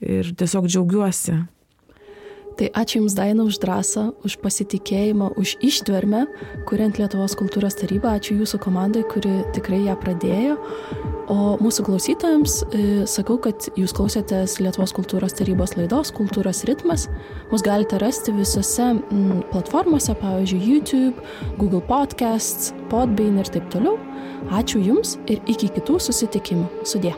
ir 0.00 0.32
tiesiog 0.38 0.70
džiaugiuosi. 0.70 1.42
Tai 2.54 2.68
ačiū 2.70 3.00
Jums, 3.00 3.16
Daina, 3.18 3.42
už 3.42 3.58
drąsą, 3.58 4.02
už 4.22 4.38
pasitikėjimą, 4.38 5.34
už 5.34 5.56
ištvermę, 5.58 6.22
kuriant 6.70 7.00
Lietuvos 7.00 7.34
kultūros 7.34 7.74
tarybą. 7.80 8.14
Ačiū 8.14 8.38
Jūsų 8.38 8.60
komandai, 8.62 9.02
kuri 9.10 9.42
tikrai 9.56 9.80
ją 9.88 9.96
pradėjo. 9.98 10.54
O 11.34 11.56
mūsų 11.58 11.86
klausytojams 11.88 12.56
e, 12.62 12.84
sakau, 13.10 13.40
kad 13.42 13.66
Jūs 13.74 13.96
klausėtės 13.96 14.60
Lietuvos 14.62 14.94
kultūros 14.94 15.34
tarybos 15.34 15.74
laidos 15.74 16.14
Kultūros 16.14 16.62
ritmas. 16.70 17.08
Mus 17.50 17.66
galite 17.66 17.98
rasti 17.98 18.34
visose 18.38 18.92
m, 18.94 19.42
platformose, 19.50 20.14
pavyzdžiui, 20.22 20.62
YouTube, 20.62 21.26
Google 21.58 21.82
Podcasts, 21.82 22.70
Podbean 22.92 23.42
ir 23.42 23.50
taip 23.50 23.66
toliau. 23.74 23.98
Ačiū 24.54 24.78
Jums 24.78 25.18
ir 25.26 25.42
iki 25.50 25.74
kitų 25.74 25.98
susitikimų. 26.06 26.70
Sudė. 26.86 27.16